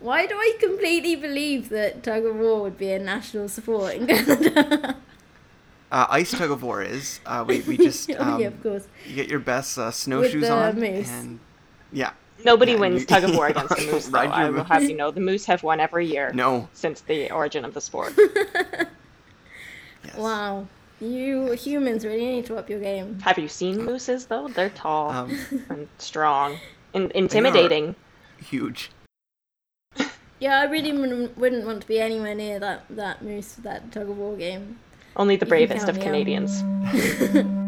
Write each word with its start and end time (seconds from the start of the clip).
Why 0.00 0.26
do 0.26 0.34
I 0.34 0.56
completely 0.60 1.16
believe 1.16 1.68
that 1.70 2.02
tug 2.02 2.24
of 2.26 2.36
war 2.36 2.62
would 2.62 2.76
be 2.78 2.90
a 2.92 2.98
national 2.98 3.48
sport 3.48 3.94
in 3.94 4.06
Canada? 4.06 4.96
Uh, 5.90 6.06
ice 6.10 6.32
tug 6.32 6.50
of 6.50 6.62
war 6.62 6.82
is. 6.82 7.20
Uh, 7.24 7.44
we, 7.46 7.60
we 7.62 7.76
just 7.88 8.10
oh, 8.10 8.22
um, 8.34 8.40
yeah, 8.40 8.48
of 8.48 8.62
course. 8.62 8.86
you 9.06 9.14
get 9.14 9.28
your 9.28 9.38
best 9.38 9.78
uh, 9.78 9.90
snowshoes 9.90 10.42
the 10.42 10.52
on 10.52 10.78
moose. 10.80 11.08
and 11.08 11.40
yeah. 11.92 12.10
Nobody 12.44 12.72
Yeah, 12.72 12.78
wins 12.78 13.00
you- 13.02 13.06
tug 13.06 13.24
of 13.24 13.34
war 13.34 13.46
against 13.52 13.76
the 13.76 13.86
moose, 13.90 14.08
though. 14.08 14.18
I 14.18 14.50
will 14.50 14.64
have 14.64 14.82
you 14.82 14.96
know, 14.96 15.10
the 15.10 15.20
moose 15.20 15.46
have 15.46 15.62
won 15.62 15.80
every 15.80 16.06
year 16.06 16.32
No. 16.34 16.68
since 16.74 17.00
the 17.00 17.30
origin 17.30 17.64
of 17.64 17.72
the 17.74 17.80
sport. 17.80 18.12
Yes. 20.04 20.16
Wow. 20.18 20.66
You 21.00 21.52
humans 21.52 22.04
really 22.04 22.24
need 22.26 22.46
to 22.46 22.56
up 22.56 22.70
your 22.70 22.78
game. 22.80 23.18
have 23.20 23.38
you 23.38 23.48
seen 23.48 23.82
mooses, 23.84 24.26
though? 24.26 24.46
They're 24.48 24.70
tall 24.70 25.10
Um, 25.10 25.36
and 25.68 25.88
strong 25.98 26.58
and 26.94 27.10
intimidating. 27.10 27.96
huge. 28.38 28.90
Yeah, 30.38 30.60
I 30.60 30.64
really 30.64 30.92
wouldn't, 30.92 31.38
wouldn't 31.38 31.66
want 31.66 31.82
to 31.82 31.88
be 31.88 31.98
anywhere 31.98 32.34
near 32.34 32.58
that, 32.58 32.84
that 32.90 33.22
moose, 33.22 33.54
that 33.54 33.90
tug 33.92 34.10
of 34.10 34.18
war 34.18 34.36
game. 34.36 34.78
Only 35.16 35.36
the 35.36 35.46
bravest 35.46 35.88
of. 35.88 35.98
Canadians. 35.98 36.62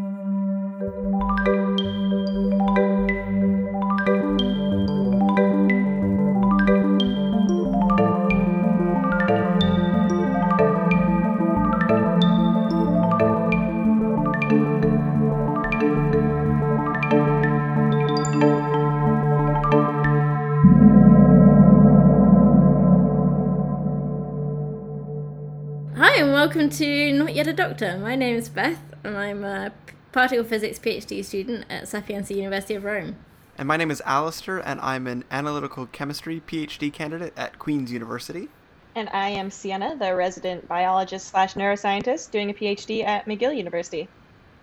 Yet 27.39 27.47
a 27.47 27.53
Doctor. 27.53 27.97
My 27.97 28.17
name 28.17 28.35
is 28.35 28.49
Beth, 28.49 28.81
and 29.01 29.15
I'm 29.15 29.45
a 29.45 29.71
particle 30.11 30.43
physics 30.43 30.77
PhD 30.77 31.23
student 31.23 31.63
at 31.69 31.87
Sapienza 31.87 32.33
University 32.33 32.75
of 32.75 32.83
Rome. 32.83 33.15
And 33.57 33.65
my 33.65 33.77
name 33.77 33.91
is 33.91 34.01
Alistair, 34.05 34.57
and 34.57 34.77
I'm 34.81 35.07
an 35.07 35.23
analytical 35.31 35.85
chemistry 35.85 36.41
PhD 36.45 36.91
candidate 36.91 37.31
at 37.37 37.57
Queen's 37.57 37.93
University. 37.93 38.49
And 38.93 39.07
I 39.13 39.29
am 39.29 39.51
Sienna, 39.51 39.95
the 39.95 40.13
resident 40.13 40.67
biologist 40.67 41.29
slash 41.29 41.53
neuroscientist 41.53 42.29
doing 42.31 42.49
a 42.49 42.53
PhD 42.53 43.05
at 43.05 43.25
McGill 43.25 43.55
University 43.55 44.09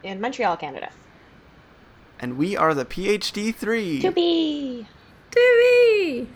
in 0.02 0.20
Montreal, 0.20 0.58
Canada. 0.58 0.90
And 2.20 2.36
we 2.36 2.58
are 2.58 2.74
the 2.74 2.84
PhD 2.84 3.54
3. 3.54 4.02
To 4.02 4.12
be! 4.12 4.86
Dewey! 5.30 6.28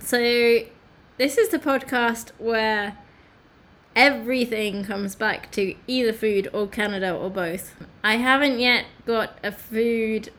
So, 0.00 0.18
this 1.16 1.38
is 1.38 1.50
the 1.50 1.60
podcast 1.60 2.32
where 2.38 2.98
everything 3.96 4.84
comes 4.84 5.14
back 5.14 5.50
to 5.52 5.74
either 5.86 6.12
food 6.12 6.48
or 6.52 6.68
Canada 6.68 7.12
or 7.12 7.30
both. 7.30 7.74
I 8.04 8.16
haven't 8.16 8.60
yet 8.60 8.84
got 9.06 9.38
a 9.42 9.50
food 9.50 10.30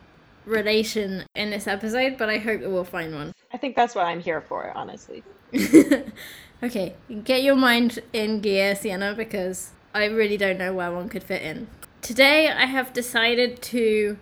relation 0.45 1.25
in 1.35 1.49
this 1.49 1.67
episode, 1.67 2.17
but 2.17 2.29
I 2.29 2.37
hope 2.37 2.61
that 2.61 2.69
we'll 2.69 2.83
find 2.83 3.13
one. 3.13 3.33
I 3.51 3.57
think 3.57 3.75
that's 3.75 3.95
what 3.95 4.05
I'm 4.05 4.21
here 4.21 4.41
for, 4.41 4.71
honestly. 4.75 5.23
okay, 6.63 6.93
get 7.23 7.41
your 7.41 7.55
mind 7.55 7.99
in 8.13 8.39
gear, 8.41 8.75
Sienna, 8.75 9.15
because 9.15 9.71
I 9.93 10.05
really 10.05 10.37
don't 10.37 10.59
know 10.59 10.73
where 10.73 10.91
one 10.91 11.09
could 11.09 11.23
fit 11.23 11.41
in. 11.41 11.67
Today, 12.01 12.49
I 12.49 12.67
have 12.67 12.93
decided 12.93 13.61
to 13.63 14.17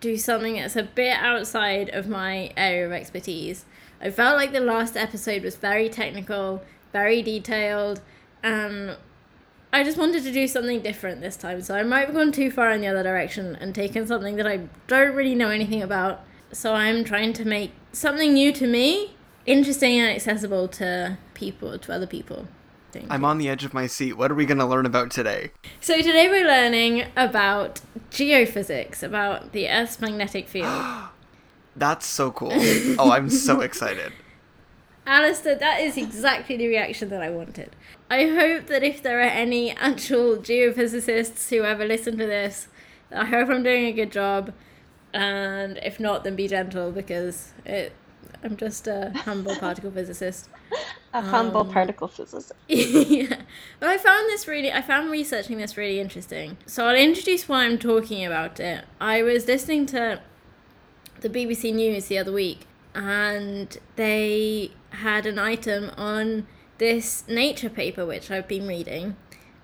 do 0.00 0.18
something 0.18 0.56
that's 0.56 0.76
a 0.76 0.82
bit 0.82 1.16
outside 1.18 1.88
of 1.88 2.06
my 2.06 2.52
area 2.56 2.84
of 2.84 2.92
expertise. 2.92 3.64
I 4.00 4.10
felt 4.10 4.36
like 4.36 4.52
the 4.52 4.60
last 4.60 4.96
episode 4.96 5.42
was 5.42 5.56
very 5.56 5.88
technical, 5.88 6.62
very 6.92 7.22
detailed, 7.22 8.02
and 8.44 8.96
I 9.72 9.82
just 9.82 9.96
wanted 9.96 10.22
to 10.22 10.30
do 10.30 10.46
something 10.46 10.82
different 10.82 11.20
this 11.20 11.36
time. 11.36 11.62
So 11.62 11.74
I 11.74 11.82
might 11.82 12.06
have 12.06 12.14
gone 12.14 12.30
too 12.30 12.50
far 12.50 12.70
in 12.70 12.82
the 12.82 12.86
other 12.86 13.02
direction 13.02 13.56
and 13.56 13.74
taken 13.74 14.06
something 14.06 14.36
that 14.36 14.46
I 14.46 14.68
don't 14.86 15.16
really 15.16 15.34
know 15.34 15.48
anything 15.48 15.82
about. 15.82 16.22
So 16.52 16.74
I'm 16.74 17.02
trying 17.02 17.32
to 17.32 17.44
make 17.44 17.72
something 17.90 18.34
new 18.34 18.52
to 18.52 18.66
me, 18.66 19.16
interesting 19.46 19.98
and 19.98 20.14
accessible 20.14 20.68
to 20.68 21.18
people, 21.32 21.76
to 21.78 21.92
other 21.92 22.06
people. 22.06 22.46
Thank 22.92 23.10
I'm 23.10 23.22
you. 23.22 23.26
on 23.26 23.38
the 23.38 23.48
edge 23.48 23.64
of 23.64 23.74
my 23.74 23.88
seat. 23.88 24.12
What 24.12 24.30
are 24.30 24.36
we 24.36 24.46
going 24.46 24.58
to 24.58 24.66
learn 24.66 24.86
about 24.86 25.10
today? 25.10 25.50
So 25.80 25.96
today 25.96 26.28
we're 26.28 26.46
learning 26.46 27.06
about 27.16 27.80
geophysics, 28.10 29.02
about 29.02 29.52
the 29.52 29.68
Earth's 29.68 29.98
magnetic 29.98 30.48
field. 30.48 31.08
That's 31.76 32.06
so 32.06 32.30
cool. 32.30 32.52
oh, 32.52 33.10
I'm 33.10 33.30
so 33.30 33.60
excited. 33.62 34.12
Alistair, 35.06 35.56
that 35.56 35.80
is 35.80 35.96
exactly 35.96 36.56
the 36.56 36.68
reaction 36.68 37.08
that 37.10 37.22
I 37.22 37.30
wanted. 37.30 37.74
I 38.10 38.26
hope 38.28 38.66
that 38.66 38.82
if 38.82 39.02
there 39.02 39.18
are 39.18 39.22
any 39.22 39.72
actual 39.72 40.36
geophysicists 40.36 41.48
who 41.50 41.64
ever 41.64 41.84
listen 41.84 42.16
to 42.18 42.26
this, 42.26 42.68
I 43.10 43.24
hope 43.24 43.48
I'm 43.48 43.62
doing 43.62 43.86
a 43.86 43.92
good 43.92 44.12
job. 44.12 44.52
And 45.12 45.78
if 45.82 45.98
not, 46.00 46.24
then 46.24 46.36
be 46.36 46.48
gentle 46.48 46.90
because 46.90 47.52
it, 47.64 47.92
I'm 48.42 48.56
just 48.56 48.86
a 48.86 49.12
humble 49.14 49.56
particle 49.60 49.90
physicist. 49.90 50.48
A 51.12 51.22
humble 51.22 51.60
Um, 51.62 51.70
particle 51.70 52.08
physicist. 52.08 52.52
yeah. 52.68 53.36
But 53.80 53.88
I 53.88 53.96
found 53.96 54.28
this 54.28 54.46
really, 54.48 54.72
I 54.72 54.82
found 54.82 55.10
researching 55.10 55.58
this 55.58 55.76
really 55.76 56.00
interesting. 56.00 56.56
So 56.66 56.86
I'll 56.86 56.96
introduce 56.96 57.48
why 57.48 57.64
I'm 57.64 57.78
talking 57.78 58.24
about 58.26 58.58
it. 58.60 58.84
I 59.00 59.22
was 59.22 59.46
listening 59.46 59.86
to 59.86 60.20
the 61.20 61.30
BBC 61.30 61.72
News 61.72 62.06
the 62.06 62.18
other 62.18 62.32
week, 62.32 62.66
and 62.94 63.76
they 63.96 64.72
had 64.90 65.26
an 65.26 65.38
item 65.38 65.90
on 65.96 66.46
this 66.78 67.24
Nature 67.28 67.70
paper 67.70 68.04
which 68.04 68.30
I've 68.30 68.48
been 68.48 68.66
reading, 68.66 69.16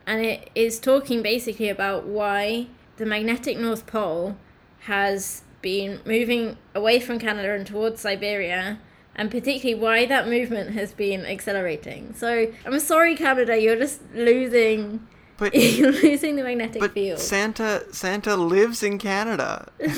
and 0.07 0.25
it 0.25 0.51
is 0.55 0.79
talking 0.79 1.23
basically 1.23 1.69
about 1.69 2.05
why 2.07 2.67
the 2.97 3.07
magnetic 3.07 3.59
North 3.59 3.87
Pole 3.87 4.37
has 4.81 5.43
been 5.63 6.01
moving 6.07 6.57
away 6.75 7.01
from 7.01 7.19
Canada 7.19 7.53
and 7.53 7.67
towards 7.67 8.01
Siberia, 8.01 8.79
and 9.15 9.31
particularly 9.31 9.81
why 9.81 10.07
that 10.07 10.29
movement 10.29 10.71
has 10.73 10.93
been 10.93 11.27
accelerating. 11.27 12.15
So 12.15 12.53
I'm 12.65 12.79
sorry, 12.81 13.15
Canada, 13.17 13.61
you're 13.61 13.77
just 13.77 14.01
losing. 14.15 15.07
But 15.37 15.55
You're 15.79 15.93
losing 15.93 16.37
the 16.37 16.43
magnetic 16.43 16.81
but 16.81 16.93
field. 16.93 17.19
Santa 17.19 17.85
Santa 17.93 18.37
lives 18.37 18.83
in 18.83 18.99
Canada. 18.99 19.73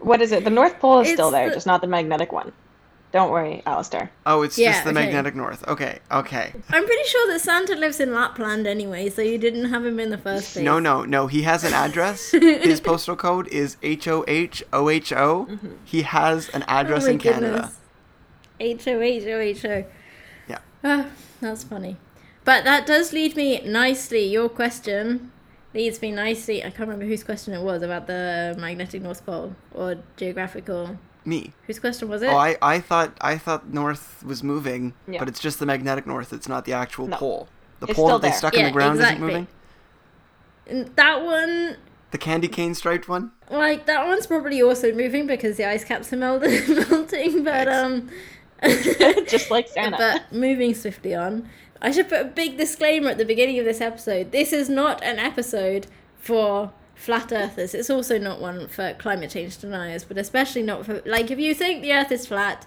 What 0.00 0.22
is 0.22 0.32
it? 0.32 0.44
The 0.44 0.50
North 0.50 0.78
Pole 0.80 1.00
is 1.00 1.12
still 1.12 1.30
there, 1.30 1.48
the- 1.50 1.54
just 1.56 1.66
not 1.66 1.82
the 1.82 1.86
magnetic 1.86 2.32
one. 2.32 2.52
Don't 3.10 3.30
worry, 3.30 3.62
Alistair. 3.64 4.10
Oh, 4.26 4.42
it's 4.42 4.58
Yeah, 4.58 4.72
just 4.72 4.84
the 4.84 4.90
okay. 4.90 5.04
magnetic 5.06 5.34
north. 5.34 5.66
Okay, 5.66 5.98
okay. 6.12 6.52
I'm 6.68 6.84
pretty 6.84 7.04
sure 7.08 7.32
that 7.32 7.40
Santa 7.40 7.74
lives 7.74 8.00
in 8.00 8.12
Lapland 8.12 8.66
anyway, 8.66 9.08
so 9.08 9.22
you 9.22 9.38
didn't 9.38 9.70
have 9.70 9.86
him 9.86 9.98
in 9.98 10.10
the 10.10 10.18
first 10.18 10.52
place. 10.52 10.64
No, 10.64 10.78
no, 10.78 11.04
no. 11.04 11.26
He 11.26 11.42
has 11.42 11.64
an 11.64 11.72
address. 11.72 12.30
His 12.32 12.80
postal 12.82 13.16
code 13.16 13.48
is 13.48 13.78
H 13.82 14.06
O 14.08 14.24
H 14.28 14.62
O 14.74 14.90
H 14.90 15.10
O. 15.14 15.48
He 15.86 16.02
has 16.02 16.50
an 16.50 16.62
Oh 16.68 16.72
address 16.72 17.04
my 17.06 17.12
in 17.12 17.18
Canada. 17.18 17.52
goodness. 17.54 17.76
H 18.60 18.88
O 18.88 19.00
H 19.00 19.24
O 19.26 19.38
H 19.40 19.64
O. 19.64 19.84
Yeah. 20.46 20.58
Ah, 20.84 21.06
that's 21.40 21.64
funny. 21.64 21.96
But 22.44 22.64
that 22.64 22.86
does 22.86 23.14
lead 23.14 23.36
me 23.36 23.62
nicely. 23.64 24.24
Your 24.26 24.50
question 24.50 25.32
leads 25.72 26.02
me 26.02 26.12
nicely. 26.12 26.58
I 26.62 26.68
can't 26.68 26.80
remember 26.80 27.06
whose 27.06 27.24
question 27.24 27.54
it 27.54 27.62
was 27.62 27.80
about 27.82 28.06
the 28.06 28.54
magnetic 28.58 29.00
North 29.00 29.24
Pole 29.24 29.54
or 29.74 29.96
geographical. 30.18 30.98
Me. 31.28 31.52
Whose 31.66 31.78
question 31.78 32.08
was 32.08 32.22
it? 32.22 32.28
Oh, 32.28 32.36
I, 32.36 32.56
I 32.62 32.80
thought 32.80 33.16
I 33.20 33.36
thought 33.36 33.68
north 33.72 34.22
was 34.24 34.42
moving, 34.42 34.94
Yeah. 35.06 35.18
but 35.18 35.28
it's 35.28 35.40
just 35.40 35.58
the 35.58 35.66
magnetic 35.66 36.06
north. 36.06 36.32
It's 36.32 36.48
not 36.48 36.64
the 36.64 36.72
actual 36.72 37.06
No. 37.06 37.16
pole. 37.16 37.48
The 37.80 37.86
It's 37.88 37.96
pole 37.96 38.08
that 38.08 38.22
they 38.22 38.28
there. 38.30 38.38
stuck 38.38 38.54
in 38.54 38.64
the 38.64 38.70
ground 38.70 38.96
exactly. 38.98 39.16
isn't 39.16 39.26
moving. 39.26 39.46
And 40.66 40.96
that 40.96 41.22
one, 41.22 41.76
The 42.10 42.18
candy 42.18 42.48
cane 42.48 42.74
striped 42.74 43.08
one. 43.08 43.32
like 43.50 43.86
that 43.86 44.06
one's 44.06 44.26
probably 44.26 44.62
also 44.62 44.92
moving 44.92 45.26
because 45.26 45.56
the 45.56 45.64
ice 45.66 45.84
caps 45.84 46.12
are 46.12 46.16
melting. 46.16 46.62
melting 46.90 47.44
but 47.44 47.68
um. 47.68 48.08
just 49.28 49.50
like 49.52 49.68
Santa. 49.68 49.96
but 49.98 50.32
moving 50.36 50.74
swiftly 50.74 51.14
on, 51.14 51.48
I 51.80 51.92
should 51.92 52.08
put 52.08 52.20
a 52.20 52.24
big 52.24 52.56
disclaimer 52.56 53.10
at 53.10 53.18
the 53.18 53.24
beginning 53.24 53.58
of 53.60 53.64
this 53.64 53.80
episode. 53.80 54.32
This 54.32 54.52
is 54.52 54.68
not 54.68 55.00
an 55.04 55.18
episode 55.20 55.86
for 56.18 56.72
flat 56.98 57.32
earthers. 57.32 57.74
It's 57.74 57.88
also 57.88 58.18
not 58.18 58.40
one 58.40 58.68
for 58.68 58.92
climate 58.94 59.30
change 59.30 59.56
deniers, 59.58 60.04
but 60.04 60.18
especially 60.18 60.62
not 60.62 60.84
for 60.84 61.00
like 61.06 61.30
if 61.30 61.38
you 61.38 61.54
think 61.54 61.80
the 61.80 61.92
earth 61.92 62.12
is 62.12 62.26
flat, 62.26 62.66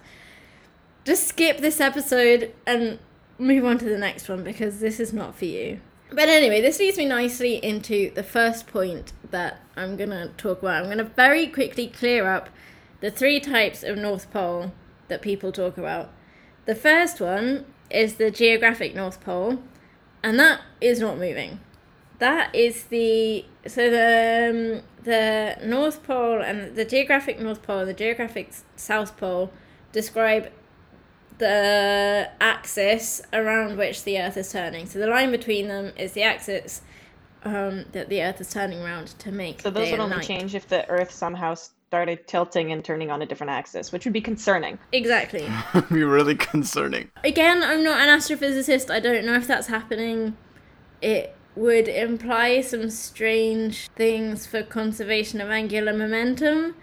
just 1.05 1.27
skip 1.27 1.57
this 1.57 1.79
episode 1.79 2.53
and 2.65 2.97
move 3.37 3.65
on 3.65 3.77
to 3.79 3.85
the 3.85 3.97
next 3.97 4.29
one 4.29 4.43
because 4.43 4.79
this 4.79 4.99
is 4.99 5.13
not 5.13 5.35
for 5.35 5.45
you. 5.45 5.81
But 6.09 6.29
anyway, 6.29 6.61
this 6.61 6.79
leads 6.79 6.97
me 6.97 7.05
nicely 7.05 7.55
into 7.55 8.11
the 8.13 8.23
first 8.23 8.67
point 8.67 9.13
that 9.29 9.61
I'm 9.75 9.95
going 9.95 10.09
to 10.09 10.29
talk 10.37 10.61
about. 10.61 10.83
I'm 10.83 10.85
going 10.85 10.97
to 10.97 11.03
very 11.05 11.47
quickly 11.47 11.87
clear 11.87 12.27
up 12.27 12.49
the 12.99 13.11
three 13.11 13.39
types 13.39 13.83
of 13.83 13.97
North 13.97 14.31
Pole 14.31 14.73
that 15.07 15.21
people 15.21 15.51
talk 15.51 15.77
about. 15.77 16.09
The 16.65 16.75
first 16.75 17.19
one 17.21 17.65
is 17.89 18.15
the 18.15 18.29
geographic 18.29 18.93
North 18.93 19.21
Pole, 19.21 19.63
and 20.21 20.37
that 20.39 20.61
is 20.79 20.99
not 20.99 21.17
moving. 21.17 21.59
That 22.21 22.53
is 22.53 22.83
the 22.83 23.45
so 23.65 23.89
the 23.89 24.77
um, 24.77 25.03
the 25.03 25.57
North 25.65 26.03
Pole 26.03 26.39
and 26.39 26.75
the 26.75 26.85
geographic 26.85 27.39
North 27.39 27.63
Pole 27.63 27.79
and 27.79 27.89
the 27.89 27.95
geographic 27.95 28.53
South 28.75 29.17
Pole 29.17 29.51
describe 29.91 30.51
the 31.39 32.29
axis 32.39 33.23
around 33.33 33.75
which 33.75 34.03
the 34.03 34.19
Earth 34.19 34.37
is 34.37 34.51
turning. 34.51 34.85
So 34.85 34.99
the 34.99 35.07
line 35.07 35.31
between 35.31 35.67
them 35.67 35.93
is 35.97 36.11
the 36.11 36.21
axis 36.21 36.83
um, 37.43 37.85
that 37.93 38.09
the 38.09 38.21
Earth 38.21 38.39
is 38.39 38.53
turning 38.53 38.83
around 38.83 39.07
to 39.17 39.31
make. 39.31 39.61
So 39.61 39.71
those 39.71 39.85
day 39.85 39.93
would 39.93 39.99
only 39.99 40.17
night. 40.17 40.25
change 40.27 40.53
if 40.53 40.67
the 40.67 40.87
Earth 40.91 41.09
somehow 41.09 41.55
started 41.55 42.27
tilting 42.27 42.71
and 42.71 42.85
turning 42.85 43.09
on 43.09 43.23
a 43.23 43.25
different 43.25 43.49
axis, 43.49 43.91
which 43.91 44.05
would 44.05 44.13
be 44.13 44.21
concerning. 44.21 44.77
Exactly. 44.91 45.49
Be 45.91 46.03
really 46.03 46.35
concerning. 46.35 47.09
Again, 47.23 47.63
I'm 47.63 47.83
not 47.83 47.99
an 47.99 48.09
astrophysicist. 48.15 48.91
I 48.91 48.99
don't 48.99 49.25
know 49.25 49.33
if 49.33 49.47
that's 49.47 49.65
happening. 49.65 50.37
It 51.01 51.35
would 51.61 51.87
imply 51.87 52.59
some 52.59 52.89
strange 52.89 53.87
things 53.95 54.47
for 54.47 54.63
conservation 54.63 55.39
of 55.39 55.49
angular 55.49 55.93
momentum. 55.93 56.73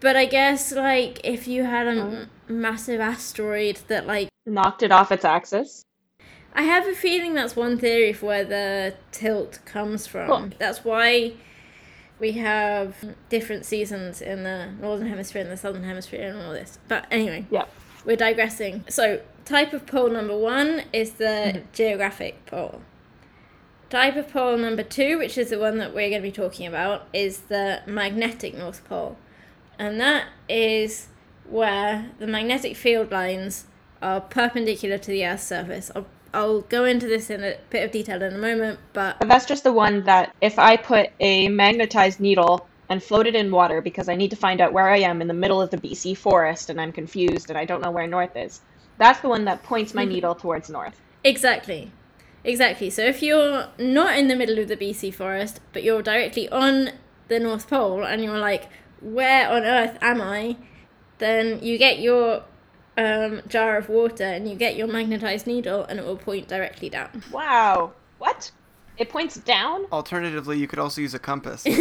But 0.00 0.16
I 0.16 0.24
guess, 0.24 0.72
like, 0.72 1.20
if 1.22 1.46
you 1.46 1.64
had 1.64 1.86
a 1.86 1.90
m- 1.90 2.30
massive 2.48 2.98
asteroid 2.98 3.80
that, 3.88 4.06
like, 4.06 4.28
Knocked 4.46 4.82
it 4.82 4.90
off 4.90 5.12
its 5.12 5.24
axis. 5.24 5.82
I 6.54 6.62
have 6.62 6.86
a 6.86 6.94
feeling 6.94 7.34
that's 7.34 7.56
one 7.56 7.76
theory 7.78 8.14
for 8.14 8.26
where 8.26 8.44
the 8.44 8.94
tilt 9.12 9.58
comes 9.66 10.06
from. 10.06 10.28
Cool. 10.28 10.50
That's 10.58 10.82
why 10.82 11.34
we 12.18 12.32
have 12.32 12.94
different 13.28 13.66
seasons 13.66 14.22
in 14.22 14.44
the 14.44 14.70
northern 14.80 15.08
hemisphere 15.08 15.42
and 15.42 15.50
the 15.50 15.58
southern 15.58 15.84
hemisphere 15.84 16.30
and 16.30 16.40
all 16.40 16.52
this. 16.52 16.78
But 16.88 17.06
anyway, 17.10 17.44
Yeah. 17.50 17.66
we're 18.06 18.16
digressing. 18.16 18.84
So, 18.88 19.20
type 19.44 19.74
of 19.74 19.86
pole 19.86 20.08
number 20.08 20.36
one 20.38 20.84
is 20.94 21.12
the 21.12 21.24
mm-hmm. 21.24 21.58
geographic 21.74 22.46
pole. 22.46 22.80
Type 23.88 24.16
of 24.16 24.28
pole 24.32 24.56
number 24.56 24.82
two, 24.82 25.18
which 25.18 25.38
is 25.38 25.50
the 25.50 25.58
one 25.58 25.78
that 25.78 25.94
we're 25.94 26.10
going 26.10 26.22
to 26.22 26.28
be 26.28 26.32
talking 26.32 26.66
about, 26.66 27.06
is 27.12 27.40
the 27.42 27.82
magnetic 27.86 28.56
North 28.56 28.84
Pole. 28.88 29.16
And 29.78 30.00
that 30.00 30.26
is 30.48 31.06
where 31.48 32.10
the 32.18 32.26
magnetic 32.26 32.76
field 32.76 33.12
lines 33.12 33.66
are 34.02 34.20
perpendicular 34.20 34.98
to 34.98 35.10
the 35.10 35.24
Earth's 35.24 35.44
surface. 35.44 35.92
I'll, 35.94 36.06
I'll 36.34 36.60
go 36.62 36.84
into 36.84 37.06
this 37.06 37.30
in 37.30 37.44
a 37.44 37.56
bit 37.70 37.84
of 37.84 37.92
detail 37.92 38.20
in 38.22 38.34
a 38.34 38.38
moment, 38.38 38.80
but 38.92 39.20
But 39.20 39.28
that's 39.28 39.46
just 39.46 39.62
the 39.62 39.72
one 39.72 40.02
that 40.04 40.34
if 40.40 40.58
I 40.58 40.76
put 40.76 41.10
a 41.20 41.48
magnetized 41.48 42.18
needle 42.18 42.66
and 42.88 43.00
float 43.00 43.28
it 43.28 43.36
in 43.36 43.52
water 43.52 43.80
because 43.80 44.08
I 44.08 44.16
need 44.16 44.30
to 44.30 44.36
find 44.36 44.60
out 44.60 44.72
where 44.72 44.88
I 44.88 44.98
am 44.98 45.20
in 45.20 45.28
the 45.28 45.34
middle 45.34 45.60
of 45.60 45.70
the 45.70 45.78
BC 45.78 46.16
forest 46.16 46.70
and 46.70 46.80
I'm 46.80 46.92
confused 46.92 47.50
and 47.50 47.58
I 47.58 47.64
don't 47.64 47.82
know 47.82 47.90
where 47.90 48.06
north 48.06 48.36
is, 48.36 48.60
that's 48.98 49.20
the 49.20 49.28
one 49.28 49.44
that 49.44 49.62
points 49.62 49.94
my 49.94 50.02
mm-hmm. 50.02 50.12
needle 50.12 50.34
towards 50.34 50.70
north. 50.70 51.00
Exactly. 51.24 51.92
Exactly. 52.46 52.90
So 52.90 53.02
if 53.02 53.22
you're 53.22 53.68
not 53.78 54.16
in 54.16 54.28
the 54.28 54.36
middle 54.36 54.58
of 54.58 54.68
the 54.68 54.76
BC 54.76 55.12
forest, 55.12 55.60
but 55.72 55.82
you're 55.82 56.00
directly 56.00 56.48
on 56.48 56.90
the 57.28 57.40
North 57.40 57.68
Pole 57.68 58.04
and 58.04 58.22
you're 58.22 58.38
like, 58.38 58.68
where 59.00 59.50
on 59.50 59.64
earth 59.64 59.98
am 60.00 60.20
I? 60.20 60.56
Then 61.18 61.60
you 61.60 61.76
get 61.76 61.98
your 61.98 62.44
um, 62.96 63.42
jar 63.48 63.76
of 63.76 63.88
water 63.88 64.24
and 64.24 64.48
you 64.48 64.54
get 64.54 64.76
your 64.76 64.86
magnetized 64.86 65.46
needle 65.46 65.84
and 65.84 65.98
it 65.98 66.06
will 66.06 66.16
point 66.16 66.46
directly 66.46 66.88
down. 66.88 67.24
Wow. 67.32 67.92
What? 68.18 68.52
It 68.96 69.10
points 69.10 69.34
down? 69.34 69.86
Alternatively, 69.90 70.56
you 70.58 70.68
could 70.68 70.78
also 70.78 71.00
use 71.00 71.14
a 71.14 71.18
compass. 71.18 71.66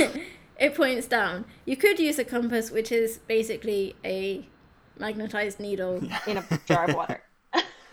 It 0.57 0.73
points 0.73 1.07
down. 1.07 1.45
You 1.65 1.75
could 1.75 1.99
use 1.99 2.17
a 2.17 2.23
compass, 2.23 2.71
which 2.71 2.91
is 2.91 3.17
basically 3.27 3.95
a 4.05 4.47
magnetized 4.97 5.59
needle 5.59 5.97
In 6.27 6.37
a 6.37 6.45
jar 6.65 6.89
of 6.89 6.95
water. 6.95 7.21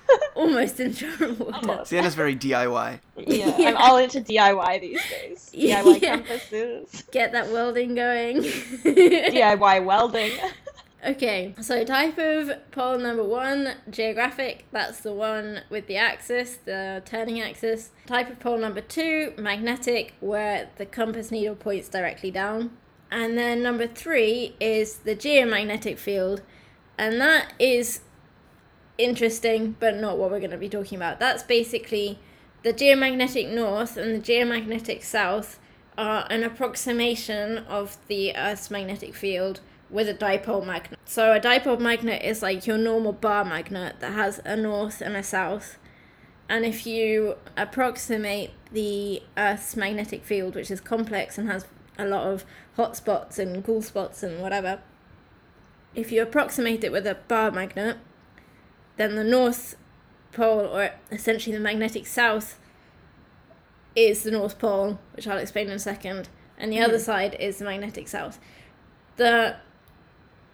almost 0.35 0.81
in 0.81 0.93
jar. 0.93 1.11
Almost. 1.21 1.91
Sienna's 1.91 2.15
very 2.15 2.37
DIY. 2.37 3.01
Yeah, 3.17 3.57
Yeah. 3.59 3.69
I'm 3.71 3.77
all 3.77 3.97
into 3.99 4.21
DIY 4.21 4.81
these 4.81 5.01
days. 5.11 5.51
Yeah. 5.55 5.83
Compasses, 5.83 7.05
Get 7.13 7.33
that 7.33 7.49
welding 7.51 7.95
going. 7.95 8.39
DIY 8.43 9.85
welding. 9.85 10.33
Okay, 11.05 11.53
so 11.61 11.85
type 11.85 12.17
of 12.17 12.53
pole 12.71 12.97
number 12.97 13.25
one, 13.25 13.75
geographic, 13.91 14.67
that's 14.71 15.01
the 15.01 15.13
one 15.13 15.63
with 15.69 15.89
the 15.89 15.97
axis, 15.97 16.59
the 16.65 17.03
turning 17.05 17.41
axis. 17.41 17.91
Type 18.07 18.31
of 18.31 18.39
pole 18.39 18.57
number 18.57 18.81
two, 18.81 19.33
magnetic, 19.37 20.15
where 20.21 20.69
the 20.79 20.87
compass 20.87 21.33
needle 21.33 21.57
points 21.57 21.89
directly 21.89 22.31
down. 22.31 22.71
And 23.11 23.37
then 23.37 23.65
number 23.65 23.89
three 23.89 24.55
is 24.61 24.99
the 24.99 25.17
geomagnetic 25.17 25.99
field, 25.99 26.41
and 26.97 27.21
that 27.21 27.53
is 27.59 28.01
interesting, 28.99 29.77
but 29.79 29.97
not 29.97 30.19
what 30.19 30.31
we're 30.31 30.39
going 30.39 30.51
to 30.51 30.59
be 30.59 30.69
talking 30.69 30.97
about. 30.97 31.19
That's 31.19 31.43
basically 31.43 32.19
the 32.63 32.73
geomagnetic 32.73 33.53
north 33.53 33.97
and 33.97 34.15
the 34.15 34.33
geomagnetic 34.33 35.03
south 35.03 35.59
are 35.99 36.27
an 36.31 36.43
approximation 36.43 37.59
of 37.59 37.99
the 38.09 38.35
Earth's 38.37 38.71
magnetic 38.71 39.15
field 39.15 39.61
with 39.91 40.09
a 40.09 40.15
dipole 40.15 40.65
magnet. 40.65 40.99
So 41.05 41.33
a 41.33 41.41
dipole 41.41 41.79
magnet 41.79 42.23
is 42.23 42.43
like 42.43 42.67
your 42.67 42.79
normal 42.79 43.13
bar 43.13 43.45
magnet 43.45 43.97
that 44.01 44.13
has 44.13 44.41
a 44.45 44.57
north 44.57 45.01
and 45.01 45.17
a 45.17 45.23
south. 45.23 45.79
And 46.49 46.65
if 46.65 46.87
you 46.87 47.37
approximate 47.57 48.51
the 48.73 49.23
Earth's 49.37 49.77
magnetic 49.77 50.25
field, 50.25 50.55
which 50.55 50.71
is 50.71 50.81
complex 50.81 51.37
and 51.37 51.49
has 51.49 51.67
a 51.99 52.07
lot 52.07 52.27
of 52.27 52.45
hot 52.77 52.97
spots 52.97 53.39
and 53.39 53.65
cool 53.65 53.83
spots 53.83 54.23
and 54.23 54.41
whatever, 54.41 54.81
if 55.95 56.11
you 56.11 56.23
approximate 56.23 56.85
it 56.85 56.93
with 56.93 57.07
a 57.07 57.17
bar 57.29 57.51
magnet, 57.51 57.99
then 58.97 59.17
the 59.17 59.25
north 59.25 59.77
pole, 60.33 60.67
or 60.67 60.91
essentially 61.11 61.55
the 61.55 61.63
magnetic 61.63 62.07
south, 62.07 62.59
is 63.95 64.23
the 64.23 64.31
North 64.31 64.59
Pole, 64.59 64.99
which 65.15 65.27
I'll 65.27 65.39
explain 65.39 65.67
in 65.67 65.75
a 65.75 65.79
second, 65.79 66.29
and 66.59 66.73
the 66.73 66.81
other 66.81 66.97
hmm. 66.97 67.03
side 67.03 67.37
is 67.39 67.59
the 67.59 67.65
magnetic 67.65 68.09
south. 68.09 68.39
The 69.17 69.57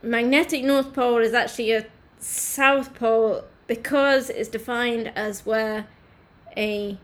magnetic 0.03 0.65
North 0.65 0.93
Pole 0.93 1.19
is 1.19 1.35
actually 1.35 1.73
a 1.73 1.87
south 2.19 2.95
pole 2.95 3.45
because 3.67 4.31
it's 4.31 4.49
defined 4.49 5.13
as 5.15 5.47
where 5.47 5.87
a 6.57 6.99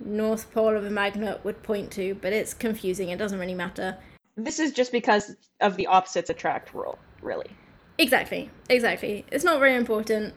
north 0.00 0.52
pole 0.52 0.76
of 0.76 0.84
a 0.84 0.90
magnet 0.90 1.40
would 1.44 1.62
point 1.62 1.90
to, 1.92 2.14
but 2.16 2.32
it's 2.32 2.54
confusing. 2.54 3.08
It 3.10 3.18
doesn't 3.18 3.38
really 3.38 3.54
matter. 3.54 3.96
This 4.36 4.58
is 4.58 4.72
just 4.72 4.92
because 4.92 5.34
of 5.60 5.76
the 5.76 5.86
opposites 5.86 6.30
attract 6.30 6.74
rule, 6.74 6.98
really. 7.22 7.50
Exactly, 7.98 8.50
exactly. 8.68 9.24
It's 9.32 9.44
not 9.44 9.58
very 9.58 9.74
important. 9.74 10.34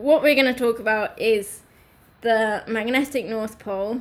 What 0.00 0.22
we're 0.22 0.34
going 0.34 0.52
to 0.52 0.58
talk 0.58 0.78
about 0.78 1.20
is 1.20 1.60
the 2.22 2.64
magnetic 2.66 3.26
North 3.26 3.58
Pole, 3.58 4.00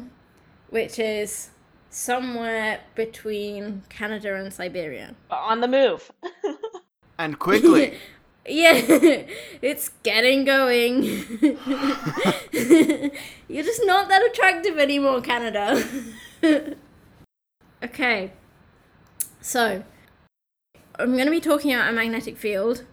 which 0.70 0.98
is 0.98 1.50
somewhere 1.90 2.80
between 2.96 3.84
Canada 3.90 4.34
and 4.36 4.54
Siberia. 4.54 5.16
Uh, 5.30 5.36
on 5.36 5.60
the 5.62 5.68
move. 5.68 6.12
And 7.18 7.38
quickly. 7.38 7.98
Yeah, 8.48 8.72
it's 9.62 9.90
getting 10.02 10.44
going. 10.46 11.04
You're 11.04 11.52
just 13.64 13.82
not 13.86 14.08
that 14.08 14.26
attractive 14.32 14.80
anymore, 14.80 15.22
Canada. 15.22 15.84
okay, 17.84 18.32
so 19.42 19.84
I'm 20.98 21.12
going 21.12 21.26
to 21.26 21.32
be 21.32 21.42
talking 21.42 21.74
about 21.74 21.90
a 21.90 21.94
magnetic 21.94 22.38
field. 22.38 22.86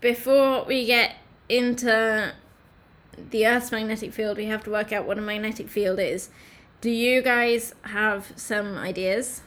Before 0.00 0.64
we 0.64 0.86
get 0.86 1.16
into 1.48 2.32
the 3.30 3.46
Earth's 3.46 3.70
magnetic 3.72 4.12
field, 4.12 4.36
we 4.38 4.46
have 4.46 4.64
to 4.64 4.70
work 4.70 4.92
out 4.92 5.06
what 5.06 5.18
a 5.18 5.22
magnetic 5.22 5.68
field 5.68 5.98
is. 6.00 6.30
Do 6.80 6.90
you 6.90 7.22
guys 7.22 7.74
have 7.82 8.32
some 8.36 8.76
ideas? 8.76 9.42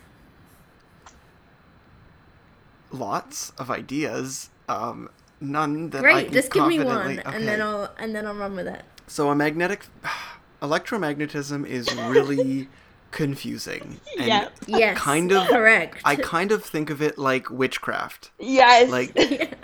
Lots 2.91 3.51
of 3.57 3.69
ideas. 3.69 4.49
Um, 4.69 5.09
none 5.41 5.89
that 5.89 5.99
I 5.99 6.01
Great, 6.01 6.25
can 6.25 6.33
just 6.33 6.51
give 6.51 6.65
me 6.67 6.77
confidently- 6.77 7.17
one, 7.23 7.35
and 7.35 7.47
then 7.47 7.61
I'll 7.61 7.93
and 7.97 8.15
then 8.15 8.25
I'll 8.25 8.33
run 8.35 8.55
with 8.55 8.67
it. 8.67 8.83
So 9.07 9.29
a 9.29 9.35
magnetic 9.35 9.85
electromagnetism 10.61 11.65
is 11.67 11.93
really 11.95 12.69
confusing. 13.11 13.99
And 14.17 14.27
Yeah. 14.27 14.49
Yes, 14.65 14.97
Kind 14.97 15.31
of- 15.31 15.47
correct. 15.47 16.01
I 16.05 16.15
kind 16.15 16.51
of 16.51 16.63
think 16.63 16.89
of 16.89 17.01
it 17.01 17.17
like 17.17 17.49
witchcraft. 17.49 18.31
Yes. 18.39 18.89
Like 18.89 19.13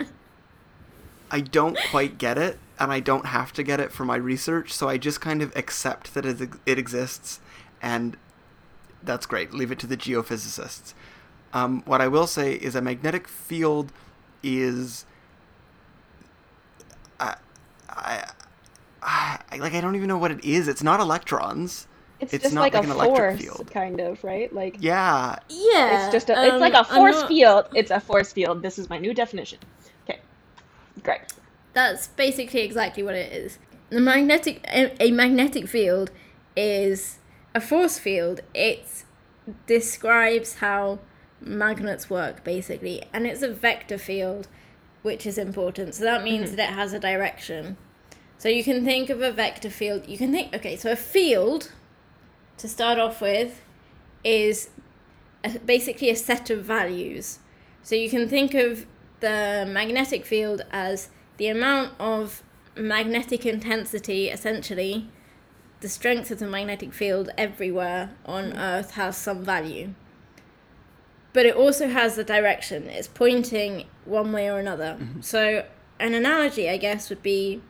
I 1.34 1.40
don't 1.40 1.76
quite 1.90 2.16
get 2.16 2.38
it, 2.38 2.60
and 2.78 2.92
I 2.92 3.00
don't 3.00 3.26
have 3.26 3.52
to 3.54 3.64
get 3.64 3.80
it 3.80 3.90
for 3.90 4.04
my 4.04 4.14
research, 4.14 4.72
so 4.72 4.88
I 4.88 4.98
just 4.98 5.20
kind 5.20 5.42
of 5.42 5.54
accept 5.56 6.14
that 6.14 6.24
it, 6.24 6.48
it 6.64 6.78
exists, 6.78 7.40
and 7.82 8.16
that's 9.02 9.26
great. 9.26 9.52
Leave 9.52 9.72
it 9.72 9.80
to 9.80 9.88
the 9.88 9.96
geophysicists. 9.96 10.94
Um, 11.52 11.82
what 11.86 12.00
I 12.00 12.06
will 12.06 12.28
say 12.28 12.52
is 12.52 12.76
a 12.76 12.80
magnetic 12.80 13.26
field 13.26 13.92
is. 14.44 15.06
I, 17.18 17.34
I, 17.88 18.30
I, 19.02 19.40
like 19.58 19.74
I 19.74 19.80
don't 19.80 19.96
even 19.96 20.06
know 20.06 20.18
what 20.18 20.30
it 20.30 20.44
is. 20.44 20.68
It's 20.68 20.84
not 20.84 21.00
electrons. 21.00 21.88
it's, 22.20 22.32
it's 22.32 22.42
just 22.44 22.54
not 22.54 22.60
like, 22.60 22.74
like 22.74 22.84
a 22.84 22.86
an 22.86 22.92
electric 22.92 23.16
force, 23.16 23.40
field. 23.40 23.70
kind 23.72 23.98
of, 24.00 24.22
right? 24.22 24.52
Like 24.54 24.76
Yeah, 24.78 25.36
yeah, 25.48 26.04
it's 26.04 26.12
just 26.12 26.30
a, 26.30 26.40
it's 26.44 26.54
um, 26.54 26.60
like 26.60 26.74
a 26.74 26.78
I'm 26.78 26.84
force 26.84 27.20
not- 27.22 27.28
field. 27.28 27.66
It's 27.74 27.90
a 27.90 27.98
force 27.98 28.32
field. 28.32 28.62
This 28.62 28.78
is 28.78 28.88
my 28.88 28.98
new 28.98 29.12
definition. 29.12 29.58
Great. 31.02 31.32
That's 31.72 32.08
basically 32.08 32.60
exactly 32.60 33.02
what 33.02 33.14
it 33.14 33.32
is. 33.32 33.58
The 33.90 34.00
magnetic 34.00 34.64
a, 34.68 34.94
a 35.02 35.10
magnetic 35.10 35.68
field 35.68 36.10
is 36.56 37.18
a 37.54 37.60
force 37.60 37.98
field. 37.98 38.40
It 38.54 39.04
describes 39.66 40.56
how 40.56 41.00
magnets 41.40 42.08
work 42.08 42.42
basically, 42.44 43.02
and 43.12 43.26
it's 43.26 43.42
a 43.42 43.52
vector 43.52 43.98
field, 43.98 44.48
which 45.02 45.26
is 45.26 45.36
important. 45.36 45.94
So 45.94 46.04
that 46.04 46.22
means 46.22 46.48
mm-hmm. 46.48 46.56
that 46.56 46.70
it 46.70 46.74
has 46.74 46.92
a 46.92 46.98
direction. 46.98 47.76
So 48.38 48.48
you 48.48 48.64
can 48.64 48.84
think 48.84 49.10
of 49.10 49.22
a 49.22 49.32
vector 49.32 49.70
field. 49.70 50.06
You 50.06 50.18
can 50.18 50.32
think, 50.32 50.54
okay, 50.54 50.76
so 50.76 50.92
a 50.92 50.96
field, 50.96 51.72
to 52.58 52.68
start 52.68 52.98
off 52.98 53.20
with, 53.20 53.62
is 54.22 54.70
a, 55.42 55.58
basically 55.60 56.10
a 56.10 56.16
set 56.16 56.50
of 56.50 56.64
values. 56.64 57.38
So 57.82 57.94
you 57.94 58.10
can 58.10 58.28
think 58.28 58.54
of 58.54 58.86
the 59.24 59.66
magnetic 59.66 60.26
field 60.26 60.60
as 60.70 61.08
the 61.38 61.48
amount 61.48 61.92
of 61.98 62.42
magnetic 62.76 63.46
intensity, 63.46 64.28
essentially, 64.28 65.08
the 65.80 65.88
strength 65.88 66.30
of 66.30 66.40
the 66.40 66.46
magnetic 66.46 66.92
field 66.92 67.30
everywhere 67.38 68.10
on 68.26 68.52
Earth 68.52 68.92
has 68.92 69.16
some 69.16 69.42
value. 69.42 69.94
But 71.32 71.46
it 71.46 71.56
also 71.56 71.88
has 71.88 72.16
the 72.16 72.24
direction, 72.24 72.84
it's 72.84 73.08
pointing 73.08 73.86
one 74.04 74.30
way 74.30 74.50
or 74.50 74.58
another. 74.58 74.98
Mm-hmm. 75.00 75.22
So, 75.22 75.64
an 75.98 76.12
analogy, 76.12 76.68
I 76.68 76.76
guess, 76.76 77.08
would 77.08 77.22
be 77.22 77.62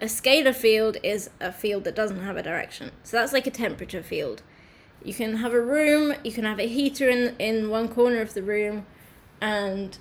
a 0.00 0.06
scalar 0.06 0.54
field 0.54 0.98
is 1.02 1.30
a 1.40 1.50
field 1.50 1.82
that 1.84 1.96
doesn't 1.96 2.20
have 2.20 2.36
a 2.36 2.42
direction. 2.44 2.92
So, 3.02 3.16
that's 3.16 3.32
like 3.32 3.48
a 3.48 3.50
temperature 3.50 4.04
field. 4.04 4.42
You 5.04 5.14
can 5.14 5.38
have 5.38 5.52
a 5.52 5.60
room, 5.60 6.14
you 6.22 6.30
can 6.30 6.44
have 6.44 6.60
a 6.60 6.68
heater 6.68 7.10
in, 7.10 7.34
in 7.40 7.70
one 7.70 7.88
corner 7.88 8.20
of 8.20 8.34
the 8.34 8.42
room, 8.42 8.86
and 9.40 9.98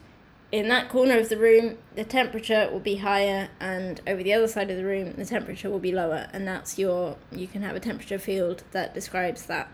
in 0.51 0.67
that 0.67 0.89
corner 0.89 1.17
of 1.17 1.29
the 1.29 1.38
room, 1.38 1.77
the 1.96 2.03
temperature 2.03 2.70
will 2.72 2.79
be 2.79 2.98
higher, 2.98 3.50
and 3.60 4.01
over 4.05 4.22
the 4.22 4.34
other 4.34 4.48
side 4.48 4.70
of 4.70 4.77
the 4.77 4.84
room, 4.84 5.13
the 5.13 5.25
temperature 5.25 5.70
will 5.70 5.79
be 5.79 5.91
lower, 5.91 6.27
and 6.34 6.48
that's 6.48 6.77
your. 6.77 7.17
You 7.31 7.48
can 7.48 7.62
have 7.62 7.75
a 7.75 7.79
temperature 7.79 8.20
field 8.20 8.63
that 8.72 8.93
describes 8.93 9.46
that. 9.46 9.70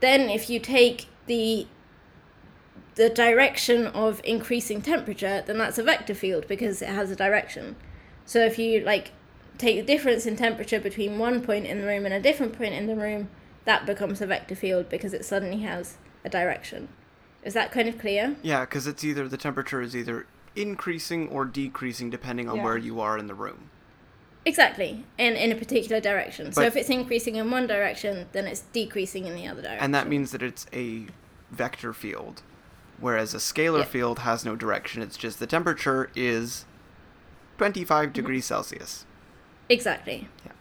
Then, 0.00 0.30
if 0.30 0.48
you 0.48 0.60
take 0.60 1.08
the 1.26 1.66
the 2.94 3.10
direction 3.10 3.86
of 3.88 4.20
increasing 4.24 4.82
temperature, 4.82 5.42
then 5.46 5.58
that's 5.58 5.78
a 5.78 5.82
vector 5.82 6.14
field 6.14 6.46
because 6.48 6.82
it 6.82 6.88
has 6.88 7.10
a 7.10 7.16
direction. 7.16 7.76
So 8.24 8.44
if 8.44 8.58
you 8.58 8.80
like 8.80 9.12
take 9.58 9.76
the 9.76 9.82
difference 9.82 10.26
in 10.26 10.36
temperature 10.36 10.80
between 10.80 11.18
one 11.18 11.42
point 11.42 11.66
in 11.66 11.80
the 11.80 11.86
room 11.86 12.04
and 12.04 12.14
a 12.14 12.20
different 12.20 12.56
point 12.56 12.74
in 12.74 12.86
the 12.86 12.96
room, 12.96 13.28
that 13.64 13.86
becomes 13.86 14.20
a 14.20 14.26
vector 14.26 14.54
field 14.54 14.88
because 14.88 15.12
it 15.12 15.24
suddenly 15.24 15.58
has 15.58 15.98
a 16.24 16.28
direction. 16.28 16.88
Is 17.42 17.54
that 17.54 17.72
kind 17.72 17.88
of 17.88 17.98
clear? 17.98 18.36
Yeah, 18.42 18.60
because 18.60 18.86
it's 18.86 19.02
either 19.04 19.26
the 19.28 19.36
temperature 19.38 19.80
is 19.80 19.96
either 19.96 20.26
increasing 20.56 21.28
or 21.28 21.44
decreasing 21.44 22.10
depending 22.10 22.48
on 22.48 22.56
Yeah. 22.56 22.64
where 22.64 22.76
you 22.76 23.00
are 23.00 23.16
in 23.18 23.26
the 23.28 23.34
room. 23.34 23.70
Exactly, 24.44 25.04
in 25.18 25.34
in 25.36 25.52
a 25.52 25.54
particular 25.54 26.00
direction. 26.00 26.52
so 26.52 26.62
if 26.62 26.74
it's 26.76 26.88
increasing 26.88 27.36
in 27.36 27.50
one 27.50 27.66
direction, 27.66 28.26
then 28.32 28.46
it's 28.46 28.60
decreasing 28.72 29.26
in 29.26 29.34
the 29.34 29.46
other 29.46 29.62
direction. 29.62 29.84
And 29.84 29.94
that 29.94 30.08
means 30.08 30.30
that 30.32 30.42
it's 30.42 30.66
a 30.72 31.06
vector 31.50 31.92
field. 31.92 32.42
Whereas 32.98 33.32
a 33.34 33.38
scalar 33.38 33.80
Yeah. 33.80 33.84
field 33.84 34.18
has 34.20 34.44
no 34.44 34.56
direction. 34.56 35.00
It's 35.02 35.16
just 35.16 35.38
the 35.40 35.46
temperature 35.46 36.10
is 36.14 36.64
25 37.58 38.06
Mm-hmm. 38.08 38.12
degrees 38.12 38.44
Celsius. 38.46 39.04
Exactly. 39.68 40.28
Yeah. 40.44 40.52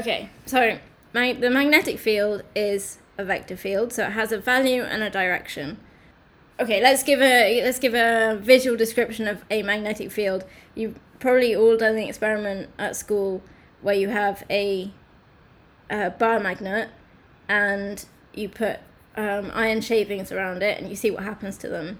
Okay, 0.00 0.30
so 0.46 0.78
my, 1.14 1.32
the 1.32 1.50
magnetic 1.50 1.98
field 1.98 2.42
is 2.54 2.98
a 3.18 3.24
vector 3.24 3.56
field, 3.56 3.92
so 3.92 4.04
it 4.06 4.12
has 4.12 4.32
a 4.32 4.38
value 4.38 4.82
and 4.82 5.02
a 5.02 5.10
direction. 5.10 5.78
Okay, 6.60 6.80
let's 6.82 7.02
give 7.02 7.20
a 7.20 7.62
let's 7.62 7.78
give 7.78 7.94
a 7.94 8.36
visual 8.40 8.76
description 8.76 9.28
of 9.28 9.44
a 9.50 9.62
magnetic 9.62 10.10
field. 10.10 10.44
You've 10.74 10.98
probably 11.18 11.54
all 11.54 11.76
done 11.76 11.96
the 11.96 12.06
experiment 12.08 12.70
at 12.78 12.96
school 12.96 13.42
where 13.82 13.94
you 13.94 14.08
have 14.08 14.44
a, 14.50 14.92
a 15.90 16.10
bar 16.10 16.40
magnet 16.40 16.88
and 17.48 18.04
you 18.34 18.48
put 18.48 18.78
um, 19.16 19.50
iron 19.54 19.80
shavings 19.80 20.32
around 20.32 20.62
it 20.62 20.80
and 20.80 20.88
you 20.90 20.96
see 20.96 21.10
what 21.10 21.22
happens 21.22 21.56
to 21.58 21.68
them. 21.68 21.98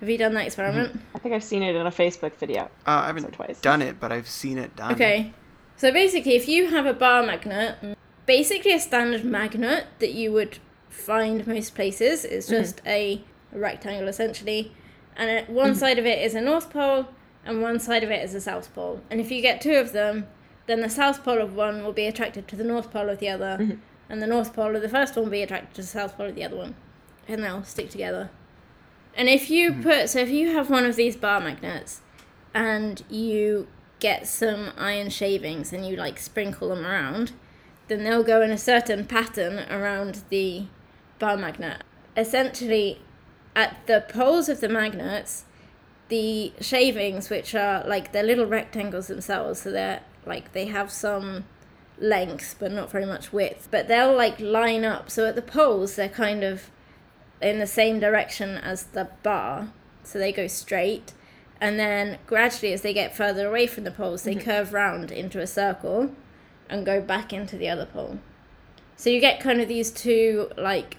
Have 0.00 0.08
you 0.08 0.18
done 0.18 0.34
that 0.34 0.46
experiment? 0.46 1.00
I 1.14 1.18
think 1.18 1.34
I've 1.34 1.44
seen 1.44 1.62
it 1.62 1.76
in 1.76 1.86
a 1.86 1.90
Facebook 1.90 2.34
video. 2.36 2.62
Uh, 2.86 3.02
I 3.02 3.06
haven't 3.06 3.22
So 3.24 3.30
twice. 3.30 3.60
done 3.60 3.82
it, 3.82 4.00
but 4.00 4.10
I've 4.10 4.28
seen 4.28 4.58
it 4.58 4.74
done. 4.74 4.92
Okay. 4.92 5.32
So 5.76 5.92
basically, 5.92 6.34
if 6.34 6.48
you 6.48 6.68
have 6.70 6.86
a 6.86 6.92
bar 6.92 7.22
magnet, 7.24 7.76
basically 8.26 8.72
a 8.72 8.80
standard 8.80 9.24
magnet 9.24 9.86
that 9.98 10.12
you 10.12 10.32
would 10.32 10.58
find 10.88 11.46
most 11.46 11.74
places. 11.74 12.24
Is 12.24 12.46
mm-hmm. 12.46 12.62
just 12.62 12.80
a, 12.86 13.22
a 13.52 13.58
rectangle 13.58 14.08
essentially, 14.08 14.72
and 15.16 15.48
one 15.48 15.70
mm-hmm. 15.70 15.78
side 15.78 15.98
of 15.98 16.06
it 16.06 16.20
is 16.22 16.34
a 16.34 16.40
north 16.40 16.70
pole, 16.70 17.08
and 17.44 17.62
one 17.62 17.78
side 17.78 18.04
of 18.04 18.10
it 18.10 18.22
is 18.24 18.34
a 18.34 18.40
south 18.40 18.72
pole. 18.74 19.00
And 19.10 19.20
if 19.20 19.30
you 19.30 19.40
get 19.42 19.60
two 19.60 19.74
of 19.74 19.92
them, 19.92 20.26
then 20.66 20.80
the 20.80 20.90
south 20.90 21.24
pole 21.24 21.40
of 21.40 21.54
one 21.54 21.82
will 21.84 21.92
be 21.92 22.06
attracted 22.06 22.46
to 22.48 22.56
the 22.56 22.64
north 22.64 22.90
pole 22.92 23.08
of 23.08 23.18
the 23.18 23.28
other, 23.28 23.58
mm-hmm. 23.60 23.78
and 24.08 24.22
the 24.22 24.26
north 24.26 24.54
pole 24.54 24.76
of 24.76 24.82
the 24.82 24.88
first 24.88 25.16
one 25.16 25.24
will 25.24 25.32
be 25.32 25.42
attracted 25.42 25.74
to 25.74 25.82
the 25.82 25.88
south 25.88 26.16
pole 26.16 26.28
of 26.28 26.34
the 26.34 26.44
other 26.44 26.56
one, 26.56 26.74
and 27.28 27.42
they'll 27.42 27.64
stick 27.64 27.90
together. 27.90 28.30
And 29.14 29.28
if 29.28 29.50
you 29.50 29.74
put, 29.74 30.08
so 30.08 30.20
if 30.20 30.30
you 30.30 30.54
have 30.54 30.70
one 30.70 30.86
of 30.86 30.96
these 30.96 31.16
bar 31.16 31.40
magnets, 31.40 32.00
and 32.54 33.02
you 33.08 33.66
get 33.98 34.26
some 34.26 34.72
iron 34.76 35.08
shavings 35.08 35.72
and 35.72 35.86
you 35.86 35.96
like 35.96 36.18
sprinkle 36.18 36.68
them 36.68 36.84
around, 36.84 37.32
then 37.92 38.04
they'll 38.04 38.24
go 38.24 38.40
in 38.42 38.50
a 38.50 38.58
certain 38.58 39.04
pattern 39.04 39.60
around 39.70 40.22
the 40.30 40.64
bar 41.18 41.36
magnet. 41.36 41.82
Essentially, 42.16 43.00
at 43.54 43.86
the 43.86 44.04
poles 44.08 44.48
of 44.48 44.60
the 44.60 44.68
magnets, 44.68 45.44
the 46.08 46.52
shavings, 46.60 47.28
which 47.30 47.54
are 47.54 47.86
like 47.86 48.12
they're 48.12 48.22
little 48.22 48.46
rectangles 48.46 49.08
themselves, 49.08 49.62
so 49.62 49.70
they're 49.70 50.02
like 50.26 50.52
they 50.52 50.66
have 50.66 50.90
some 50.90 51.44
length 51.98 52.56
but 52.58 52.72
not 52.72 52.90
very 52.90 53.06
much 53.06 53.32
width, 53.32 53.68
but 53.70 53.88
they'll 53.88 54.16
like 54.16 54.40
line 54.40 54.84
up. 54.84 55.10
So 55.10 55.26
at 55.26 55.36
the 55.36 55.42
poles, 55.42 55.96
they're 55.96 56.08
kind 56.08 56.42
of 56.42 56.70
in 57.40 57.58
the 57.58 57.66
same 57.66 58.00
direction 58.00 58.56
as 58.56 58.84
the 58.84 59.08
bar, 59.22 59.72
so 60.02 60.18
they 60.18 60.32
go 60.32 60.46
straight. 60.46 61.12
And 61.60 61.78
then 61.78 62.18
gradually, 62.26 62.72
as 62.72 62.82
they 62.82 62.92
get 62.92 63.16
further 63.16 63.46
away 63.46 63.66
from 63.66 63.84
the 63.84 63.90
poles, 63.90 64.22
they 64.22 64.34
mm-hmm. 64.34 64.44
curve 64.44 64.72
round 64.72 65.12
into 65.12 65.40
a 65.40 65.46
circle 65.46 66.10
and 66.72 66.84
go 66.86 67.00
back 67.00 67.32
into 67.32 67.56
the 67.56 67.68
other 67.68 67.86
pole. 67.86 68.18
So 68.96 69.10
you 69.10 69.20
get 69.20 69.40
kind 69.40 69.60
of 69.60 69.68
these 69.68 69.90
two 69.90 70.50
like 70.56 70.96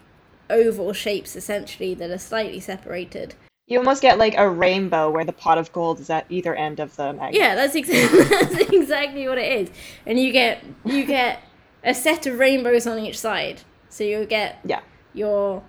oval 0.50 0.94
shapes 0.94 1.36
essentially 1.36 1.94
that 1.96 2.10
are 2.12 2.18
slightly 2.18 2.60
separated. 2.60 3.36
You 3.68 3.80
almost 3.80 4.02
get 4.02 4.18
like 4.18 4.36
a 4.38 4.50
rainbow 4.50 5.10
where 5.10 5.24
the 5.26 5.32
pot 5.34 5.58
of 5.58 5.72
gold 5.72 6.00
is 6.00 6.10
at 6.10 6.26
either 6.30 6.54
end 6.54 6.80
of 6.80 6.96
the 6.98 7.14
magnet. 7.14 7.34
Yeah, 7.42 7.56
that's 7.56 7.76
exactly 7.76 8.24
that's 8.30 8.56
exactly 8.72 9.28
what 9.28 9.38
it 9.38 9.52
is. 9.62 9.70
And 10.06 10.20
you 10.20 10.32
get 10.32 10.64
you 10.86 11.06
get 11.06 11.42
a 11.84 11.94
set 11.94 12.26
of 12.28 12.40
rainbows 12.40 12.86
on 12.88 13.00
each 13.00 13.18
side. 13.18 13.62
So 13.90 14.04
you 14.04 14.26
get 14.26 14.60
Yeah. 14.66 14.82
your 15.14 15.64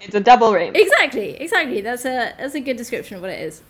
It's 0.00 0.14
a 0.14 0.20
double 0.20 0.52
rainbow. 0.52 0.78
exactly 0.78 1.30
exactly. 1.40 1.80
That's 1.80 2.04
a 2.04 2.32
that's 2.38 2.54
a 2.54 2.60
good 2.60 2.76
description 2.76 3.16
of 3.16 3.22
what 3.22 3.30
it 3.32 3.40
is. 3.40 3.62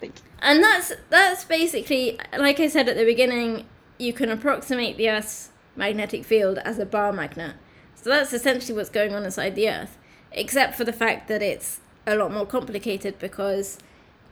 Thank 0.00 0.16
you. 0.16 0.22
And 0.40 0.62
that's 0.62 0.92
that's 1.10 1.44
basically 1.44 2.18
like 2.38 2.60
I 2.60 2.68
said 2.68 2.88
at 2.88 2.96
the 2.96 3.04
beginning, 3.04 3.66
you 3.98 4.12
can 4.12 4.30
approximate 4.30 4.96
the 4.96 5.10
Earth's 5.10 5.50
magnetic 5.76 6.24
field 6.24 6.58
as 6.58 6.78
a 6.78 6.86
bar 6.86 7.12
magnet. 7.12 7.56
So 7.94 8.10
that's 8.10 8.32
essentially 8.32 8.76
what's 8.76 8.90
going 8.90 9.14
on 9.14 9.24
inside 9.24 9.54
the 9.54 9.68
Earth, 9.68 9.98
except 10.32 10.76
for 10.76 10.84
the 10.84 10.92
fact 10.92 11.28
that 11.28 11.42
it's 11.42 11.80
a 12.06 12.14
lot 12.14 12.32
more 12.32 12.46
complicated 12.46 13.18
because 13.18 13.78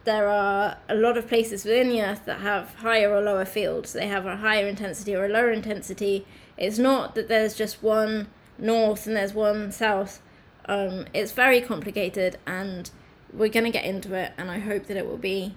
there 0.05 0.29
are 0.29 0.79
a 0.89 0.95
lot 0.95 1.19
of 1.19 1.27
places 1.27 1.65
within 1.65 1.89
the 1.89 2.01
Earth 2.01 2.25
that 2.27 2.41
have 2.41 2.75
higher 2.77 3.13
or 3.13 3.21
lower 3.21 3.45
fields. 3.45 3.93
They 3.93 4.07
have 4.07 4.25
a 4.25 4.37
higher 4.37 4.67
intensity 4.67 5.15
or 5.15 5.27
a 5.27 5.29
lower 5.29 5.51
intensity. 5.51 6.27
It's 6.57 6.79
not 6.79 7.15
that 7.17 7.29
there's 7.29 7.55
just 7.55 7.83
one 7.83 8.29
north 8.57 9.07
and 9.07 9.17
there's 9.17 9.35
one 9.35 9.73
south. 9.73 10.23
Um, 10.67 11.07
it's 11.13 11.33
very 11.33 11.61
complicated, 11.61 12.39
and 12.47 12.91
we're 13.33 13.49
going 13.49 13.65
to 13.65 13.71
get 13.71 13.85
into 13.85 14.15
it, 14.15 14.33
and 14.39 14.51
I 14.51 14.59
hope 14.59 14.87
that 14.87 14.97
it 14.97 15.07
will 15.07 15.17
be 15.17 15.57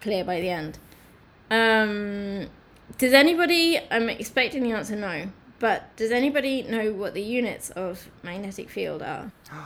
clear 0.00 0.24
by 0.24 0.40
the 0.40 0.50
end. 0.50 0.78
Um, 1.50 2.48
does 2.98 3.12
anybody? 3.12 3.78
I'm 3.90 4.08
expecting 4.08 4.62
the 4.62 4.72
answer 4.72 4.96
no, 4.96 5.30
but 5.58 5.94
does 5.96 6.10
anybody 6.10 6.62
know 6.62 6.92
what 6.92 7.14
the 7.14 7.22
units 7.22 7.70
of 7.70 8.10
magnetic 8.22 8.70
field 8.70 9.02
are? 9.02 9.32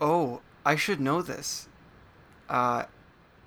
Oh, 0.00 0.40
I 0.66 0.74
should 0.74 1.00
know 1.00 1.22
this. 1.22 1.68
Uh, 2.48 2.86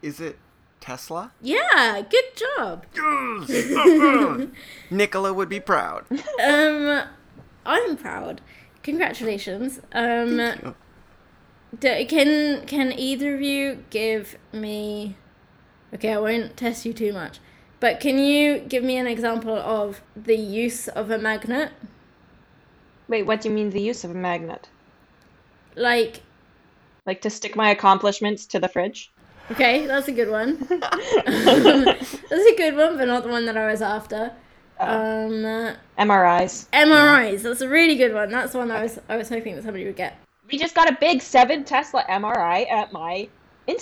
is 0.02 0.22
it 0.22 0.38
Tesla? 0.80 1.34
Yeah, 1.42 2.02
good 2.10 2.24
job. 2.34 2.86
Yes! 2.96 4.48
Nikola 4.90 5.34
would 5.34 5.50
be 5.50 5.60
proud. 5.60 6.06
Um, 6.42 7.04
I'm 7.66 7.98
proud. 7.98 8.40
Congratulations. 8.84 9.80
Um, 9.92 10.38
Thank 10.38 10.64
you. 10.64 10.76
d- 11.78 12.06
can 12.06 12.66
can 12.66 12.94
either 12.98 13.36
of 13.36 13.42
you 13.42 13.84
give 13.90 14.38
me? 14.54 15.18
Okay, 15.94 16.14
I 16.14 16.20
won't 16.20 16.56
test 16.56 16.86
you 16.86 16.94
too 16.94 17.12
much, 17.12 17.40
but 17.86 18.00
can 18.00 18.18
you 18.18 18.62
give 18.62 18.84
me 18.84 18.98
an 18.98 19.06
example 19.06 19.56
of 19.56 20.02
the 20.16 20.36
use 20.36 20.88
of 20.88 21.12
a 21.12 21.20
magnet? 21.20 21.72
Wait, 23.08 23.28
what 23.28 23.42
do 23.42 23.50
you 23.50 23.54
mean 23.54 23.70
the 23.70 23.80
use 23.80 24.04
of 24.04 24.10
a 24.10 24.16
magnet? 24.16 24.68
Like, 25.76 26.22
Like 27.06 27.22
to 27.22 27.30
stick 27.30 27.56
my 27.56 27.70
accomplishments 27.70 28.48
to 28.48 28.60
the 28.60 28.68
fridge? 28.68 29.12
okay, 29.52 29.86
that's 29.86 30.08
a 30.08 30.12
good 30.12 30.32
one. 30.32 30.58
that's 30.68 32.48
a 32.54 32.56
good 32.58 32.76
one, 32.76 32.98
but 32.98 33.06
not 33.06 33.22
the 33.22 33.30
one 33.30 33.46
that 33.46 33.56
I 33.56 33.68
was 33.70 33.84
after. 33.84 34.32
Um, 34.80 35.46
uh, 35.46 35.76
MRIs. 36.00 36.68
MRIs. 36.74 37.44
That's 37.44 37.62
a 37.62 37.70
really 37.70 37.98
good 37.98 38.16
one. 38.16 38.32
That's 38.32 38.54
the 38.54 38.58
one 38.58 38.72
I 38.72 38.82
was 38.82 38.98
I 39.08 39.16
was 39.16 39.30
hoping 39.30 39.54
that 39.58 39.64
somebody 39.64 39.86
would 39.86 39.96
get. 39.96 40.18
We 40.52 40.58
just 40.58 40.74
got 40.74 40.90
a 40.90 40.98
big 41.00 41.22
seven 41.22 41.64
Tesla 41.64 42.04
MRI 42.10 42.68
at 42.68 42.92
my 42.92 43.30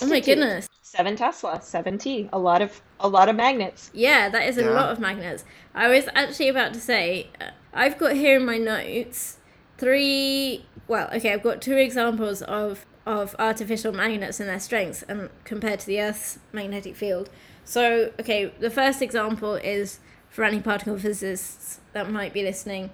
Oh 0.00 0.06
my 0.06 0.20
goodness. 0.20 0.68
Seven 0.82 1.16
Tesla, 1.16 1.60
seven 1.62 1.98
T. 1.98 2.28
A 2.32 2.38
lot 2.38 2.62
of 2.62 2.80
a 3.00 3.08
lot 3.08 3.28
of 3.28 3.36
magnets. 3.36 3.90
Yeah, 3.92 4.28
that 4.28 4.46
is 4.48 4.58
a 4.58 4.62
Yeah. 4.62 4.70
lot 4.70 4.90
of 4.92 4.98
magnets. 5.00 5.44
I 5.74 5.88
was 5.88 6.08
actually 6.14 6.48
about 6.48 6.72
to 6.74 6.80
say, 6.80 7.30
uh, 7.40 7.50
I've 7.72 7.98
got 7.98 8.12
here 8.14 8.36
in 8.36 8.46
my 8.46 8.58
notes 8.58 9.38
three. 9.78 10.66
Well, 10.86 11.08
okay, 11.14 11.32
I've 11.32 11.42
got 11.42 11.60
two 11.62 11.76
examples 11.76 12.42
of 12.42 12.86
of 13.06 13.34
artificial 13.38 13.92
magnets 13.92 14.40
and 14.40 14.48
their 14.48 14.60
strengths, 14.60 15.02
and 15.02 15.28
compared 15.44 15.80
to 15.80 15.86
the 15.86 16.00
Earth's 16.00 16.38
magnetic 16.52 16.96
field. 16.96 17.28
So, 17.64 18.12
okay, 18.20 18.46
the 18.58 18.70
first 18.70 19.02
example 19.02 19.54
is 19.56 20.00
for 20.30 20.44
any 20.44 20.60
particle 20.60 20.98
physicists 20.98 21.80
that 21.92 22.10
might 22.10 22.32
be 22.32 22.42
listening, 22.42 22.90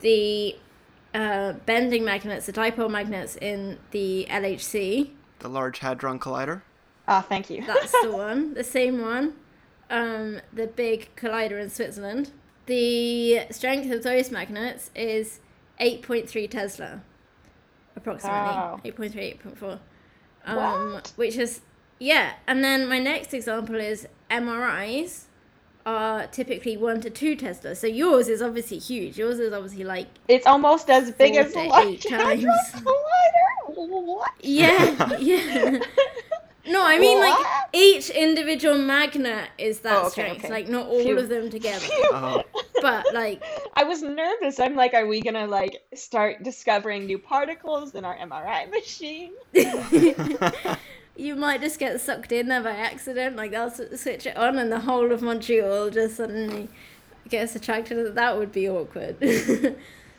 the 0.00 0.56
uh, 1.14 1.54
bending 1.66 2.04
magnets, 2.04 2.46
the 2.46 2.52
dipole 2.52 2.90
magnets 2.90 3.36
in 3.36 3.78
the 3.90 4.26
LHC. 4.30 5.10
The 5.40 5.48
Large 5.48 5.78
Hadron 5.80 6.18
Collider. 6.18 6.62
Ah, 7.06 7.22
thank 7.22 7.48
you. 7.50 7.64
That's 7.64 7.92
the 8.02 8.10
one, 8.16 8.54
the 8.54 8.64
same 8.64 9.00
one. 9.00 9.34
Um, 9.90 10.40
the 10.52 10.66
big 10.66 11.08
collider 11.16 11.60
in 11.60 11.70
Switzerland. 11.70 12.30
The 12.66 13.46
strength 13.50 13.90
of 13.90 14.02
those 14.02 14.30
magnets 14.30 14.90
is 14.94 15.40
8.3 15.80 16.50
Tesla, 16.50 17.00
approximately. 17.96 18.38
Wow. 18.38 18.80
8.3, 18.84 19.40
8.4. 19.42 19.78
Um, 20.44 20.92
What? 20.92 21.12
Which 21.16 21.36
is, 21.36 21.62
yeah. 21.98 22.32
And 22.46 22.62
then 22.62 22.86
my 22.88 22.98
next 22.98 23.32
example 23.32 23.76
is 23.76 24.06
MRIs 24.30 25.24
are 25.86 26.26
typically 26.26 26.76
1 26.76 27.00
to 27.00 27.08
2 27.10 27.36
Tesla. 27.36 27.74
So 27.74 27.86
yours 27.86 28.28
is 28.28 28.42
obviously 28.42 28.78
huge. 28.78 29.16
Yours 29.16 29.38
is 29.38 29.50
obviously 29.54 29.84
like, 29.84 30.08
It's 30.28 30.46
almost 30.46 30.90
as 30.90 31.10
big 31.12 31.36
as 31.36 31.54
the 31.54 31.62
Large 31.64 32.04
Hadron. 32.04 32.40
Collider. 32.74 33.47
What? 33.86 34.32
yeah, 34.42 35.16
yeah. 35.18 35.78
No, 36.66 36.84
I 36.84 36.98
mean 36.98 37.18
like 37.18 37.46
each 37.72 38.10
individual 38.10 38.76
magnet 38.76 39.48
is 39.56 39.80
that 39.80 39.94
Oh, 39.96 40.00
okay, 40.08 40.10
strength, 40.10 40.44
okay. 40.44 40.52
like 40.52 40.68
not 40.68 40.86
all 40.86 41.00
Phew. 41.02 41.18
of 41.18 41.28
them 41.30 41.48
together. 41.48 41.86
Oh, 42.12 42.42
But 42.82 43.14
like, 43.14 43.42
I 43.74 43.84
was 43.84 44.02
nervous. 44.02 44.60
I'm 44.60 44.74
like, 44.76 44.92
are 44.94 45.06
we 45.06 45.20
gonna 45.22 45.46
like 45.46 45.78
start 45.94 46.42
discovering 46.42 47.06
new 47.06 47.18
particles 47.18 47.94
in 47.94 48.04
our 48.04 48.16
MRI 48.16 48.70
machine? 48.70 49.32
you 51.16 51.34
might 51.36 51.60
just 51.62 51.78
get 51.78 52.00
sucked 52.00 52.32
in 52.32 52.48
there 52.48 52.62
by 52.62 52.72
accident. 52.72 53.36
Like 53.36 53.50
they'll 53.52 53.70
switch 53.70 54.26
it 54.26 54.36
on, 54.36 54.58
and 54.58 54.70
the 54.70 54.80
whole 54.80 55.10
of 55.10 55.22
Montreal 55.22 55.88
just 55.90 56.16
suddenly 56.16 56.68
gets 57.30 57.56
attracted. 57.56 58.14
That 58.14 58.36
would 58.36 58.52
be 58.52 58.68
awkward. 58.68 59.16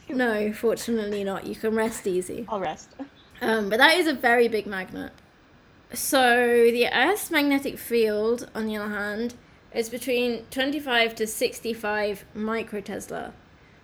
no, 0.09 0.51
fortunately 0.53 1.23
not. 1.23 1.45
You 1.45 1.55
can 1.55 1.75
rest 1.75 2.07
easy. 2.07 2.45
I'll 2.49 2.59
rest. 2.59 2.89
Um, 3.41 3.69
but 3.69 3.77
that 3.77 3.95
is 3.97 4.07
a 4.07 4.13
very 4.13 4.47
big 4.47 4.65
magnet. 4.65 5.11
So 5.93 6.35
the 6.71 6.87
Earth's 6.93 7.31
magnetic 7.31 7.77
field, 7.77 8.49
on 8.53 8.67
the 8.67 8.77
other 8.77 8.93
hand, 8.93 9.33
is 9.73 9.89
between 9.89 10.45
25 10.51 11.15
to 11.15 11.27
65 11.27 12.25
microtesla. 12.35 13.31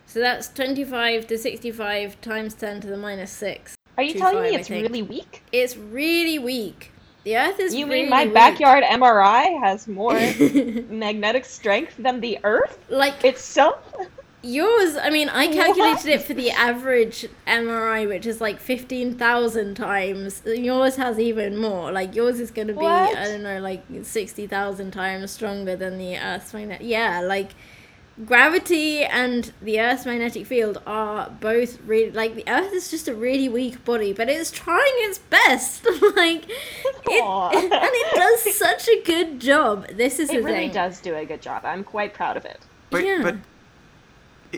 So 0.05 0.19
that's 0.19 0.47
25 0.49 1.27
to 1.27 1.37
65 1.37 2.21
times 2.21 2.53
10 2.53 2.81
to 2.81 2.87
the 2.87 2.97
minus 2.97 3.31
6. 3.31 3.75
Are 3.97 4.03
you 4.03 4.13
telling 4.13 4.35
five, 4.35 4.51
me 4.51 4.55
it's 4.55 4.69
really 4.69 5.01
weak? 5.01 5.43
It's 5.51 5.75
really 5.77 6.37
weak. 6.37 6.91
The 7.23 7.37
Earth 7.37 7.59
is 7.59 7.73
You 7.73 7.87
really 7.87 8.01
mean 8.01 8.09
my 8.09 8.25
weak. 8.25 8.33
backyard 8.33 8.83
MRI 8.83 9.59
has 9.61 9.87
more 9.87 10.13
magnetic 10.89 11.45
strength 11.45 11.95
than 11.97 12.19
the 12.19 12.37
Earth 12.43 12.77
like 12.89 13.23
itself? 13.23 13.79
Yours, 14.45 14.95
I 14.95 15.09
mean, 15.09 15.27
I 15.29 15.47
calculated 15.47 15.95
What? 15.97 16.05
it 16.05 16.21
for 16.21 16.33
the 16.33 16.51
average 16.51 17.27
MRI, 17.47 18.07
which 18.07 18.25
is 18.25 18.39
like 18.39 18.59
15,000 18.59 19.75
times. 19.75 20.41
Yours 20.45 20.95
has 20.97 21.19
even 21.19 21.57
more. 21.57 21.91
Like 21.91 22.15
yours 22.15 22.39
is 22.39 22.51
going 22.51 22.67
to 22.67 22.73
be, 22.73 22.79
What? 22.79 23.17
I 23.17 23.25
don't 23.25 23.43
know, 23.43 23.59
like 23.59 23.83
60,000 24.01 24.91
times 24.91 25.31
stronger 25.31 25.75
than 25.75 25.97
the 25.97 26.17
Earth's 26.17 26.53
magnetic. 26.53 26.87
Yeah, 26.87 27.21
like 27.21 27.51
gravity 28.25 29.03
and 29.03 29.51
the 29.61 29.79
Earth's 29.81 30.05
magnetic 30.05 30.45
field 30.45 30.81
are 30.87 31.29
both 31.41 31.81
really, 31.81 32.11
like 32.11 32.35
the 32.35 32.45
Earth 32.47 32.71
is 32.71 32.89
just 32.89 33.07
a 33.07 33.13
really 33.15 33.49
weak 33.49 33.83
body, 33.83 34.13
but 34.13 34.29
it's 34.29 34.51
trying 34.51 34.93
its 34.99 35.17
best. 35.17 35.85
like, 36.15 36.45
it, 36.49 37.23
and 37.23 37.71
it 37.73 38.15
does 38.15 38.55
such 38.55 38.87
a 38.87 39.01
good 39.03 39.39
job. 39.39 39.87
This 39.89 40.19
is 40.19 40.29
It 40.29 40.37
the 40.37 40.43
really 40.43 40.57
thing. 40.67 40.71
does 40.73 40.99
do 41.01 41.15
a 41.15 41.25
good 41.25 41.41
job. 41.41 41.65
I'm 41.65 41.83
quite 41.83 42.13
proud 42.13 42.37
of 42.37 42.45
it. 42.45 42.59
but 42.89 43.03
Yeah. 43.03 43.19
but 43.21 43.35
it, 43.35 43.39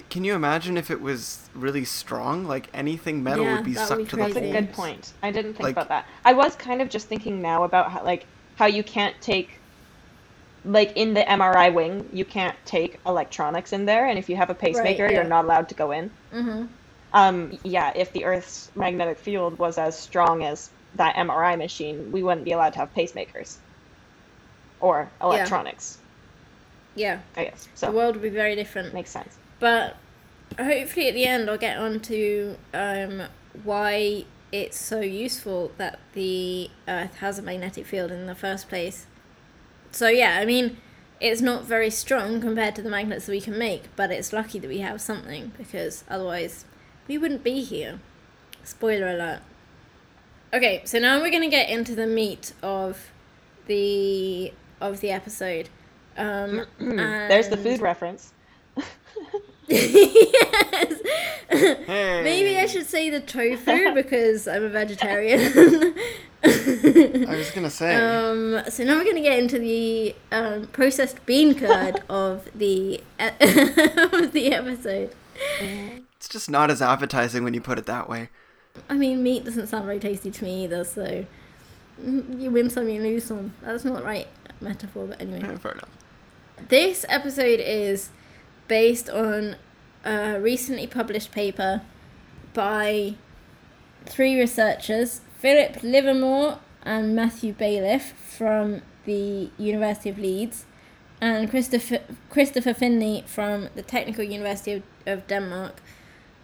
can 0.09 0.23
you 0.23 0.33
imagine 0.35 0.77
if 0.77 0.89
it 0.91 1.01
was 1.01 1.49
really 1.53 1.85
strong? 1.85 2.45
Like 2.45 2.67
anything 2.73 3.23
metal 3.23 3.45
Yeah, 3.45 3.55
would 3.55 3.65
be 3.65 3.73
that 3.73 3.89
would 3.89 3.97
be 3.97 4.03
sucked 4.05 4.09
to 4.11 4.15
the 4.15 4.23
crazy. 4.23 4.39
That's 4.39 4.57
a 4.57 4.61
good 4.61 4.73
point. 4.73 5.13
I 5.23 5.31
didn't 5.31 5.53
think 5.53 5.63
Like- 5.63 5.71
about 5.73 5.89
that. 5.89 6.05
I 6.25 6.33
was 6.33 6.55
kind 6.55 6.81
of 6.81 6.89
just 6.89 7.07
thinking 7.07 7.41
now 7.41 7.63
about 7.63 7.91
how 7.91 8.03
like 8.03 8.25
how 8.55 8.65
you 8.65 8.83
can't 8.83 9.15
take 9.21 9.59
like 10.65 10.91
in 10.97 11.13
the 11.13 11.21
MRI 11.21 11.73
wing, 11.73 12.09
you 12.11 12.25
can't 12.25 12.55
take 12.65 12.99
electronics 13.05 13.71
in 13.73 13.85
there, 13.85 14.07
and 14.07 14.19
if 14.19 14.29
you 14.29 14.35
have 14.35 14.49
a 14.49 14.53
pacemaker, 14.53 15.05
yeah. 15.05 15.11
you're 15.11 15.23
not 15.23 15.45
allowed 15.45 15.69
to 15.69 15.75
go 15.75 15.91
in. 15.91 16.11
hmm 16.31 16.65
Um, 17.13 17.57
yeah, 17.63 17.93
if 17.95 18.11
the 18.11 18.25
Earth's 18.25 18.69
magnetic 18.75 19.17
field 19.17 19.57
was 19.57 19.77
as 19.77 19.97
strong 19.97 20.43
as 20.43 20.69
that 20.95 21.15
MRI 21.15 21.55
machine, 21.57 22.11
we 22.11 22.21
wouldn't 22.21 22.43
be 22.43 22.51
allowed 22.51 22.73
to 22.73 22.79
have 22.79 22.93
pacemakers 22.93 23.57
or 24.81 25.09
electronics. 25.21 25.99
Yeah, 26.95 27.19
yeah. 27.35 27.41
I 27.41 27.43
guess 27.45 27.67
so. 27.75 27.85
the 27.85 27.91
world 27.93 28.15
would 28.15 28.23
be 28.23 28.29
very 28.29 28.55
different. 28.55 28.93
Makes 28.93 29.11
sense. 29.11 29.37
But 29.59 29.97
hopefully 30.57 31.07
at 31.07 31.13
the 31.13 31.25
end 31.25 31.49
I'll 31.49 31.57
get 31.57 31.77
on 31.77 31.99
to 32.01 32.57
um, 32.73 33.23
why 33.63 34.25
it's 34.51 34.79
so 34.79 35.01
useful 35.01 35.71
that 35.77 35.99
the 36.13 36.69
Earth 36.87 37.17
has 37.17 37.37
a 37.37 37.41
magnetic 37.41 37.85
field 37.85 38.11
in 38.11 38.27
the 38.27 38.35
first 38.35 38.69
place. 38.69 39.05
So 39.91 40.07
yeah, 40.07 40.37
I 40.39 40.45
mean, 40.45 40.77
it's 41.19 41.41
not 41.41 41.65
very 41.65 41.89
strong 41.89 42.39
compared 42.39 42.75
to 42.75 42.81
the 42.81 42.89
magnets 42.89 43.25
that 43.25 43.31
we 43.31 43.41
can 43.41 43.57
make, 43.57 43.83
but 43.95 44.11
it's 44.11 44.31
lucky 44.31 44.59
that 44.59 44.67
we 44.67 44.79
have 44.79 45.01
something 45.01 45.51
because 45.57 46.03
otherwise 46.09 46.65
we 47.07 47.17
wouldn't 47.17 47.43
be 47.43 47.61
here. 47.61 47.99
Spoiler 48.63 49.07
alert. 49.07 49.39
Okay, 50.53 50.81
so 50.85 50.99
now 50.99 51.19
we're 51.21 51.31
gonna 51.31 51.49
get 51.49 51.69
into 51.69 51.95
the 51.95 52.07
meat 52.07 52.53
of 52.61 53.11
the 53.65 54.53
of 54.79 55.01
the 55.01 55.11
episode. 55.11 55.69
Um, 56.17 56.65
There's 56.79 57.49
the 57.49 57.57
food 57.57 57.81
reference. 57.81 58.33
yes. 59.67 61.01
Hey. 61.49 62.21
Maybe 62.23 62.57
I 62.57 62.65
should 62.65 62.85
say 62.85 63.09
the 63.09 63.19
tofu 63.19 63.93
because 63.95 64.47
I'm 64.47 64.63
a 64.63 64.69
vegetarian. 64.69 65.41
I 66.43 67.35
was 67.35 67.51
gonna 67.51 67.69
say. 67.69 67.95
um, 67.95 68.61
so 68.69 68.83
now 68.83 68.97
we're 68.97 69.13
to 69.13 69.21
get 69.21 69.39
into 69.39 69.59
the 69.59 70.15
um, 70.31 70.67
processed 70.67 71.25
bean 71.25 71.55
curd 71.55 72.03
of 72.09 72.47
the 72.53 73.01
of 73.19 74.31
the 74.33 74.51
episode. 74.53 75.13
it's 75.59 76.29
just 76.29 76.49
not 76.49 76.69
as 76.69 76.81
appetizing 76.81 77.43
when 77.43 77.53
you 77.53 77.61
put 77.61 77.77
it 77.77 77.85
that 77.85 78.07
way. 78.07 78.29
I 78.89 78.93
mean, 78.93 79.23
meat 79.23 79.45
doesn't 79.45 79.67
sound 79.67 79.85
very 79.85 79.99
tasty 79.99 80.29
to 80.29 80.43
me 80.43 80.65
either. 80.65 80.83
So 80.83 81.25
mm, 82.01 82.39
you 82.39 82.51
win 82.51 82.69
some, 82.69 82.87
you 82.87 83.01
lose 83.01 83.25
some. 83.25 83.53
That's 83.61 83.83
not 83.83 83.97
the 83.97 84.03
right 84.03 84.27
metaphor, 84.61 85.07
but 85.07 85.19
anyway. 85.19 85.41
Yeah, 85.41 85.57
fair 85.57 85.71
enough. 85.73 85.89
This 86.69 87.05
episode 87.09 87.59
is 87.59 88.09
based 88.67 89.09
on 89.09 89.55
a 90.03 90.39
recently 90.39 90.87
published 90.87 91.31
paper 91.31 91.81
by 92.53 93.15
three 94.05 94.39
researchers 94.39 95.21
Philip 95.39 95.83
Livermore 95.83 96.59
and 96.83 97.15
Matthew 97.15 97.53
Bayliff 97.53 98.13
from 98.13 98.81
the 99.05 99.49
University 99.57 100.09
of 100.09 100.17
Leeds, 100.17 100.65
and 101.21 101.49
Christopher, 101.49 101.99
Christopher 102.29 102.73
Finlay 102.73 103.23
from 103.25 103.69
the 103.75 103.81
Technical 103.81 104.23
University 104.23 104.73
of, 104.73 104.83
of 105.05 105.27
Denmark. 105.27 105.81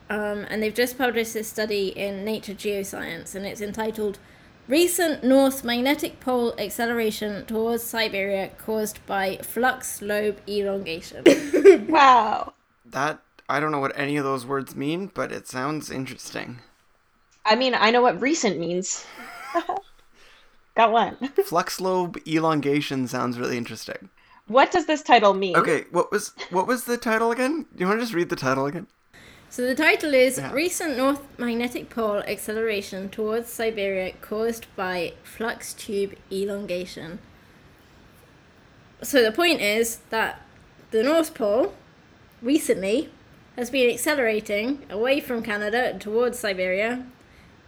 Um, 0.10 0.46
and 0.50 0.62
they've 0.62 0.74
just 0.74 0.98
published 0.98 1.34
this 1.34 1.48
study 1.48 1.88
in 1.88 2.26
Nature 2.26 2.54
Geoscience, 2.54 3.36
and 3.36 3.46
it's 3.46 3.62
entitled 3.62 4.20
Recent 4.68 5.26
North 5.26 5.66
Magnetic 5.66 6.22
Pole 6.22 6.54
Acceleration 6.58 7.46
Towards 7.46 7.84
Siberia 7.84 8.50
Caused 8.58 9.06
by 9.06 9.38
Flux 9.38 10.02
Lobe 10.02 10.40
Elongation. 10.48 11.24
Wow. 11.90 12.54
That 12.86 13.20
I 13.50 13.60
don't 13.60 13.72
know 13.72 13.80
what 13.80 13.98
any 13.98 14.16
of 14.18 14.24
those 14.24 14.46
words 14.46 14.76
mean, 14.76 15.12
but 15.14 15.32
it 15.32 15.48
sounds 15.48 15.90
interesting. 15.90 16.60
I 17.46 17.56
mean, 17.56 17.76
I 17.76 17.92
know 17.92 18.02
what 18.02 18.22
recent 18.22 18.60
means. 18.60 19.06
Got 20.76 20.92
one. 20.92 21.18
Flux 21.46 21.82
lobe 21.82 22.18
elongation 22.28 23.08
sounds 23.08 23.38
really 23.38 23.58
interesting. 23.58 24.10
What 24.48 24.72
does 24.72 24.86
this 24.86 25.02
title 25.02 25.34
mean? 25.34 25.56
Okay, 25.56 25.86
what 25.92 26.12
was 26.12 26.34
what 26.50 26.68
was 26.68 26.86
the 26.86 26.98
title 26.98 27.32
again? 27.32 27.66
Do 27.76 27.80
you 27.80 27.88
want 27.88 28.00
to 28.00 28.04
just 28.04 28.16
read 28.16 28.30
the 28.30 28.36
title 28.36 28.66
again? 28.66 28.88
So 29.54 29.68
the 29.68 29.76
title 29.76 30.16
is 30.16 30.40
Yeah. 30.40 30.52
Recent 30.52 30.98
North 30.98 31.22
Magnetic 31.38 31.88
Pole 31.88 32.24
Acceleration 32.24 33.08
Towards 33.08 33.50
Siberia 33.52 34.14
Caused 34.20 34.66
by 34.76 35.14
Flux 35.22 35.76
Tube 35.76 36.16
Elongation. 36.32 37.20
So 39.04 39.22
the 39.22 39.32
point 39.32 39.62
is 39.62 39.98
that 40.10 40.42
the 40.90 41.04
North 41.04 41.36
Pole 41.36 41.76
recently 42.42 43.12
has 43.56 43.70
been 43.70 43.92
accelerating 43.92 44.88
away 44.90 45.20
from 45.20 45.44
Canada 45.44 46.00
towards 46.00 46.40
Siberia, 46.40 47.06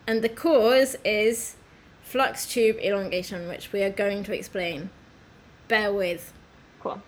and 0.07 0.23
the 0.23 0.29
cause 0.29 0.95
is 1.05 1.55
flux 2.01 2.47
tube 2.47 2.77
elongation, 2.81 3.47
which 3.47 3.71
we 3.71 3.83
are 3.83 3.91
going 3.91 4.23
to 4.23 4.33
explain. 4.33 4.89
Bear 5.67 5.93
with. 5.93 6.33
Cool. 6.79 7.03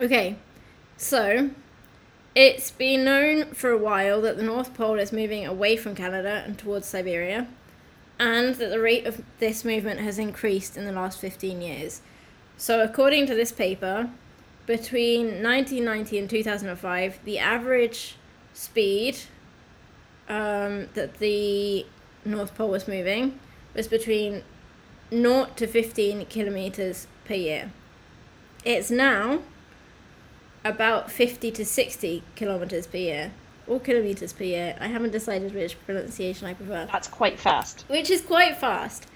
Okay, 0.00 0.36
so 0.96 1.50
it's 2.34 2.70
been 2.70 3.04
known 3.04 3.52
for 3.52 3.70
a 3.70 3.78
while 3.78 4.20
that 4.22 4.36
the 4.36 4.42
North 4.42 4.74
Pole 4.74 4.98
is 4.98 5.12
moving 5.12 5.46
away 5.46 5.76
from 5.76 5.94
Canada 5.94 6.42
and 6.46 6.58
towards 6.58 6.86
Siberia, 6.86 7.46
and 8.18 8.54
that 8.54 8.70
the 8.70 8.80
rate 8.80 9.06
of 9.06 9.22
this 9.38 9.64
movement 9.64 10.00
has 10.00 10.18
increased 10.18 10.76
in 10.76 10.84
the 10.84 10.92
last 10.92 11.20
15 11.20 11.60
years. 11.60 12.00
So, 12.56 12.82
according 12.82 13.26
to 13.26 13.34
this 13.34 13.52
paper, 13.52 14.10
between 14.66 15.42
1990 15.42 16.18
and 16.18 16.30
2005, 16.30 17.18
the 17.24 17.38
average 17.38 18.16
speed 18.54 19.18
um, 20.28 20.88
that 20.94 21.18
the 21.18 21.84
North 22.24 22.54
Pole 22.54 22.68
was 22.68 22.86
moving 22.86 23.38
was 23.74 23.88
between 23.88 24.42
0 25.10 25.48
to 25.56 25.66
15 25.66 26.26
kilometers 26.26 27.06
per 27.24 27.34
year. 27.34 27.72
It's 28.64 28.90
now 28.90 29.40
about 30.64 31.10
50 31.10 31.50
to 31.52 31.64
60 31.64 32.22
kilometers 32.36 32.86
per 32.86 32.98
year, 32.98 33.32
or 33.66 33.80
kilometers 33.80 34.32
per 34.32 34.44
year. 34.44 34.76
I 34.80 34.88
haven't 34.88 35.10
decided 35.12 35.54
which 35.54 35.76
pronunciation 35.86 36.46
I 36.46 36.54
prefer. 36.54 36.88
That's 36.90 37.08
quite 37.08 37.38
fast. 37.38 37.84
Which 37.88 38.10
is 38.10 38.20
quite 38.20 38.56
fast. 38.56 39.06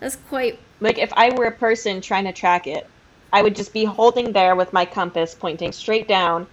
That's 0.00 0.16
quite. 0.16 0.58
Like 0.80 0.98
if 0.98 1.12
I 1.14 1.30
were 1.34 1.46
a 1.46 1.52
person 1.52 2.00
trying 2.00 2.24
to 2.24 2.32
track 2.32 2.66
it, 2.66 2.86
I 3.32 3.42
would 3.42 3.56
just 3.56 3.72
be 3.72 3.84
holding 3.84 4.32
there 4.32 4.56
with 4.56 4.72
my 4.72 4.84
compass 4.84 5.34
pointing 5.34 5.72
straight 5.72 6.08
down, 6.08 6.46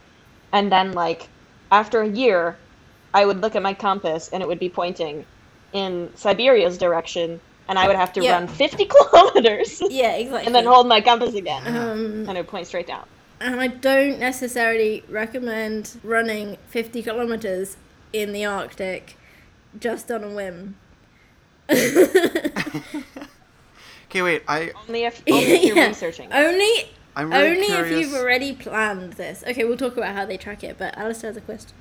and 0.52 0.71
then 0.71 0.91
like 0.93 1.30
after 1.71 2.02
a 2.02 2.08
year, 2.10 2.58
I 3.13 3.26
would 3.26 3.41
look 3.41 3.56
at 3.56 3.62
my 3.62 3.74
compass 3.74 4.30
and 4.34 4.41
it 4.43 4.48
would 4.48 4.60
be 4.60 4.69
pointing 4.69 5.26
in 5.74 6.10
Siberia's 6.15 6.78
direction, 6.78 7.39
and 7.67 7.78
I 7.80 7.88
would 7.88 7.95
have 7.95 8.12
to 8.13 8.24
Yeah. 8.24 8.34
run 8.34 8.48
50 8.48 8.86
kilometers 9.12 9.82
Yeah, 9.89 10.15
exactly. 10.15 10.45
and 10.48 10.56
then 10.56 10.65
hold 10.65 10.88
my 10.88 11.02
compass 11.02 11.34
again, 11.36 11.63
Um, 11.67 12.26
and 12.28 12.32
it 12.32 12.38
would 12.41 12.48
point 12.48 12.67
straight 12.67 12.88
down. 12.88 13.06
And 13.51 13.62
I 13.62 13.67
don't 13.67 14.19
necessarily 14.19 15.03
recommend 15.10 15.97
running 16.03 16.58
50 16.69 17.03
kilometers 17.03 17.77
in 18.13 18.34
the 18.34 18.45
Arctic 18.45 19.17
just 19.79 20.10
on 20.12 20.23
a 20.23 20.29
whim. 20.29 20.75
Okay, 24.10 24.21
wait. 24.21 24.43
I 24.47 24.71
Only 24.88 25.03
if, 25.03 25.21
only 25.29 25.43
if 25.43 25.63
you're 25.65 25.75
Yeah. 25.84 25.88
researching. 25.88 26.31
Only 26.31 26.89
I'm 27.17 27.31
really 27.31 27.49
only 27.55 27.65
curious. 27.65 27.91
if 27.91 27.99
you've 27.99 28.13
already 28.21 28.53
planned 28.53 29.13
this. 29.13 29.43
Okay, 29.47 29.63
we'll 29.65 29.75
talk 29.77 29.97
about 29.97 30.13
how 30.13 30.25
they 30.25 30.38
track 30.38 30.63
it, 30.63 30.77
but 30.77 30.97
Alistair 30.97 31.31
has 31.31 31.38
a 31.38 31.41
question. 31.41 31.71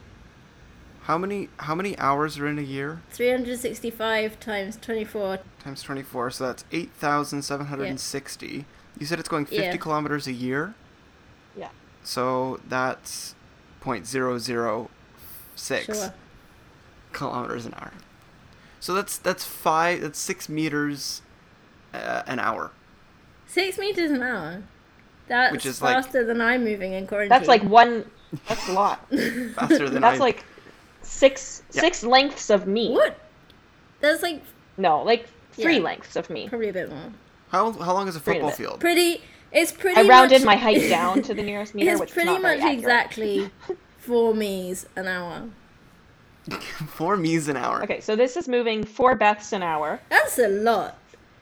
How 1.02 1.18
many 1.18 1.48
how 1.58 1.74
many 1.74 1.96
hours 1.98 2.38
are 2.38 2.48
in 2.48 2.58
a 2.58 2.62
year? 2.62 3.02
365 3.10 4.40
times 4.40 4.76
24. 4.80 5.38
Times 5.62 5.82
twenty 5.82 6.02
four, 6.02 6.30
so 6.30 6.46
that's 6.46 6.64
eight 6.72 6.90
thousand 6.92 7.42
seven 7.42 7.66
hundred 7.66 7.88
and 7.88 8.00
sixty. 8.00 8.64
You 8.98 9.06
said 9.06 9.20
it's 9.20 9.28
going 9.28 9.44
fifty 9.46 9.62
Yeah. 9.64 9.76
kilometers 9.76 10.26
a 10.26 10.32
year, 10.32 10.74
Yeah. 11.56 11.68
so 12.02 12.60
that's 12.68 13.34
point 13.80 14.06
zero 14.06 14.38
zero 14.38 14.90
six 15.54 15.86
Sure. 15.86 16.14
kilometers 17.12 17.66
an 17.66 17.74
hour. 17.74 17.92
So 18.80 18.92
that's 18.94 19.16
that's 19.18 19.44
five. 19.44 20.00
That's 20.02 20.18
six 20.18 20.48
meters 20.48 21.22
uh, 21.92 22.22
an 22.26 22.38
hour. 22.38 22.70
Six 23.46 23.78
meters 23.78 24.10
an 24.10 24.22
hour. 24.22 24.62
That's 25.28 25.52
Which 25.52 25.64
is 25.66 25.80
like- 25.80 25.94
faster 25.94 26.24
than 26.24 26.40
I'm 26.40 26.64
moving 26.64 26.92
in 26.92 27.06
quarantine. 27.06 27.30
That's 27.30 27.48
like 27.48 27.62
one. 27.62 28.04
That's 28.48 28.68
a 28.68 28.72
lot. 28.72 29.06
Faster 29.10 29.88
than 29.88 30.02
I 30.02 30.10
That's 30.10 30.20
I. 30.20 30.24
like 30.24 30.44
six 31.02 31.62
Yeah. 31.72 31.82
six 31.82 32.02
lengths 32.02 32.50
of 32.50 32.66
me. 32.66 32.90
what? 32.90 33.16
That's 34.00 34.22
like 34.22 34.42
No, 34.76 35.02
like 35.02 35.28
three 35.52 35.76
Yeah. 35.76 35.82
lengths 35.84 36.16
of 36.16 36.28
me. 36.30 36.48
probably 36.48 36.68
a 36.68 36.72
bit 36.72 36.90
more. 36.90 37.12
how 37.50 37.70
how 37.72 37.92
long 37.94 38.08
is 38.08 38.16
a 38.16 38.18
Wait 38.18 38.22
a 38.22 38.32
football 38.34 38.50
field? 38.50 38.80
Pretty. 38.80 39.22
It's 39.54 39.72
pretty. 39.72 40.00
I 40.00 40.02
rounded 40.04 40.40
much, 40.40 40.46
my 40.46 40.56
height 40.66 40.88
down 40.88 41.22
to 41.22 41.32
the 41.34 41.42
nearest 41.42 41.74
meter, 41.74 41.92
It's 41.92 42.00
which 42.00 42.10
is 42.10 42.14
pretty 42.14 42.30
not 42.30 42.42
very 42.42 42.56
much 42.58 42.64
accurate. 42.64 42.78
exactly 42.80 43.50
four 43.98 44.34
me's 44.34 44.86
an 44.96 45.06
hour. 45.08 45.48
Four 46.88 47.16
me's 47.16 47.48
an 47.48 47.56
hour. 47.56 47.82
Okay, 47.84 48.00
so 48.02 48.14
this 48.16 48.36
is 48.36 48.48
moving 48.48 48.84
four 48.84 49.16
Beths 49.18 49.54
an 49.54 49.62
hour. 49.62 49.98
That's 50.10 50.38
a 50.38 50.48
lot. 50.48 50.98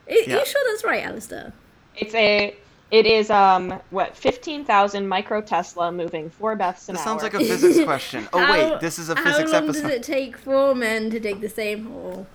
Are 0.07 0.13
Yeah. 0.13 0.37
you 0.39 0.45
sure 0.45 0.61
that's 0.71 0.85
right, 0.85 1.03
Alistair? 1.03 1.51
It's 1.95 2.13
a 2.15 2.55
it 2.89 3.05
is 3.05 3.29
um 3.29 3.81
what 3.89 4.15
fifteen 4.15 4.63
thousand 4.63 5.07
micro 5.09 5.41
Tesla 5.41 5.91
moving 5.91 6.29
four 6.29 6.55
Beths 6.55 6.87
an 6.87 6.93
This 6.95 7.01
hour. 7.01 7.19
sounds 7.19 7.23
like 7.23 7.33
a 7.33 7.39
physics 7.39 7.83
question. 7.83 8.29
Oh 8.31 8.39
How- 8.39 8.53
wait, 8.53 8.79
this 8.79 8.97
is 8.97 9.09
a 9.09 9.15
physics 9.17 9.51
episode. 9.51 9.51
How 9.51 9.59
long 9.59 9.69
episode. 9.69 9.81
does 9.87 9.91
it 9.97 10.03
take 10.03 10.37
four 10.37 10.73
men 10.73 11.09
to 11.09 11.19
dig 11.19 11.41
the 11.41 11.49
same 11.49 11.85
hole? 11.87 12.25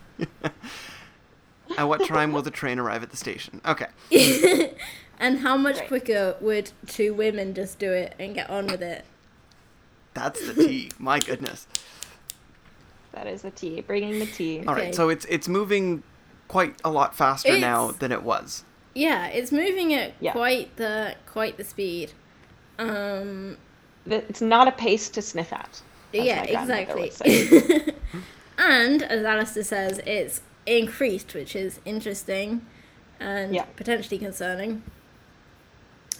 At 1.79 1.85
what 1.89 2.05
time 2.07 2.33
will 2.33 2.43
the 2.43 2.51
train 2.51 2.79
arrive 2.79 3.03
at 3.03 3.11
the 3.11 3.17
station? 3.17 3.61
Okay. 3.65 3.87
And 5.19 5.41
how 5.41 5.57
much 5.57 5.79
Right. 5.79 5.89
quicker 5.89 6.37
would 6.41 6.71
two 6.87 7.13
women 7.15 7.55
just 7.55 7.79
do 7.79 7.93
it 7.93 8.15
and 8.19 8.35
get 8.35 8.49
on 8.51 8.67
with 8.67 8.83
it? 8.83 9.05
That's 10.15 10.47
the 10.47 10.55
T. 10.55 10.91
My 10.99 11.19
goodness. 11.19 11.67
that 13.13 13.27
is 13.27 13.43
the 13.43 13.51
T, 13.51 13.81
bringing 13.81 14.19
the 14.19 14.27
T. 14.27 14.61
All 14.67 14.75
right, 14.75 14.85
Okay. 14.85 14.93
so 14.93 15.09
it's 15.09 15.25
it's 15.27 15.49
moving 15.49 16.03
quite 16.47 16.75
a 16.85 16.91
lot 16.91 17.15
faster 17.17 17.59
now 17.59 17.91
than 17.91 18.13
it 18.13 18.23
was. 18.23 18.65
Yeah, 18.95 19.27
it's 19.27 19.53
moving 19.53 19.93
at 19.95 20.13
Yeah. 20.21 20.33
quite 20.33 20.75
the 20.77 21.15
quite 21.27 21.57
the 21.57 21.65
speed. 21.65 22.13
Um, 22.79 23.57
Th- 24.09 24.25
It's 24.29 24.41
not 24.41 24.69
a 24.69 24.73
pace 24.73 25.09
to 25.11 25.21
sniff 25.23 25.53
at. 25.53 25.83
as 26.15 26.25
yeah, 26.25 26.43
exactly. 26.45 27.13
and 28.59 29.03
as 29.03 29.25
Alistair 29.25 29.65
says, 29.65 30.01
it's 30.07 30.41
increased, 30.65 31.35
which 31.35 31.55
is 31.55 31.81
interesting 31.85 32.65
and 33.21 33.55
Yeah. 33.55 33.65
potentially 33.77 34.19
concerning. 34.19 34.83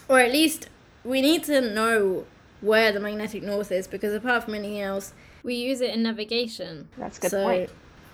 Or 0.09 0.19
at 0.19 0.31
least 0.31 0.67
we 1.03 1.21
need 1.21 1.43
to 1.45 1.61
know 1.61 2.25
where 2.61 2.91
the 2.91 2.99
magnetic 2.99 3.43
north 3.43 3.71
is 3.71 3.87
because 3.87 4.13
apart 4.13 4.43
from 4.43 4.55
anything 4.55 4.81
else, 4.81 5.13
we 5.43 5.55
use 5.55 5.79
it 5.79 5.93
in 5.93 6.03
navigation. 6.03 6.89
That's 6.97 7.17
a 7.17 7.21
good 7.21 7.31
So- 7.31 7.43
point. 7.43 7.69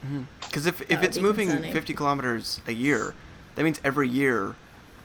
Mm-hmm. 0.05 0.23
Because 0.41 0.67
if, 0.67 0.81
if 0.91 1.01
it's 1.01 1.17
be 1.17 1.23
moving 1.23 1.47
concerning. 1.47 1.73
50 1.73 1.93
kilometers 1.95 2.61
a 2.67 2.73
year, 2.73 3.15
that 3.55 3.63
means 3.63 3.81
every 3.83 4.07
year, 4.07 4.55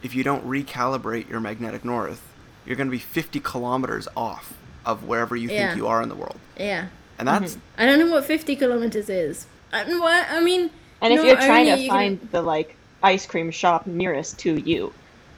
if 0.03 0.15
you 0.15 0.23
don't 0.23 0.47
recalibrate 0.47 1.31
your 1.31 1.41
magnetic 1.41 1.85
north, 1.85 2.21
you're 2.67 2.77
going 2.77 2.89
to 2.89 2.91
be 2.93 2.99
50 2.99 3.41
kilometers 3.41 4.09
off 4.15 4.53
of 4.85 5.05
wherever 5.05 5.35
you 5.37 5.49
Yeah. 5.49 5.69
think 5.69 5.79
you 5.79 5.87
are 5.87 6.03
in 6.03 6.11
the 6.11 6.15
world. 6.15 6.39
Yeah. 6.59 6.89
And 7.19 7.29
that's 7.29 7.53
mm-hmm. 7.53 7.61
I 7.83 7.87
don't 7.87 7.99
know 7.99 8.11
what 8.11 8.25
50 8.25 8.57
kilometers 8.57 9.09
is. 9.09 9.47
I, 9.73 9.85
what, 9.99 10.27
I 10.31 10.41
mean, 10.41 10.71
And 11.01 11.15
if 11.15 11.25
you're 11.25 11.37
trying 11.37 11.67
to 11.67 11.79
you 11.83 11.89
find 11.89 12.19
can- 12.21 12.29
the 12.33 12.43
like 12.43 12.77
ice 13.03 13.25
cream 13.25 13.51
shop 13.51 13.87
nearest 13.87 14.39
to 14.41 14.57
you, 14.61 14.93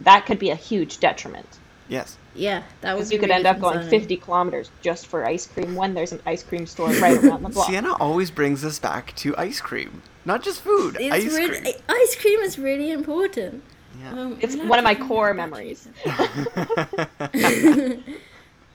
that 0.05 0.27
could 0.27 0.39
be 0.39 0.51
a 0.51 0.55
huge 0.57 0.99
detriment. 1.01 1.47
yes. 1.89 2.17
Yeah, 2.35 2.63
that 2.81 2.97
was. 2.97 3.13
You 3.13 3.19
could 3.19 3.31
end 3.31 3.47
up 3.47 3.61
going 3.61 3.75
concerning. 3.81 4.01
50 4.01 4.17
kilometers 4.17 4.71
just 4.81 5.07
for 5.07 5.27
ice 5.27 5.47
cream 5.47 5.75
when 5.77 5.93
there's 5.93 6.13
an 6.13 6.21
ice 6.25 6.43
cream 6.43 6.65
store 6.65 6.89
right 6.95 7.23
around 7.23 7.43
the 7.43 7.51
block. 7.51 7.69
Sienna 7.69 7.93
always 8.01 8.31
brings 8.31 8.65
us 8.65 8.79
back 8.79 9.15
to 9.17 9.37
ice 9.37 9.61
cream. 9.61 10.01
Not 10.25 10.43
just 10.43 10.63
food, 10.63 10.97
It's 10.99 11.13
ice 11.15 11.27
really, 11.27 11.61
cream. 11.61 11.75
Ice 11.91 12.17
cream 12.17 12.41
is 12.41 12.59
really 12.59 12.91
important. 12.91 13.63
Yeah. 14.01 14.13
Um, 14.19 14.39
It's 14.41 14.57
one 14.57 14.79
of 14.79 14.85
my 14.85 14.95
core 14.95 15.35
memories. 15.35 15.87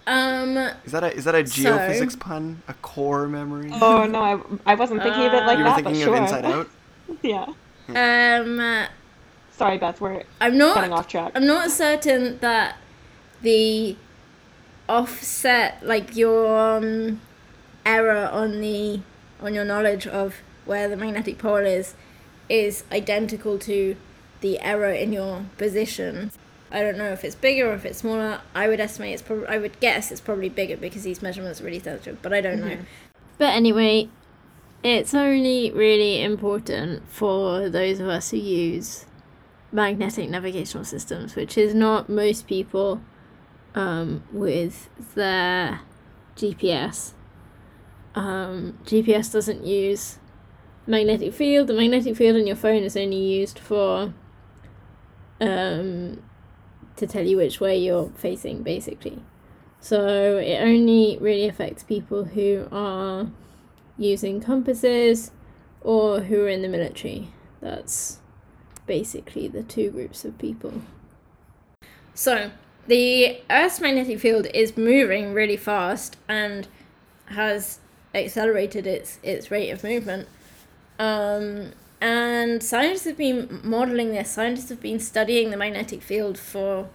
Um, 0.10 0.56
Is 0.86 0.94
that 0.94 1.04
a 1.04 1.14
is 1.14 1.26
that 1.26 1.36
a 1.36 1.46
So- 1.46 1.62
geophysics 1.78 2.18
pun? 2.18 2.62
A 2.70 2.74
core 2.76 3.28
memory? 3.28 3.70
Oh 3.74 4.06
no, 4.06 4.22
I, 4.22 4.72
I 4.72 4.76
wasn't 4.76 5.02
thinking 5.04 5.26
of 5.26 5.34
it 5.34 5.44
like 5.46 5.58
you 5.58 5.66
were 5.66 5.70
that, 5.72 5.76
thinking 5.84 5.96
but 5.96 6.00
sure. 6.02 6.16
of 6.16 6.22
Inside 6.24 6.46
Out? 6.46 6.70
yeah. 7.22 7.46
um, 8.40 8.60
uh, 8.60 8.86
Sorry, 9.58 9.80
Beth, 9.80 10.00
we're 10.00 10.24
I'm 10.40 10.56
not. 10.56 10.76
getting 10.76 10.94
off 10.94 11.08
track. 11.08 11.32
I'm 11.34 11.48
not 11.48 11.72
certain 11.72 12.38
that 12.40 12.78
the 13.42 13.98
offset, 14.88 15.84
like 15.84 16.16
your 16.16 16.78
um, 16.78 17.22
error 17.84 18.30
on 18.32 18.62
the 18.62 19.02
on 19.42 19.56
your 19.56 19.66
knowledge 19.66 20.06
of 20.06 20.36
where 20.66 20.88
the 20.88 20.96
magnetic 20.96 21.40
pole 21.40 21.56
is, 21.58 21.96
is 22.48 22.84
identical 22.92 23.58
to 23.60 23.96
the 24.42 24.60
error 24.60 24.92
in 24.92 25.12
your 25.12 25.46
position. 25.58 26.32
I 26.72 26.82
don't 26.84 26.98
know 26.98 27.12
if 27.12 27.24
it's 27.24 27.34
bigger 27.34 27.72
or 27.72 27.74
if 27.74 27.84
it's 27.84 28.00
smaller. 28.00 28.42
I 28.54 28.68
would 28.68 28.80
estimate 28.80 29.14
it's 29.14 29.24
probably. 29.24 29.48
I 29.48 29.58
would 29.58 29.80
guess 29.80 30.12
it's 30.12 30.22
probably 30.22 30.50
bigger 30.50 30.78
because 30.78 31.02
these 31.02 31.24
measurements 31.24 31.62
are 31.62 31.64
really 31.64 31.80
sensitive, 31.80 32.22
but 32.22 32.32
I 32.32 32.42
don't 32.42 32.60
know. 32.60 32.78
But 33.40 33.56
anyway, 33.56 34.10
it's 34.84 35.16
only 35.16 35.72
really 35.72 36.22
important 36.22 37.10
for 37.10 37.70
those 37.70 38.00
of 38.00 38.08
us 38.08 38.30
who 38.30 38.38
use 38.38 39.06
magnetic 39.72 40.30
navigational 40.30 40.86
systems, 40.86 41.36
which 41.36 41.58
is 41.58 41.74
not 41.74 42.10
most 42.10 42.48
people 42.48 43.02
um, 43.76 44.24
with 44.32 44.90
their 45.16 45.82
GPS. 46.36 47.14
Um, 48.16 48.80
GPS 48.86 49.32
doesn't 49.32 49.66
use 49.66 50.18
magnetic 50.88 51.34
field. 51.34 51.68
The 51.68 51.74
magnetic 51.74 52.16
field 52.16 52.38
on 52.38 52.48
your 52.48 52.56
phone 52.56 52.84
is 52.84 52.98
only 52.98 53.18
used 53.18 53.60
for 53.60 54.14
um, 55.40 56.24
to 56.96 57.08
tell 57.08 57.26
you 57.26 57.38
which 57.38 57.60
way 57.60 57.78
you're 57.78 58.10
facing, 58.16 58.64
basically. 58.64 59.22
So 59.80 60.38
it 60.38 60.60
only 60.62 61.18
really 61.22 61.48
affects 61.48 61.84
people 61.84 62.26
who 62.26 62.68
are 62.72 63.28
using 63.98 64.42
compasses 64.42 65.32
or 65.82 66.22
who 66.22 66.42
are 66.42 66.50
in 66.50 66.62
the 66.62 66.68
military. 66.68 67.30
That's 67.62 68.20
basically 68.88 69.48
the 69.48 69.64
two 69.64 69.92
groups 69.92 70.26
of 70.26 70.38
people. 70.38 70.82
So, 72.14 72.52
the 72.88 73.42
Earth's 73.50 73.80
magnetic 73.80 74.20
field 74.20 74.48
is 74.54 74.76
moving 74.78 75.34
really 75.34 75.58
fast 75.58 76.18
and 76.28 76.68
has 77.26 77.80
accelerated 78.16 78.88
its 78.88 79.20
its 79.22 79.52
rate 79.52 79.70
of 79.70 79.84
movement. 79.84 80.28
Um, 80.98 81.74
and 82.00 82.64
scientists 82.64 83.06
have 83.06 83.18
been 83.18 83.60
modeling 83.64 84.12
this. 84.12 84.32
Scientists 84.32 84.70
have 84.70 84.82
been 84.82 85.00
studying 85.00 85.52
the 85.52 85.58
magnetic 85.58 86.02
field 86.02 86.38
for 86.38 86.90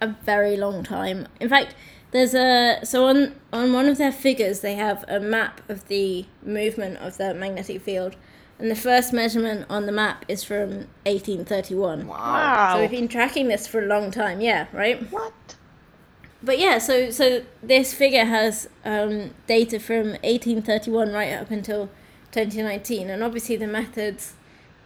a 0.00 0.08
very 0.08 0.56
long 0.56 0.82
time. 0.82 1.28
In 1.40 1.48
fact, 1.48 1.74
there's 2.12 2.34
a 2.34 2.80
so 2.84 3.06
on 3.06 3.34
on 3.52 3.72
one 3.72 3.86
of 3.86 3.98
their 3.98 4.12
figures 4.12 4.60
they 4.60 4.74
have 4.74 5.04
a 5.08 5.20
map 5.20 5.60
of 5.68 5.88
the 5.88 6.24
movement 6.42 6.98
of 6.98 7.18
the 7.18 7.34
magnetic 7.34 7.82
field, 7.82 8.16
and 8.58 8.70
the 8.70 8.76
first 8.76 9.12
measurement 9.12 9.66
on 9.68 9.86
the 9.86 9.92
map 9.92 10.24
is 10.28 10.42
from 10.42 10.88
1831. 11.04 12.06
Wow. 12.06 12.16
Wow. 12.16 12.74
So 12.74 12.80
we've 12.80 12.90
been 12.90 13.08
tracking 13.08 13.48
this 13.48 13.66
for 13.66 13.82
a 13.82 13.86
long 13.86 14.10
time. 14.10 14.40
Yeah, 14.40 14.66
right. 14.72 15.00
what? 15.12 15.56
But 16.42 16.58
yeah, 16.58 16.78
so 16.78 17.10
so 17.10 17.42
this 17.62 17.92
figure 17.92 18.24
has 18.24 18.68
um, 18.84 19.30
data 19.46 19.80
from 19.80 20.10
1831 20.22 21.12
right 21.12 21.32
up 21.32 21.50
until 21.50 21.90
2019, 22.32 23.10
and 23.10 23.22
obviously 23.22 23.56
the 23.56 23.66
methods 23.66 24.34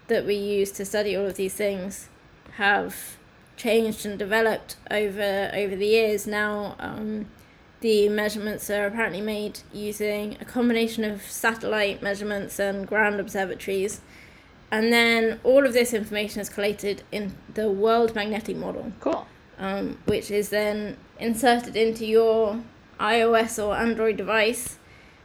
that 0.08 0.26
we 0.26 0.34
use 0.34 0.70
to 0.72 0.84
study 0.84 1.16
all 1.16 1.26
of 1.26 1.36
these 1.36 1.54
things 1.54 2.08
have 2.56 3.18
changed 3.56 4.06
and 4.06 4.18
developed 4.18 4.76
over 4.90 5.50
over 5.54 5.76
the 5.76 5.86
years. 5.86 6.26
Now, 6.26 6.76
um, 6.78 7.26
the 7.80 8.08
measurements 8.08 8.68
are 8.70 8.86
apparently 8.86 9.20
made 9.20 9.60
using 9.72 10.36
a 10.40 10.44
combination 10.44 11.04
of 11.04 11.22
satellite 11.22 12.02
measurements 12.02 12.58
and 12.58 12.86
ground 12.86 13.20
observatories, 13.20 14.00
and 14.70 14.92
then 14.92 15.40
all 15.42 15.66
of 15.66 15.72
this 15.72 15.92
information 15.92 16.40
is 16.40 16.48
collated 16.48 17.02
in 17.10 17.34
the 17.54 17.70
World 17.70 18.14
Magnetic 18.14 18.56
Model 18.56 18.92
Cool. 19.00 19.26
um, 19.58 19.98
which 20.04 20.30
is 20.30 20.50
then 20.50 20.96
inserted 21.18 21.76
into 21.76 22.06
your 22.06 22.60
iOS 22.98 23.62
or 23.62 23.74
Android 23.74 24.16
device, 24.16 24.78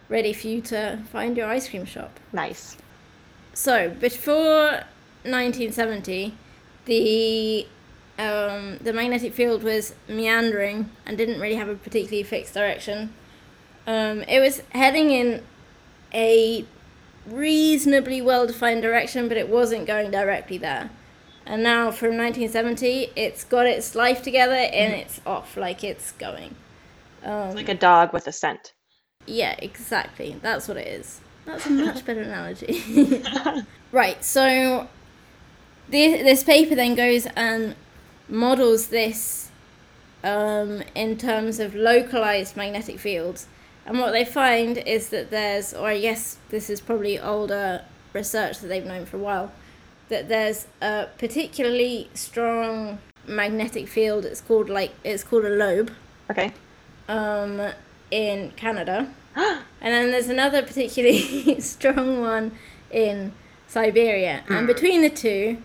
ready 0.09 0.33
for 0.33 0.47
you 0.47 0.61
to 0.61 0.99
find 1.11 1.35
your 1.35 1.47
ice 1.47 1.69
cream 1.69 1.85
shop. 1.85 2.19
Nice. 2.31 2.77
So 3.53 3.89
before 3.89 4.83
1970, 5.23 6.35
the 6.85 7.67
um, 8.17 8.77
the 8.79 8.93
magnetic 8.93 9.33
field 9.33 9.63
was 9.63 9.93
meandering 10.07 10.89
and 11.05 11.17
didn't 11.17 11.39
really 11.39 11.55
have 11.55 11.69
a 11.69 11.75
particularly 11.75 12.23
fixed 12.23 12.53
direction. 12.53 13.13
Um, 13.87 14.21
it 14.23 14.39
was 14.39 14.61
heading 14.71 15.11
in 15.11 15.43
a 16.13 16.65
reasonably 17.25 18.21
well 18.21 18.47
defined 18.47 18.81
direction, 18.81 19.27
but 19.27 19.37
it 19.37 19.49
wasn't 19.49 19.85
going 19.85 20.11
directly 20.11 20.57
there. 20.57 20.89
And 21.45 21.61
now 21.61 21.91
from 21.91 22.17
1970, 22.17 23.11
it's 23.15 23.43
got 23.43 23.67
its 23.67 23.93
life 23.95 24.23
together 24.23 24.53
and 24.55 24.93
it's 24.93 25.21
off, 25.25 25.55
like 25.57 25.83
it's 25.83 26.11
going. 26.13 26.55
Um, 27.23 27.53
Like 27.55 27.69
a 27.69 27.75
dog 27.75 28.13
with 28.13 28.27
a 28.27 28.31
scent. 28.31 28.73
yeah, 29.27 29.55
exactly. 29.59 30.39
That's 30.41 30.67
what 30.67 30.77
it 30.77 30.87
is. 30.87 31.21
That's 31.45 31.65
a 31.67 31.69
much 31.85 32.05
better 32.05 32.21
analogy. 32.21 33.23
right, 33.91 34.23
so 34.23 34.87
this, 35.89 36.21
this 36.23 36.43
paper 36.43 36.75
then 36.75 36.95
goes 36.95 37.27
and 37.35 37.75
models 38.27 38.87
this 38.87 39.51
um, 40.23 40.83
in 40.95 41.17
terms 41.17 41.59
of 41.59 41.75
localized 41.75 42.57
magnetic 42.57 42.99
fields. 42.99 43.47
And 43.85 43.99
what 43.99 44.11
they 44.11 44.25
find 44.25 44.77
is 44.79 45.09
that 45.09 45.29
there's, 45.29 45.73
or 45.73 45.87
I 45.87 45.99
guess 45.99 46.37
this 46.49 46.69
is 46.69 46.81
probably 46.81 47.19
older 47.19 47.83
research 48.13 48.59
that 48.59 48.67
they've 48.67 48.85
known 48.85 49.05
for 49.05 49.17
a 49.17 49.19
while, 49.19 49.51
that 50.09 50.27
there's 50.27 50.65
a 50.81 51.07
particularly 51.19 52.09
strong 52.15 52.97
magnetic 53.27 53.87
field. 53.87 54.25
It's 54.25 54.41
called 54.41 54.69
like 54.69 54.93
it's 55.03 55.23
called 55.23 55.45
a 55.45 55.49
lobe 55.49 55.91
Okay. 56.31 56.51
um, 57.07 57.61
in 58.09 58.51
Canada. 58.55 59.09
and 59.35 59.63
then 59.81 60.11
there's 60.11 60.29
another 60.29 60.63
particularly 60.63 61.59
strong 61.59 62.21
one 62.21 62.51
in 62.89 63.33
Siberia. 63.67 64.43
And 64.47 64.65
between 64.65 65.01
the 65.01 65.09
two, 65.09 65.57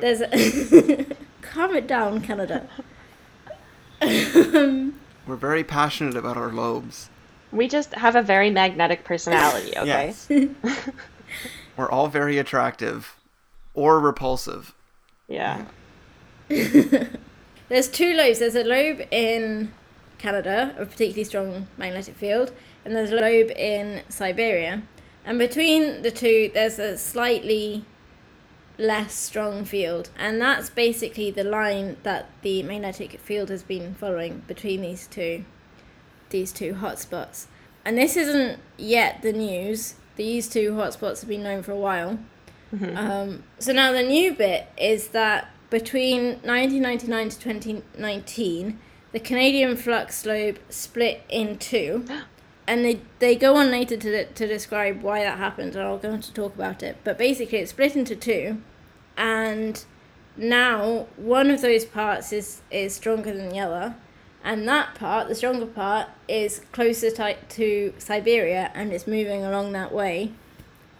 there's 0.00 0.22
a. 0.22 1.06
calm 1.42 1.74
it 1.74 1.86
down, 1.86 2.20
Canada. 2.20 2.68
We're 5.26 5.36
very 5.36 5.64
passionate 5.64 6.16
about 6.16 6.36
our 6.36 6.52
lobes. 6.52 7.10
We 7.52 7.68
just 7.68 7.94
have 7.94 8.16
a 8.16 8.22
very 8.22 8.50
magnetic 8.50 9.04
personality, 9.04 9.72
okay? 9.76 10.14
We're 11.76 11.90
all 11.90 12.08
very 12.08 12.38
attractive 12.38 13.16
or 13.74 14.00
repulsive. 14.00 14.74
Yeah. 15.28 15.66
there's 16.48 17.88
two 17.88 18.14
lobes. 18.14 18.38
There's 18.38 18.56
a 18.56 18.64
lobe 18.64 19.02
in 19.10 19.72
Canada, 20.18 20.74
a 20.78 20.86
particularly 20.86 21.24
strong 21.24 21.66
magnetic 21.76 22.16
field, 22.16 22.52
and 22.84 22.94
there's 22.94 23.12
a 23.12 23.16
lobe 23.16 23.50
in 23.52 24.02
Siberia. 24.08 24.82
And 25.24 25.38
between 25.38 26.02
the 26.02 26.10
two, 26.10 26.50
there's 26.54 26.78
a 26.78 26.96
slightly 26.96 27.84
less 28.80 29.14
strong 29.14 29.64
field. 29.64 30.10
And 30.18 30.40
that's 30.40 30.70
basically 30.70 31.30
the 31.30 31.44
line 31.44 31.96
that 32.02 32.30
the 32.42 32.62
magnetic 32.62 33.20
field 33.20 33.50
has 33.50 33.62
been 33.62 33.94
following 33.94 34.42
between 34.46 34.82
these 34.82 35.06
two 35.06 35.44
these 36.30 36.52
two 36.52 36.74
hotspots. 36.74 37.46
And 37.84 37.98
this 37.98 38.16
isn't 38.16 38.60
yet 38.76 39.22
the 39.22 39.32
news. 39.32 39.94
These 40.16 40.48
two 40.48 40.72
hotspots 40.72 41.20
have 41.20 41.28
been 41.28 41.42
known 41.42 41.62
for 41.62 41.72
a 41.72 41.76
while. 41.76 42.18
Um, 42.96 43.42
so 43.58 43.72
now 43.72 43.90
the 43.90 44.02
new 44.02 44.32
bit 44.32 44.68
is 44.78 45.08
that 45.08 45.50
between 45.70 46.38
1999 46.42 47.28
to 47.30 47.38
2019, 47.38 48.78
the 49.12 49.20
Canadian 49.20 49.76
flux 49.76 50.24
lobe 50.24 50.58
split 50.68 51.22
in 51.28 51.58
two. 51.58 52.04
And 52.66 52.84
they, 52.84 53.00
they 53.18 53.34
go 53.34 53.56
on 53.56 53.72
later 53.72 53.96
to, 53.96 54.26
to 54.26 54.46
describe 54.46 55.02
why 55.02 55.24
that 55.24 55.38
happened, 55.38 55.74
and 55.74 55.84
I'll 55.84 55.98
go 55.98 56.12
on 56.12 56.20
to 56.20 56.32
talk 56.32 56.54
about 56.54 56.84
it. 56.84 56.98
But 57.02 57.18
basically, 57.18 57.58
it 57.58 57.68
split 57.68 57.96
into 57.96 58.14
two, 58.14 58.62
and 59.16 59.84
now 60.36 61.06
one 61.16 61.50
of 61.50 61.60
those 61.60 61.84
parts 61.84 62.32
is, 62.32 62.62
is 62.70 62.94
stronger 62.94 63.32
than 63.32 63.48
the 63.50 63.58
other, 63.58 63.94
and 64.42 64.66
that 64.68 64.94
part, 64.94 65.28
the 65.28 65.34
stronger 65.34 65.66
part, 65.66 66.08
is 66.28 66.62
closer 66.72 67.10
to, 67.10 67.36
to 67.36 67.92
Siberia 67.98 68.70
and 68.74 68.92
is 68.92 69.06
moving 69.06 69.44
along 69.44 69.72
that 69.72 69.92
way, 69.92 70.32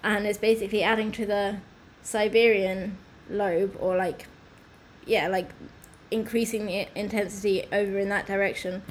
and 0.02 0.26
is 0.26 0.38
basically 0.38 0.82
adding 0.82 1.10
to 1.12 1.26
the 1.26 1.58
Siberian 2.02 2.98
lobe, 3.28 3.76
or 3.78 3.96
like, 3.96 4.26
yeah, 5.06 5.28
like 5.28 5.50
increasing 6.10 6.66
the 6.66 6.88
intensity 6.94 7.64
over 7.72 7.98
in 7.98 8.08
that 8.08 8.26
direction. 8.26 8.82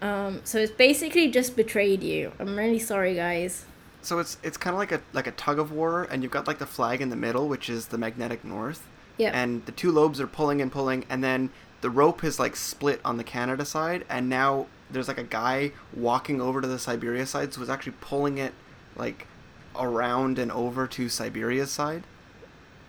Um, 0.00 0.40
so 0.44 0.58
it's 0.58 0.72
basically 0.72 1.30
just 1.30 1.56
betrayed 1.56 2.02
you. 2.02 2.32
I'm 2.38 2.56
really 2.56 2.78
sorry, 2.78 3.14
guys. 3.14 3.64
So 4.02 4.18
it's 4.18 4.36
it's 4.42 4.56
kind 4.56 4.74
of 4.74 4.78
like 4.78 4.92
a 4.92 5.00
like 5.12 5.26
a 5.26 5.32
tug 5.32 5.58
of 5.58 5.72
war, 5.72 6.06
and 6.10 6.22
you've 6.22 6.32
got 6.32 6.46
like 6.46 6.58
the 6.58 6.66
flag 6.66 7.00
in 7.00 7.08
the 7.08 7.16
middle, 7.16 7.48
which 7.48 7.70
is 7.70 7.86
the 7.86 7.98
magnetic 7.98 8.44
north, 8.44 8.86
Yeah. 9.16 9.30
and 9.32 9.64
the 9.66 9.72
two 9.72 9.90
lobes 9.92 10.20
are 10.20 10.26
pulling 10.26 10.60
and 10.60 10.70
pulling, 10.72 11.04
and 11.08 11.22
then 11.22 11.50
the 11.82 11.90
rope 11.90 12.22
is 12.24 12.38
like 12.38 12.56
split 12.56 13.00
on 13.04 13.16
the 13.16 13.24
Canada 13.24 13.64
side, 13.64 14.04
and 14.08 14.28
now 14.28 14.66
there's 14.90 15.08
like 15.08 15.18
a 15.18 15.22
guy 15.24 15.72
walking 15.94 16.40
over 16.40 16.60
to 16.60 16.66
the 16.66 16.78
Siberia 16.78 17.26
side, 17.26 17.54
so 17.54 17.60
it's 17.60 17.70
actually 17.70 17.94
pulling 18.00 18.38
it 18.38 18.52
like 18.96 19.26
around 19.78 20.38
and 20.38 20.50
over 20.52 20.86
to 20.86 21.08
Siberia's 21.08 21.70
side. 21.70 22.02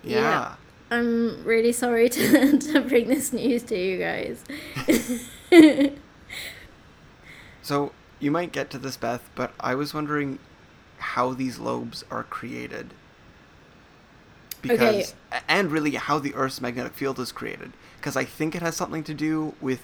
Yeah. 0.04 0.20
Yeah. 0.20 0.56
I'm 0.92 1.44
really 1.44 1.72
sorry 1.72 2.10
to, 2.18 2.58
to 2.58 2.82
bring 2.82 3.08
this 3.08 3.32
news 3.34 3.64
to 3.64 3.78
you 3.78 3.98
guys. 4.00 4.44
So 7.62 7.94
you 8.20 8.32
might 8.32 8.52
get 8.52 8.70
to 8.72 8.78
this, 8.78 8.98
Beth, 8.98 9.30
but 9.36 9.54
I 9.60 9.76
was 9.76 9.94
wondering 9.94 10.40
how 11.14 11.34
these 11.34 11.60
lobes 11.60 12.04
are 12.10 12.24
created. 12.24 12.94
Because 14.62 15.14
and 15.48 15.72
really 15.72 15.92
how 15.92 16.20
the 16.20 16.34
Earth's 16.34 16.62
magnetic 16.62 16.94
field 16.94 17.20
is 17.20 17.32
created. 17.32 17.74
Because 17.98 18.16
I 18.16 18.24
think 18.24 18.56
it 18.56 18.62
has 18.62 18.76
something 18.76 19.04
to 19.04 19.14
do 19.14 19.54
with 19.62 19.82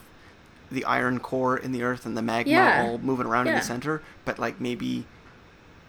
the 0.71 0.85
iron 0.85 1.19
core 1.19 1.57
in 1.57 1.71
the 1.71 1.83
Earth 1.83 2.05
and 2.05 2.15
the 2.17 2.21
magma 2.21 2.51
Yeah. 2.53 2.83
all 2.83 2.97
moving 2.97 3.25
around 3.27 3.47
in 3.47 3.55
the 3.55 3.61
center. 3.61 4.01
But 4.25 4.39
like 4.39 4.59
maybe 4.61 5.05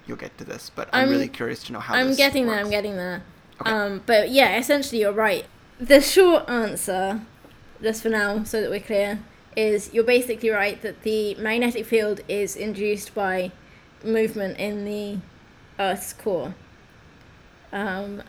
you'll 0.06 0.16
get 0.16 0.36
to 0.38 0.44
this. 0.44 0.70
But 0.74 0.88
I'm, 0.92 1.00
I'm- 1.02 1.10
really 1.10 1.28
curious 1.28 1.62
to 1.64 1.72
know 1.72 1.80
how. 1.80 1.94
I'm 1.94 2.14
getting 2.14 2.46
there, 2.46 2.56
works. 2.56 2.64
I'm 2.66 2.70
getting 2.70 2.96
there. 2.96 3.22
Okay. 3.60 3.70
Um, 3.70 4.02
but 4.06 4.30
yeah, 4.30 4.58
essentially 4.58 5.00
you're 5.00 5.12
right. 5.12 5.46
The 5.78 6.00
short 6.00 6.48
answer, 6.50 7.20
just 7.82 8.02
for 8.02 8.08
now, 8.08 8.42
so 8.44 8.60
that 8.60 8.70
we're 8.70 8.80
clear, 8.80 9.20
is 9.56 9.92
you're 9.94 10.04
basically 10.04 10.50
right 10.50 10.80
that 10.82 11.02
the 11.02 11.34
magnetic 11.36 11.86
field 11.86 12.20
is 12.28 12.56
induced 12.56 13.14
by 13.14 13.52
movement 14.02 14.58
in 14.58 14.84
the 14.84 15.18
Earth's 15.80 16.12
core. 16.12 16.54
Um, 17.72 18.22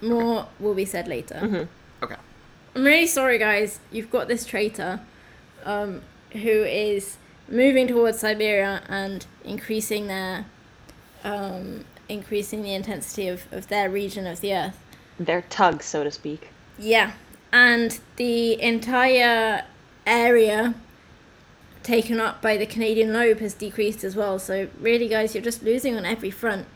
more 0.00 0.46
will 0.60 0.74
be 0.74 0.84
said 0.84 1.08
later. 1.08 1.40
Mhm. 1.42 1.68
Okay. 2.02 2.16
I'm 2.74 2.84
really 2.84 3.06
sorry, 3.06 3.38
guys. 3.38 3.80
You've 3.90 4.10
got 4.10 4.28
this 4.28 4.44
traitor 4.44 5.00
um, 5.64 6.02
who 6.32 6.64
is 6.64 7.16
moving 7.48 7.86
towards 7.88 8.20
Siberia 8.20 8.82
and 8.88 9.26
increasing 9.44 10.06
their 10.06 10.46
um, 11.24 11.84
increasing 12.08 12.62
the 12.62 12.74
intensity 12.74 13.28
of, 13.28 13.44
of 13.52 13.68
their 13.68 13.88
region 13.88 14.26
of 14.26 14.40
the 14.40 14.52
Earth. 14.54 14.78
Their 15.18 15.42
tug, 15.42 15.82
so 15.82 16.02
to 16.04 16.10
speak. 16.10 16.48
Yeah, 16.78 17.12
and 17.52 18.00
the 18.16 18.60
entire 18.60 19.64
area 20.06 20.74
taken 21.82 22.20
up 22.20 22.42
by 22.42 22.56
the 22.56 22.66
Canadian 22.66 23.12
lobe 23.12 23.38
has 23.38 23.54
decreased 23.54 24.02
as 24.04 24.16
well. 24.16 24.38
So 24.38 24.68
really, 24.80 25.08
guys, 25.08 25.34
you're 25.34 25.44
just 25.44 25.62
losing 25.62 25.96
on 25.96 26.04
every 26.04 26.30
front. 26.30 26.66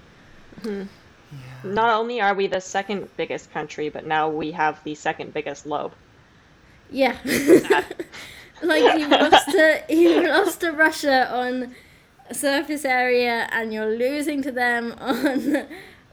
Not 1.64 1.90
only 1.90 2.20
are 2.20 2.34
we 2.34 2.46
the 2.46 2.60
second 2.60 3.08
biggest 3.16 3.52
country, 3.52 3.88
but 3.88 4.06
now 4.06 4.28
we 4.28 4.52
have 4.52 4.82
the 4.84 4.94
second 4.94 5.34
biggest 5.34 5.66
lobe. 5.66 5.92
Yeah, 6.90 7.16
like 8.62 8.98
you've 8.98 9.10
lost 9.10 9.50
to 9.50 9.82
you've 9.88 10.24
lost 10.24 10.60
to 10.60 10.70
Russia 10.70 11.28
on 11.34 11.74
surface 12.32 12.84
area, 12.84 13.48
and 13.50 13.72
you're 13.72 13.96
losing 13.96 14.42
to 14.42 14.52
them 14.52 14.94
on 15.00 15.66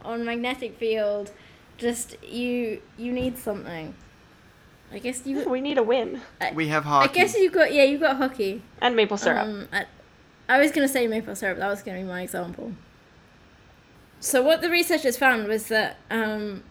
on 0.04 0.26
magnetic 0.26 0.78
field. 0.78 1.32
Just 1.78 2.22
you 2.24 2.82
you 2.98 3.12
need 3.12 3.38
something. 3.38 3.94
I 4.92 5.00
guess 5.00 5.26
you. 5.26 5.48
We 5.50 5.62
need 5.62 5.78
a 5.78 5.84
win. 5.84 6.22
We 6.54 6.68
have 6.68 6.84
hockey. 6.84 7.10
I 7.10 7.14
guess 7.14 7.36
you've 7.36 7.54
got 7.54 7.74
yeah 7.74 7.84
you've 7.84 8.02
got 8.02 8.18
hockey. 8.18 8.62
And 8.82 8.96
maple 8.96 9.18
syrup. 9.18 9.46
Um, 9.46 9.68
I, 9.72 9.86
I 10.48 10.60
was 10.60 10.72
going 10.72 10.88
to 10.88 10.92
say 10.92 11.08
maple 11.08 11.36
syrup. 11.36 11.58
That 11.58 11.70
was 11.70 11.82
going 11.82 11.98
to 11.98 12.04
be 12.04 12.08
my 12.08 12.22
example. 12.22 12.74
So 14.24 14.42
what 14.42 14.62
the 14.62 14.70
researchers 14.70 15.18
found 15.18 15.50
was 15.50 15.68
that 15.68 15.98
um, 16.10 16.64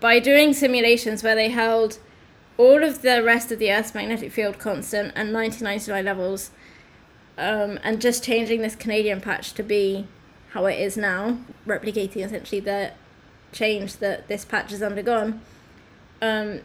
by 0.00 0.20
doing 0.20 0.52
simulations 0.52 1.22
where 1.22 1.34
they 1.34 1.48
held 1.48 1.98
all 2.58 2.84
of 2.84 3.00
the 3.00 3.22
rest 3.22 3.50
of 3.50 3.58
the 3.58 3.72
Earth's 3.72 3.94
magnetic 3.94 4.30
field 4.30 4.58
constant 4.58 5.14
and 5.16 5.32
1999 5.32 6.04
levels, 6.04 6.50
um, 7.38 7.78
and 7.82 8.02
just 8.02 8.22
changing 8.22 8.60
this 8.60 8.76
Canadian 8.76 9.22
patch 9.22 9.54
to 9.54 9.62
be 9.62 10.06
how 10.50 10.66
it 10.66 10.78
is 10.78 10.98
now, 10.98 11.38
replicating 11.66 12.22
essentially 12.22 12.60
the 12.60 12.92
change 13.50 13.96
that 13.96 14.28
this 14.28 14.44
patch 14.44 14.70
has 14.70 14.82
undergone, 14.82 15.40
um, 16.20 16.60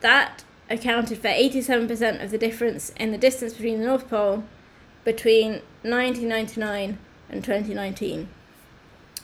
that 0.00 0.44
accounted 0.70 1.18
for 1.18 1.28
87% 1.28 2.24
of 2.24 2.30
the 2.30 2.38
difference 2.38 2.88
in 2.96 3.12
the 3.12 3.18
distance 3.18 3.52
between 3.52 3.80
the 3.80 3.86
North 3.86 4.08
Pole 4.08 4.44
between 5.04 5.60
1999 5.82 6.96
and 7.28 7.44
2019. 7.44 8.28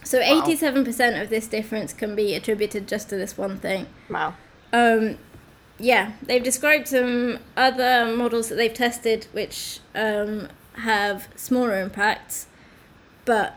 So 0.04 0.18
Wow. 0.20 0.42
87% 0.46 1.20
of 1.22 1.30
this 1.30 1.46
difference 1.46 1.92
can 1.92 2.14
be 2.16 2.34
attributed 2.34 2.88
just 2.88 3.08
to 3.10 3.16
this 3.16 3.36
one 3.36 3.58
thing. 3.58 3.86
Wow. 4.08 4.34
Um, 4.72 5.18
yeah, 5.78 6.12
they've 6.22 6.42
described 6.42 6.88
some 6.88 7.38
other 7.56 8.06
models 8.14 8.48
that 8.48 8.56
they've 8.56 8.72
tested 8.74 9.26
which 9.32 9.80
um, 9.94 10.48
have 10.74 11.28
smaller 11.36 11.80
impacts, 11.80 12.46
but 13.24 13.54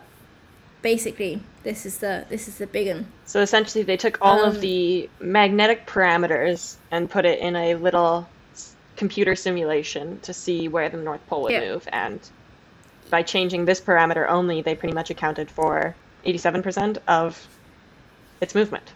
basically 0.81 1.41
this 1.63 1.85
is 1.85 1.99
the 1.99 2.25
this 2.29 2.47
is 2.47 2.57
the 2.57 2.67
big 2.67 2.87
one. 2.87 3.07
So 3.25 3.41
essentially, 3.41 3.83
they 3.83 3.97
took 3.97 4.17
all 4.21 4.41
Um, 4.43 4.49
of 4.49 4.61
the 4.61 5.09
magnetic 5.19 5.85
parameters 5.87 6.75
and 6.91 7.09
put 7.09 7.25
it 7.25 7.39
in 7.39 7.55
a 7.55 7.75
little 7.75 8.27
computer 8.95 9.35
simulation 9.35 10.19
to 10.21 10.33
see 10.33 10.67
where 10.67 10.89
the 10.89 10.97
North 10.97 11.25
Pole 11.27 11.43
would 11.43 11.51
Yeah. 11.53 11.71
move. 11.71 11.87
And 11.91 12.19
by 13.09 13.21
changing 13.23 13.65
this 13.65 13.81
parameter 13.81 14.29
only, 14.29 14.61
they 14.61 14.75
pretty 14.75 14.93
much 14.93 15.09
accounted 15.09 15.49
for 15.49 15.95
87% 16.25 16.97
of 17.07 17.47
its 18.41 18.55
movement. 18.55 18.93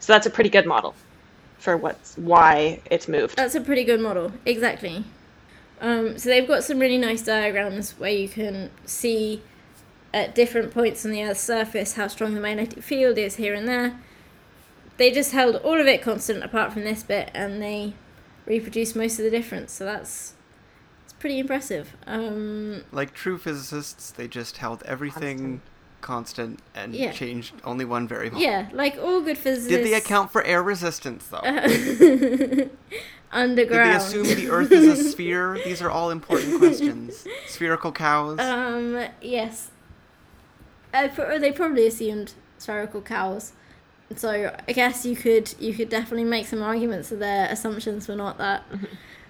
So 0.00 0.12
that's 0.12 0.26
a 0.26 0.30
pretty 0.30 0.50
good 0.50 0.66
model 0.66 0.94
for 1.58 1.76
what's 1.76 2.16
why 2.16 2.80
it's 2.90 3.06
moved. 3.06 3.36
That's 3.36 3.54
a 3.54 3.60
pretty 3.60 3.84
good 3.84 4.00
model, 4.00 4.32
exactly. 4.44 5.04
Um, 5.80 6.18
so 6.18 6.28
they've 6.28 6.46
got 6.46 6.64
some 6.64 6.78
really 6.78 6.98
nice 6.98 7.22
diagrams 7.22 7.92
where 7.92 8.10
you 8.10 8.28
can 8.28 8.70
see 8.84 9.42
at 10.14 10.34
different 10.34 10.72
points 10.72 11.04
on 11.04 11.12
the 11.12 11.22
Earth's 11.24 11.40
surface 11.40 11.94
how 11.94 12.06
strong 12.08 12.34
the 12.34 12.40
magnetic 12.40 12.82
field 12.82 13.18
is 13.18 13.36
here 13.36 13.54
and 13.54 13.66
there. 13.66 13.98
They 14.96 15.10
just 15.10 15.32
held 15.32 15.56
all 15.56 15.80
of 15.80 15.86
it 15.86 16.02
constant 16.02 16.44
apart 16.44 16.72
from 16.72 16.84
this 16.84 17.02
bit, 17.02 17.30
and 17.34 17.62
they 17.62 17.94
reproduced 18.46 18.94
most 18.94 19.18
of 19.18 19.24
the 19.24 19.30
difference. 19.30 19.72
So 19.72 19.84
that's 19.84 20.34
it's 21.04 21.14
pretty 21.14 21.38
impressive. 21.38 21.96
Um, 22.06 22.84
Like 22.92 23.14
true 23.14 23.38
physicists, 23.38 24.10
they 24.10 24.28
just 24.28 24.58
held 24.58 24.82
everything 24.84 25.38
constant, 25.38 25.62
and 26.74 26.94
Yeah. 26.94 27.12
changed 27.12 27.54
only 27.64 27.84
one 27.84 28.06
variable. 28.08 28.38
yeah, 28.40 28.68
like 28.72 28.96
all 28.98 29.20
good 29.22 29.38
physicists. 29.38 29.68
Did 29.68 29.84
they 29.86 29.94
account 29.94 30.30
for 30.32 30.42
air 30.44 30.62
resistance 30.62 31.26
though? 31.28 31.40
Did 31.42 32.70
underground? 33.32 33.90
they 33.90 33.96
assume 33.96 34.24
the 34.24 34.50
Earth 34.50 34.70
is 34.72 34.86
a 35.00 35.04
sphere? 35.10 35.58
These 35.64 35.80
are 35.80 35.90
all 35.90 36.10
important 36.10 36.58
questions. 36.58 37.24
Spherical 37.46 37.92
cows. 37.92 38.38
Um, 38.40 39.06
yes. 39.22 39.70
Uh, 40.92 41.08
they 41.38 41.50
probably 41.52 41.86
assumed 41.86 42.34
spherical 42.58 43.00
cows. 43.00 43.52
So 44.14 44.54
I 44.68 44.72
guess 44.72 45.06
you 45.06 45.16
could 45.16 45.54
you 45.58 45.72
could 45.72 45.88
definitely 45.88 46.24
make 46.24 46.46
some 46.46 46.60
arguments 46.62 47.08
that 47.08 47.18
their 47.18 47.46
assumptions 47.46 48.08
were 48.08 48.16
not 48.16 48.36
that 48.36 48.64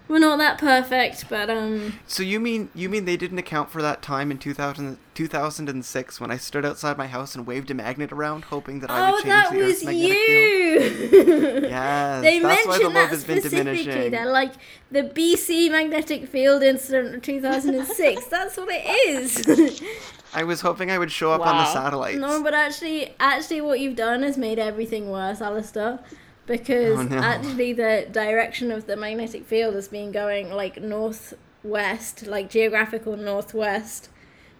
were 0.08 0.18
not 0.18 0.38
that 0.38 0.58
perfect, 0.58 1.28
but 1.28 1.48
um 1.50 1.94
So 2.06 2.22
you 2.22 2.38
mean 2.40 2.68
you 2.74 2.88
mean 2.88 3.04
they 3.04 3.16
didn't 3.16 3.38
account 3.38 3.70
for 3.70 3.80
that 3.82 4.02
time 4.02 4.30
in 4.30 4.38
2000, 4.38 4.98
2006 5.14 6.20
when 6.20 6.30
I 6.30 6.36
stood 6.36 6.64
outside 6.66 6.98
my 6.98 7.06
house 7.06 7.34
and 7.34 7.46
waved 7.46 7.70
a 7.70 7.74
magnet 7.74 8.12
around, 8.12 8.44
hoping 8.44 8.80
that 8.80 8.90
I 8.90 9.00
would 9.00 9.14
Oh, 9.14 9.22
change 9.22 9.26
that 9.26 9.50
the 9.52 9.58
was 9.58 9.72
Earth's 9.72 9.84
magnetic 9.84 10.18
field? 10.18 10.48
you. 10.48 11.68
Yes, 11.72 12.22
they 12.22 12.38
that's 12.40 12.66
why 12.66 12.78
the 12.78 12.90
mentioned 12.90 12.96
that 12.96 13.08
has 13.10 13.24
been 13.24 13.36
specifically. 13.40 13.82
diminishing. 13.84 14.10
They're 14.10 14.26
like 14.30 14.52
the 14.90 15.02
BC 15.04 15.70
magnetic 15.70 16.28
field 16.28 16.62
incident 16.62 17.14
of 17.14 17.22
2006. 17.22 18.26
That's 18.30 18.56
what 18.56 18.68
it 18.70 18.84
is. 19.08 19.80
I 20.34 20.44
was 20.44 20.62
hoping 20.62 20.90
I 20.90 20.98
would 20.98 21.12
show 21.12 21.32
up 21.32 21.42
on 21.42 21.56
the 21.56 21.62
Wow. 21.64 21.72
satellites. 21.74 22.18
No, 22.18 22.42
but 22.42 22.54
actually, 22.54 23.14
actually, 23.20 23.60
what 23.60 23.80
you've 23.80 23.96
done 23.96 24.22
has 24.22 24.36
made 24.38 24.58
everything 24.58 25.10
worse, 25.10 25.40
Alistair. 25.40 25.98
Because 26.46 26.98
Oh, 26.98 27.02
no. 27.04 27.18
actually, 27.18 27.72
the 27.72 28.06
direction 28.10 28.70
of 28.72 28.86
the 28.86 28.96
magnetic 28.96 29.44
field 29.46 29.74
has 29.74 29.88
been 29.88 30.10
going 30.12 30.50
like 30.50 30.82
northwest, 30.82 32.26
like 32.26 32.50
geographical 32.50 33.16
northwest, 33.16 34.08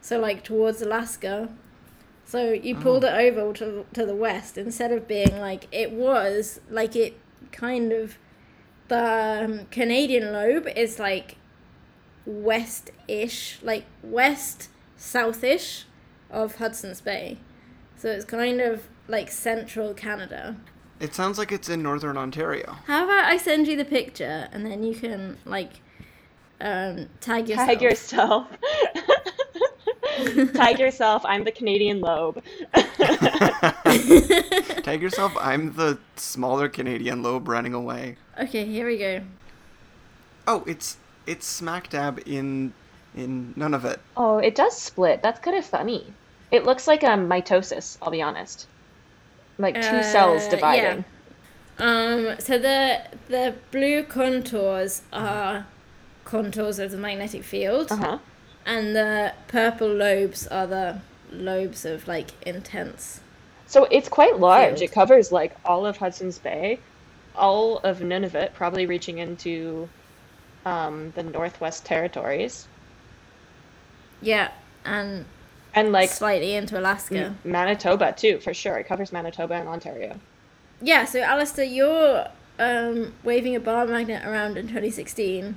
so 0.01 0.19
like 0.21 0.45
towards 0.45 0.81
Alaska. 0.81 1.49
So 2.25 2.53
you 2.53 2.77
pulled 2.77 3.05
it 3.05 3.13
over 3.13 3.53
to 3.55 3.85
to 3.93 4.07
the 4.07 4.15
west 4.15 4.57
instead 4.57 4.93
of 4.93 5.07
being 5.09 5.39
like 5.41 5.67
it 5.73 5.91
was, 5.93 6.61
like 6.71 6.95
it 6.97 7.19
kind 7.51 7.93
of. 7.93 8.17
The 8.89 9.45
um, 9.45 9.67
Canadian 9.71 10.33
lobe 10.33 10.69
is 10.77 10.99
like 10.99 11.37
west-ish, 12.27 13.59
like 13.63 13.85
west 14.03 14.69
southish 14.99 15.85
of 16.31 16.57
Hudson's 16.57 17.01
Bay. 17.01 17.39
So 17.97 18.09
it's 18.11 18.25
kind 18.25 18.61
of 18.61 18.89
like 19.09 19.31
central 19.31 19.95
Canada. 19.95 20.57
It 21.03 21.15
sounds 21.17 21.37
like 21.37 21.51
it's 21.51 21.69
in 21.69 21.83
northern 21.83 22.17
Ontario. 22.17 22.77
How 22.87 23.05
about 23.05 23.25
I 23.25 23.37
send 23.37 23.67
you 23.67 23.77
the 23.77 23.85
picture 23.85 24.49
and 24.53 24.65
then 24.65 24.85
you 24.85 24.95
can 24.95 25.37
like 25.45 25.73
um, 26.61 27.09
tag 27.21 27.49
yourself. 27.49 27.69
Tag 27.69 27.83
yourself. 27.83 28.47
Tag 30.55 30.79
yourself. 30.79 31.23
I'm 31.25 31.43
the 31.43 31.51
Canadian 31.51 32.01
lobe. 32.01 32.41
Tag 34.85 35.03
yourself. 35.03 35.33
I'm 35.41 35.75
the 35.75 35.99
smaller 36.15 36.69
Canadian 36.69 37.25
lobe 37.25 37.49
running 37.49 37.75
away. 37.75 38.17
okay, 38.39 38.65
here 38.65 38.87
we 38.87 38.97
go. 38.99 39.23
Oh, 40.47 40.63
it's 40.69 40.99
it's 41.27 41.47
smack 41.47 41.91
dab 41.91 42.21
in 42.27 42.75
in 43.17 43.55
none 43.57 43.75
of 43.75 43.85
it. 43.85 43.99
Oh, 44.17 44.39
it 44.39 44.55
does 44.55 44.79
split. 44.79 45.21
That's 45.21 45.41
kind 45.41 45.57
of 45.57 45.65
funny. 45.65 46.13
It 46.53 46.65
looks 46.65 46.87
like 46.87 47.03
a 47.03 47.17
mitosis, 47.17 47.99
I'll 48.01 48.13
be 48.13 48.23
honest. 48.23 48.69
Like 49.59 49.81
two 49.81 49.97
Uh, 49.99 50.03
cells 50.03 50.49
yeah. 50.49 50.51
dividing. 50.51 51.05
Um, 51.79 52.37
so 52.39 52.59
the 52.59 53.03
the 53.29 53.55
blue 53.71 54.03
contours 54.05 55.03
are 55.13 55.67
contours 56.25 56.79
of 56.79 56.91
the 56.91 56.97
magnetic 56.99 57.45
field, 57.45 57.91
Uh-huh. 57.91 58.19
and 58.67 58.95
the 58.97 59.35
purple 59.49 59.89
lobes 59.89 60.47
are 60.49 60.67
the 60.67 61.01
lobes 61.31 61.85
of 61.85 62.07
like 62.09 62.33
intense. 62.47 63.21
So 63.67 63.85
it's 63.91 64.09
quite 64.09 64.39
large. 64.39 64.79
Field. 64.79 64.83
It 64.83 64.93
covers 64.93 65.33
like 65.33 65.57
all 65.65 65.87
of 65.87 65.97
Hudson's 65.97 66.39
Bay, 66.39 66.79
all 67.35 67.79
of 67.79 68.01
Nunavut, 68.01 68.53
probably 68.55 68.87
reaching 68.87 69.19
into 69.19 69.89
um, 70.65 71.13
the 71.13 71.23
Northwest 71.25 71.85
Territories, 71.85 72.69
Yeah, 74.21 74.51
and 74.85 75.25
and 75.75 75.93
like 75.93 76.11
slightly 76.11 76.55
into 76.55 76.79
Alaska. 76.79 77.35
Manitoba 77.45 78.13
too, 78.13 78.39
for 78.39 78.53
sure. 78.55 78.77
It 78.79 78.85
covers 78.87 79.13
Manitoba 79.13 79.55
and 79.55 79.69
Ontario. 79.69 80.19
Yeah, 80.81 81.05
so 81.05 81.21
Alistair, 81.21 81.65
your 81.65 82.29
um, 82.59 83.15
waving 83.23 83.55
a 83.57 83.61
bar 83.61 83.87
magnet 83.87 84.25
around 84.25 84.57
in 84.57 84.67
2016 84.67 85.57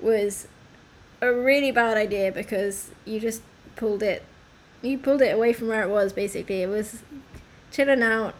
was 0.00 0.48
a 1.20 1.32
really 1.32 1.70
bad 1.70 1.96
idea 1.96 2.32
because 2.32 2.90
you 3.04 3.20
just 3.20 3.42
pulled 3.76 4.02
it, 4.02 4.22
you 4.82 4.98
pulled 4.98 5.22
it 5.22 5.34
away 5.34 5.52
from 5.52 5.68
where 5.68 5.82
it 5.82 5.88
was. 5.90 6.12
Basically, 6.12 6.62
it 6.62 6.68
was 6.68 7.02
chilling 7.70 8.02
out 8.02 8.34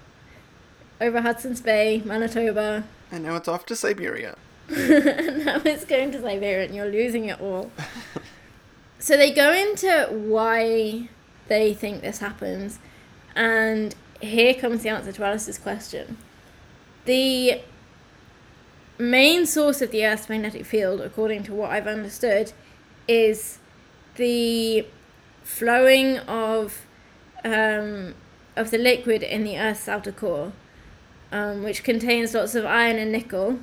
over 1.00 1.20
Hudson's 1.20 1.60
Bay, 1.60 2.02
Manitoba, 2.04 2.84
And 3.10 3.24
now 3.24 3.36
it's 3.36 3.48
off 3.48 3.66
to 3.66 3.76
Siberia. 3.76 4.36
and 4.68 5.44
now 5.44 5.60
it's 5.64 5.84
going 5.84 6.10
to 6.12 6.20
Siberia, 6.20 6.64
and 6.66 6.74
you're 6.74 6.86
losing 6.90 7.26
it 7.26 7.40
all. 7.40 7.70
so 9.04 9.18
they 9.18 9.30
go 9.30 9.52
into 9.52 10.08
why 10.10 11.10
they 11.48 11.74
think 11.74 12.00
this 12.00 12.20
happens, 12.20 12.78
and 13.36 13.94
here 14.22 14.54
comes 14.54 14.82
the 14.82 14.88
answer 14.88 15.12
to 15.12 15.22
Alice's 15.22 15.58
question. 15.58 16.16
The 17.04 17.60
main 18.96 19.44
source 19.44 19.82
of 19.82 19.90
the 19.90 20.06
Earth's 20.06 20.30
magnetic 20.30 20.64
field, 20.64 21.02
according 21.02 21.42
to 21.42 21.52
what 21.52 21.70
I've 21.70 21.86
understood, 21.86 22.54
is 23.06 23.58
the 24.14 24.86
flowing 25.42 26.20
of 26.20 26.86
um, 27.44 28.14
of 28.56 28.70
the 28.70 28.78
liquid 28.78 29.22
in 29.22 29.44
the 29.44 29.58
Earth's 29.58 29.86
outer 29.86 30.12
core, 30.12 30.54
um, 31.30 31.62
which 31.62 31.84
contains 31.84 32.32
lots 32.32 32.54
of 32.54 32.64
iron 32.64 32.96
and 32.96 33.12
nickel, 33.12 33.58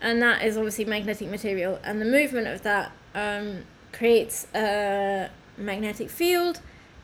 and 0.00 0.20
that 0.22 0.42
is 0.42 0.56
obviously 0.56 0.86
magnetic 0.86 1.30
material. 1.30 1.78
And 1.84 2.00
the 2.00 2.04
movement 2.04 2.48
of 2.48 2.62
that 2.62 2.90
um, 3.14 3.62
creates 3.92 4.46
a 4.54 5.28
magnetic 5.56 6.10
field, 6.10 6.60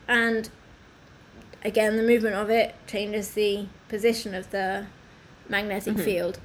and 0.07 0.49
again, 1.63 1.97
the 1.97 2.03
movement 2.03 2.35
of 2.35 2.49
it 2.49 2.75
changes 2.87 3.31
the 3.31 3.65
position 3.87 4.33
of 4.33 4.49
the 4.51 4.85
magnetic 5.47 5.95
Mhm. 5.95 6.03
field. 6.03 6.39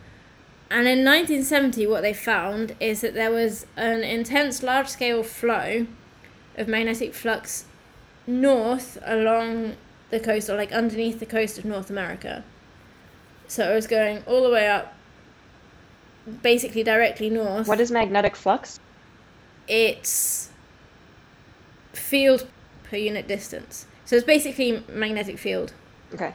And 0.70 0.88
in 0.88 1.05
1970, 1.05 1.86
what 1.86 2.03
they 2.03 2.12
found 2.12 2.74
is 2.80 3.01
that 3.03 3.14
there 3.14 3.30
was 3.30 3.66
an 3.76 4.03
intense 4.03 4.62
large 4.62 4.88
scale 4.88 5.22
flow 5.22 5.86
of 6.57 6.68
magnetic 6.68 7.14
flux 7.14 7.64
north 8.26 8.99
along 9.05 9.76
the 10.11 10.18
coast, 10.20 10.49
or 10.49 10.57
like 10.57 10.72
underneath 10.72 11.20
the 11.20 11.26
coast 11.26 11.59
of 11.59 11.64
North 11.64 11.90
America. 11.90 12.45
So 13.47 13.70
it 13.70 13.74
was 13.74 13.86
going 13.86 14.22
all 14.26 14.42
the 14.42 14.51
way 14.51 14.68
up, 14.68 14.95
basically 16.42 16.82
directly 16.82 17.28
north. 17.30 17.68
What 17.68 17.80
is 17.80 17.90
magnetic 17.90 18.34
flux? 18.36 18.80
It's 19.69 20.51
field 21.93 22.47
per 22.85 22.97
unit 22.97 23.27
distance. 23.27 23.87
So 24.05 24.17
it's 24.17 24.27
basically 24.27 24.83
magnetic 24.89 25.39
field. 25.39 25.73
Okay. 26.12 26.35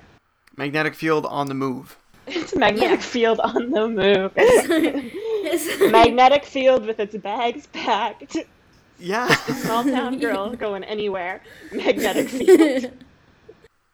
Magnetic 0.57 0.95
field 0.95 1.25
on 1.25 1.47
the 1.47 1.53
move. 1.53 1.97
It's 2.27 2.55
magnetic 2.55 2.99
Yeah. 2.99 3.05
field 3.05 3.39
on 3.39 3.71
the 3.71 3.87
move. 3.87 4.35
Magnetic 5.91 6.45
field 6.45 6.85
with 6.85 6.99
its 6.99 7.15
bags 7.17 7.67
packed. 7.67 8.37
Yeah. 8.99 9.27
Small 9.35 9.83
town 9.83 10.19
girl 10.25 10.53
going 10.55 10.83
anywhere. 10.83 11.41
Magnetic 11.71 12.29
field. 12.29 12.91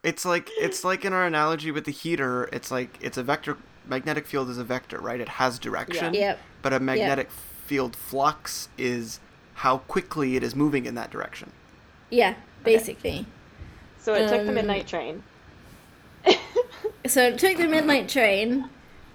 It's 0.03 0.23
like 0.23 0.51
it's 0.59 0.83
like 0.83 1.03
in 1.03 1.13
our 1.13 1.25
analogy 1.25 1.71
with 1.71 1.85
the 1.85 1.91
heater, 1.91 2.43
it's 2.53 2.69
like 2.69 2.95
it's 3.01 3.17
a 3.17 3.23
vector 3.23 3.57
magnetic 3.87 4.27
field 4.27 4.51
is 4.51 4.59
a 4.59 4.63
vector, 4.63 4.99
right? 4.99 5.19
It 5.19 5.27
has 5.27 5.57
direction. 5.57 6.13
Yep. 6.13 6.39
But 6.61 6.73
a 6.73 6.79
magnetic 6.79 7.31
field 7.31 7.95
flux 7.95 8.69
is 8.77 9.19
how 9.55 9.79
quickly 9.79 10.35
it 10.35 10.43
is 10.43 10.55
moving 10.55 10.85
in 10.85 10.95
that 10.95 11.11
direction. 11.11 11.51
Yeah, 12.09 12.35
basically. 12.63 13.25
So 13.99 14.13
it 14.13 14.27
took 14.27 14.43
the 14.43 14.49
Um, 14.49 14.55
midnight 14.55 14.87
train. 14.87 15.23
So 17.07 17.27
it 17.27 17.37
took 17.37 17.57
the 17.57 17.67
midnight 17.67 18.09
train 18.09 18.69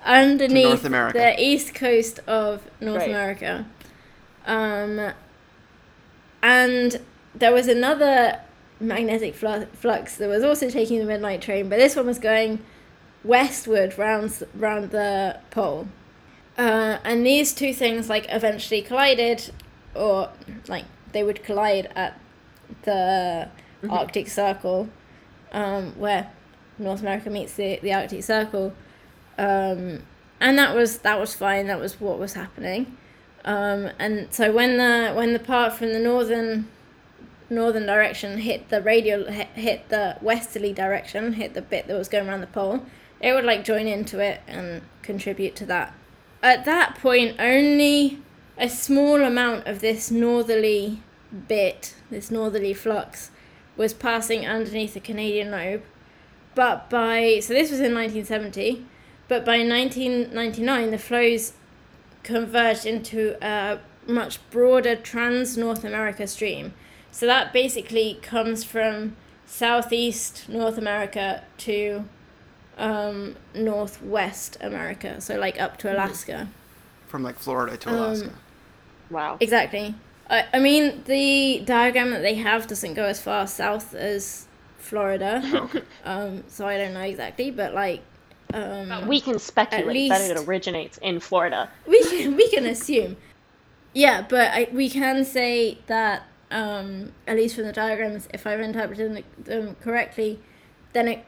underneath 0.04 0.84
North 0.88 1.12
the 1.12 1.34
east 1.38 1.74
coast 1.74 2.20
of 2.26 2.62
North 2.80 2.98
Right. 2.98 3.10
America. 3.10 3.66
Um, 4.46 5.12
and 6.42 7.00
there 7.34 7.52
was 7.52 7.68
another 7.68 8.40
magnetic 8.80 9.34
flu- 9.34 9.66
flux 9.74 10.16
that 10.16 10.28
was 10.28 10.42
also 10.44 10.70
taking 10.70 10.98
the 11.00 11.04
midnight 11.04 11.42
train, 11.42 11.68
but 11.68 11.78
this 11.78 11.96
one 11.96 12.06
was 12.06 12.18
going 12.18 12.60
westward 13.24 13.98
round 13.98 14.42
round 14.54 14.90
the 14.90 15.38
pole. 15.50 15.88
Uh, 16.56 16.98
and 17.04 17.24
these 17.26 17.52
two 17.52 17.72
things 17.74 18.08
like 18.08 18.26
eventually 18.30 18.82
collided, 18.82 19.50
or 19.94 20.30
like 20.68 20.84
they 21.12 21.22
would 21.22 21.42
collide 21.42 21.90
at 21.96 22.18
the 22.82 23.48
Arctic 23.88 24.28
Circle, 24.28 24.88
um, 25.52 25.98
where 25.98 26.30
North 26.78 27.00
America 27.00 27.30
meets 27.30 27.54
the, 27.54 27.78
the 27.82 27.92
Arctic 27.92 28.22
Circle, 28.22 28.72
um, 29.38 30.02
and 30.40 30.58
that 30.58 30.74
was 30.74 30.98
that 30.98 31.18
was 31.18 31.34
fine. 31.34 31.66
That 31.66 31.80
was 31.80 32.00
what 32.00 32.18
was 32.18 32.34
happening. 32.34 32.96
Um, 33.44 33.90
and 33.98 34.32
so 34.32 34.52
when 34.52 34.76
the 34.76 35.12
when 35.14 35.32
the 35.32 35.38
part 35.38 35.72
from 35.74 35.92
the 35.92 35.98
northern 35.98 36.68
northern 37.48 37.86
direction 37.86 38.38
hit 38.38 38.68
the 38.68 38.80
radial 38.80 39.26
hit, 39.26 39.48
hit 39.48 39.88
the 39.88 40.16
westerly 40.20 40.72
direction, 40.72 41.34
hit 41.34 41.54
the 41.54 41.62
bit 41.62 41.86
that 41.88 41.96
was 41.96 42.08
going 42.08 42.28
around 42.28 42.40
the 42.40 42.46
pole, 42.46 42.84
it 43.20 43.32
would 43.32 43.44
like 43.44 43.64
join 43.64 43.86
into 43.86 44.20
it 44.20 44.40
and 44.46 44.82
contribute 45.02 45.56
to 45.56 45.66
that. 45.66 45.94
At 46.42 46.64
that 46.64 46.96
point, 46.96 47.36
only 47.38 48.22
a 48.60 48.68
small 48.68 49.22
amount 49.22 49.66
of 49.66 49.80
this 49.80 50.10
northerly 50.10 51.02
bit, 51.48 51.94
this 52.10 52.30
northerly 52.30 52.74
flux, 52.74 53.30
was 53.76 53.94
passing 53.94 54.46
underneath 54.46 54.94
the 54.94 55.00
Canadian 55.00 55.50
lobe. 55.50 55.82
But 56.54 56.90
by 56.90 57.40
so 57.40 57.54
this 57.54 57.70
was 57.70 57.80
in 57.80 57.94
1970, 57.94 58.84
but 59.28 59.44
by 59.44 59.58
1999 59.58 60.90
the 60.90 60.98
flows 60.98 61.54
converged 62.22 62.84
into 62.84 63.36
a 63.44 63.78
much 64.06 64.38
broader 64.50 64.94
trans 64.94 65.56
North 65.56 65.84
America 65.84 66.26
stream. 66.26 66.74
So 67.10 67.26
that 67.26 67.52
basically 67.52 68.18
comes 68.20 68.62
from 68.62 69.16
southeast 69.46 70.48
North 70.48 70.76
America 70.76 71.42
to 71.58 72.04
um, 72.76 73.36
northwest 73.54 74.56
America, 74.60 75.20
so 75.20 75.38
like 75.38 75.60
up 75.60 75.76
to 75.78 75.92
Alaska. 75.92 76.48
From 77.08 77.22
like 77.22 77.38
Florida 77.38 77.76
to 77.78 77.88
Um, 77.88 77.94
Alaska. 77.94 78.30
Wow. 79.10 79.36
Exactly. 79.40 79.94
I, 80.28 80.46
I 80.54 80.58
mean, 80.60 81.02
the 81.06 81.62
diagram 81.64 82.10
that 82.10 82.22
they 82.22 82.34
have 82.34 82.66
doesn't 82.66 82.94
go 82.94 83.04
as 83.04 83.20
far 83.20 83.46
south 83.46 83.94
as 83.94 84.46
Florida, 84.78 85.42
okay. 85.54 85.82
um, 86.04 86.44
so 86.48 86.66
I 86.66 86.78
don't 86.78 86.94
know 86.94 87.00
exactly, 87.00 87.50
but 87.50 87.74
like, 87.74 88.02
um, 88.54 88.88
But 88.88 89.06
we 89.06 89.20
can 89.20 89.38
speculate 89.38 90.10
that 90.10 90.30
it 90.30 90.36
originates 90.38 90.98
in 90.98 91.20
Florida. 91.20 91.70
we 91.86 92.02
can 92.04 92.36
we 92.36 92.48
can 92.48 92.66
assume. 92.66 93.16
Yeah, 93.92 94.24
but 94.28 94.50
I, 94.52 94.68
we 94.72 94.88
can 94.88 95.24
say 95.24 95.78
that 95.86 96.22
um, 96.50 97.12
at 97.26 97.36
least 97.36 97.56
from 97.56 97.64
the 97.64 97.72
diagrams, 97.72 98.28
if 98.32 98.46
I've 98.46 98.60
interpreted 98.60 99.14
them- 99.14 99.24
them 99.44 99.76
correctly, 99.80 100.38
then 100.92 101.08
it 101.08 101.24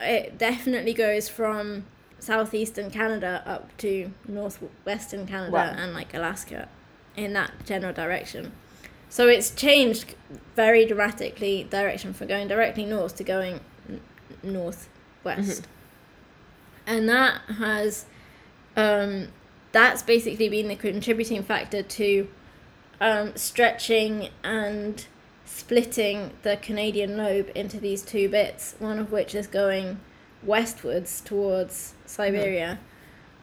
it 0.00 0.38
definitely 0.38 0.94
goes 0.94 1.28
from 1.28 1.84
southeastern 2.18 2.90
Canada 2.90 3.42
up 3.46 3.76
to 3.78 4.10
northwestern 4.26 5.26
Canada 5.26 5.52
Wow. 5.52 5.74
and 5.76 5.92
like 5.94 6.14
Alaska, 6.14 6.68
in 7.16 7.32
that 7.34 7.52
general 7.66 7.92
direction. 7.92 8.52
So 9.08 9.28
it's 9.28 9.50
changed 9.50 10.14
very 10.54 10.86
dramatically 10.86 11.66
direction 11.68 12.12
from 12.12 12.28
going 12.28 12.48
directly 12.48 12.84
north 12.84 13.16
to 13.16 13.24
going 13.24 13.60
n- 13.88 14.00
northwest, 14.42 15.66
and 16.86 17.08
that 17.08 17.40
has 17.58 18.06
um, 18.76 19.28
that's 19.72 20.02
basically 20.02 20.48
been 20.48 20.68
the 20.68 20.76
contributing 20.76 21.42
factor 21.42 21.82
to 21.82 22.28
um, 23.00 23.34
stretching 23.36 24.28
and 24.44 25.06
splitting 25.44 26.30
the 26.42 26.56
Canadian 26.56 27.16
lobe 27.16 27.50
into 27.54 27.80
these 27.80 28.02
two 28.02 28.28
bits, 28.28 28.74
one 28.78 28.98
of 28.98 29.10
which 29.10 29.34
is 29.34 29.46
going 29.48 29.98
westwards 30.42 31.20
towards 31.20 31.94
Siberia. 32.06 32.78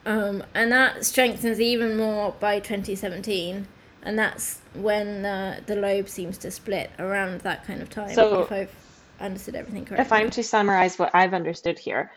Um, 0.07 0.41
and 0.53 0.71
that 0.71 1.05
strengthens 1.05 1.59
even 1.59 1.97
more 1.97 2.33
by 2.39 2.59
2017, 2.59 3.67
and 4.03 4.17
that's 4.17 4.61
when 4.73 5.25
uh, 5.25 5.59
the 5.65 5.75
lobe 5.75 6.07
seems 6.07 6.37
to 6.39 6.49
split 6.49 6.89
around 6.97 7.41
that 7.41 7.65
kind 7.65 7.81
of 7.81 7.89
time, 7.89 8.13
So- 8.15 8.43
if 8.43 8.51
I've 8.53 8.71
understood 9.19 9.55
everything 9.55 9.83
correctly. 9.83 10.05
If 10.05 10.13
I'm 10.13 10.29
to 10.29 10.43
summarize 10.43 10.97
what 10.97 11.13
I've 11.13 11.33
understood 11.33 11.77
here, 11.77 12.09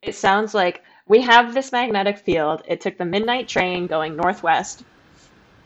it 0.00 0.14
sounds 0.14 0.54
like 0.54 0.82
we 1.08 1.22
have 1.22 1.54
this 1.54 1.72
magnetic 1.72 2.18
field. 2.18 2.62
It 2.68 2.80
took 2.80 2.98
the 2.98 3.04
midnight 3.04 3.48
train 3.48 3.88
going 3.88 4.14
northwest, 4.14 4.84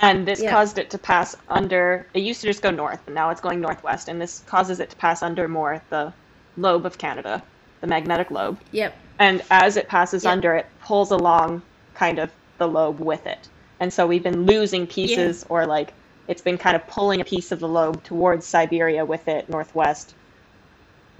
and 0.00 0.26
this 0.26 0.40
Yeah. 0.40 0.50
caused 0.50 0.78
it 0.78 0.88
to 0.90 0.98
pass 0.98 1.36
under. 1.50 2.06
It 2.14 2.20
used 2.20 2.40
to 2.40 2.46
just 2.46 2.62
go 2.62 2.70
north, 2.70 3.00
but 3.04 3.12
now 3.12 3.28
it's 3.28 3.42
going 3.42 3.60
northwest, 3.60 4.08
and 4.08 4.18
this 4.18 4.40
causes 4.46 4.80
it 4.80 4.88
to 4.88 4.96
pass 4.96 5.22
under 5.22 5.48
more 5.48 5.82
the 5.90 6.14
lobe 6.56 6.86
of 6.86 6.96
Canada, 6.96 7.42
the 7.82 7.86
magnetic 7.86 8.30
lobe. 8.30 8.58
Yep. 8.72 8.96
And 9.18 9.42
as 9.50 9.76
it 9.76 9.88
passes 9.88 10.24
Yeah. 10.24 10.32
under, 10.32 10.54
it 10.54 10.66
pulls 10.80 11.10
along 11.10 11.62
kind 11.94 12.18
of 12.18 12.30
the 12.58 12.66
lobe 12.68 13.00
with 13.00 13.26
it. 13.26 13.48
And 13.80 13.92
so 13.92 14.06
we've 14.06 14.22
been 14.22 14.46
losing 14.46 14.86
pieces, 14.86 15.44
or 15.48 15.66
like 15.66 15.92
it's 16.28 16.42
been 16.42 16.58
kind 16.58 16.76
of 16.76 16.86
pulling 16.86 17.20
a 17.20 17.24
piece 17.24 17.52
of 17.52 17.60
the 17.60 17.68
lobe 17.68 18.02
towards 18.04 18.46
Siberia 18.46 19.04
with 19.04 19.26
it 19.28 19.48
northwest, 19.48 20.14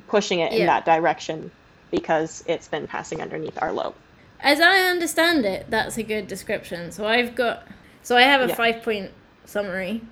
pushing 0.07 0.41
it 0.41 0.53
in 0.53 0.67
that 0.67 0.85
direction 0.85 1.51
because 1.91 2.43
it's 2.47 2.69
been 2.69 2.87
passing 2.87 3.21
underneath 3.23 3.61
our 3.63 3.73
lobe. 3.73 3.95
As 4.41 4.61
I 4.61 4.81
understand 4.83 5.45
it, 5.45 5.67
that's 5.71 5.97
a 5.99 6.03
good 6.03 6.29
description. 6.29 6.93
So 6.93 7.07
I've 7.07 7.35
got, 7.35 7.67
so 8.03 8.17
I 8.17 8.23
have 8.23 8.41
a 8.41 8.49
Yeah. 8.49 8.55
five 8.55 8.83
point 8.83 9.11
summary. 9.45 10.03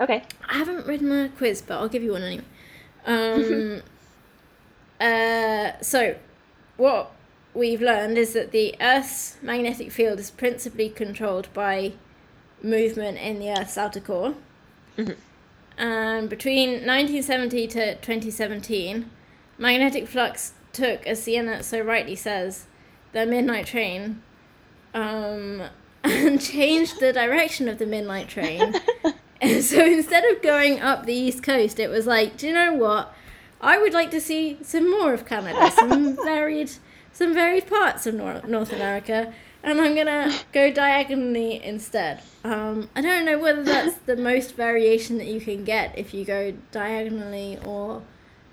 Okay. 0.00 0.22
I 0.48 0.58
haven't 0.58 0.86
written 0.86 1.10
a 1.12 1.28
quiz, 1.28 1.62
but 1.62 1.78
I'll 1.78 1.88
give 1.88 2.02
you 2.02 2.12
one 2.12 2.22
anyway. 2.22 2.44
Um, 3.06 3.82
uh, 5.00 5.80
so, 5.80 6.16
what 6.76 7.12
we've 7.54 7.80
learned 7.80 8.18
is 8.18 8.32
that 8.34 8.52
the 8.52 8.74
Earth's 8.80 9.36
magnetic 9.42 9.90
field 9.90 10.18
is 10.18 10.30
principally 10.30 10.88
controlled 10.88 11.48
by 11.54 11.92
movement 12.62 13.18
in 13.18 13.38
the 13.38 13.50
Earth's 13.50 13.78
outer 13.78 14.00
core. 14.00 14.34
And 15.78 16.30
between 16.30 16.70
1970 16.70 17.66
to 17.68 17.94
2017, 17.96 19.10
magnetic 19.58 20.08
flux 20.08 20.54
took, 20.72 21.06
as 21.06 21.22
Sienna 21.22 21.62
so 21.62 21.80
rightly 21.80 22.16
says, 22.16 22.66
the 23.12 23.26
midnight 23.26 23.66
train 23.66 24.22
um, 24.94 25.62
and 26.04 26.40
changed 26.40 27.00
the 27.00 27.12
direction 27.12 27.68
of 27.68 27.78
the 27.78 27.86
midnight 27.86 28.28
train. 28.28 28.74
and 29.40 29.64
so 29.64 29.84
instead 29.84 30.24
of 30.24 30.42
going 30.42 30.80
up 30.80 31.04
the 31.04 31.14
east 31.14 31.42
coast, 31.42 31.78
it 31.78 31.90
was 31.90 32.06
like, 32.06 32.36
do 32.36 32.48
you 32.48 32.54
know 32.54 32.72
what? 32.72 33.14
I 33.66 33.78
would 33.78 33.92
like 33.92 34.10
to 34.12 34.20
see 34.20 34.58
some 34.62 34.90
more 34.90 35.12
of 35.12 35.26
Canada, 35.26 35.70
some 35.72 36.16
varied, 36.24 36.70
some 37.12 37.34
varied 37.34 37.66
parts 37.66 38.06
of 38.06 38.14
Nor- 38.14 38.42
North 38.46 38.72
America, 38.72 39.32
and 39.62 39.80
I'm 39.80 39.94
gonna 39.96 40.32
go 40.52 40.70
diagonally 40.72 41.62
instead. 41.62 42.22
Um, 42.44 42.88
I 42.94 43.00
don't 43.00 43.24
know 43.24 43.38
whether 43.38 43.64
that's 43.64 43.96
the 44.06 44.16
most 44.16 44.54
variation 44.54 45.18
that 45.18 45.26
you 45.26 45.40
can 45.40 45.64
get 45.64 45.98
if 45.98 46.14
you 46.14 46.24
go 46.24 46.54
diagonally, 46.70 47.58
or 47.64 48.02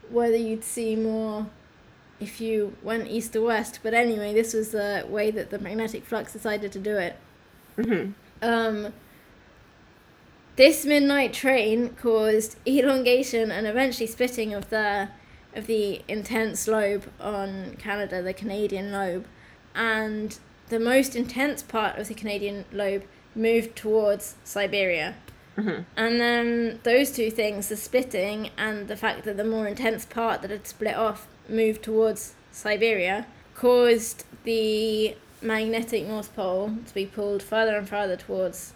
whether 0.10 0.36
you'd 0.36 0.64
see 0.64 0.96
more 0.96 1.48
if 2.20 2.42
you 2.42 2.76
went 2.82 3.08
east 3.08 3.34
to 3.34 3.42
west. 3.42 3.80
But 3.84 3.94
anyway, 3.94 4.34
this 4.34 4.54
was 4.54 4.72
the 4.72 5.06
way 5.08 5.30
that 5.32 5.50
the 5.52 5.60
magnetic 5.60 6.06
flux 6.06 6.34
decided 6.34 6.72
to 6.72 6.80
do 6.80 6.98
it. 6.98 7.16
hmm 7.76 8.12
Um, 8.42 8.94
this 10.56 10.86
midnight 10.86 11.34
train 11.34 11.90
caused 11.90 12.58
elongation 12.68 13.52
and 13.52 13.66
eventually 13.68 14.08
splitting 14.08 14.54
of 14.54 14.70
the 14.70 15.10
of 15.56 15.68
the 15.68 16.02
intense 16.08 16.68
lobe 16.68 17.06
on 17.20 17.76
Canada, 17.78 18.22
the 18.22 18.34
Canadian 18.34 18.92
lobe, 18.92 19.26
and 19.76 20.40
the 20.70 20.80
most 20.80 21.16
intense 21.16 21.62
part 21.62 22.00
of 22.00 22.08
the 22.08 22.14
Canadian 22.16 22.66
lobe 22.72 23.04
moved 23.36 23.76
towards 23.76 24.36
Siberia. 24.44 25.16
hmm 25.56 25.82
And 25.96 26.20
then 26.20 26.80
those 26.84 27.12
two 27.12 27.30
things, 27.30 27.70
the 27.70 27.78
splitting 27.78 28.50
and 28.58 28.88
the 28.88 28.98
fact 28.98 29.26
that 29.26 29.38
the 29.38 29.44
more 29.44 29.68
intense 29.68 30.06
part 30.06 30.42
that 30.42 30.52
had 30.52 30.68
split 30.68 30.96
off 30.96 31.28
moved 31.48 31.84
towards 31.84 32.34
Siberia, 32.52 33.28
caused 33.56 34.26
the 34.44 35.16
magnetic 35.42 36.08
North 36.08 36.36
Pole 36.36 36.72
to 36.88 36.94
be 36.94 37.06
pulled 37.06 37.44
further 37.44 37.78
and 37.78 37.88
further 37.88 38.16
towards 38.16 38.74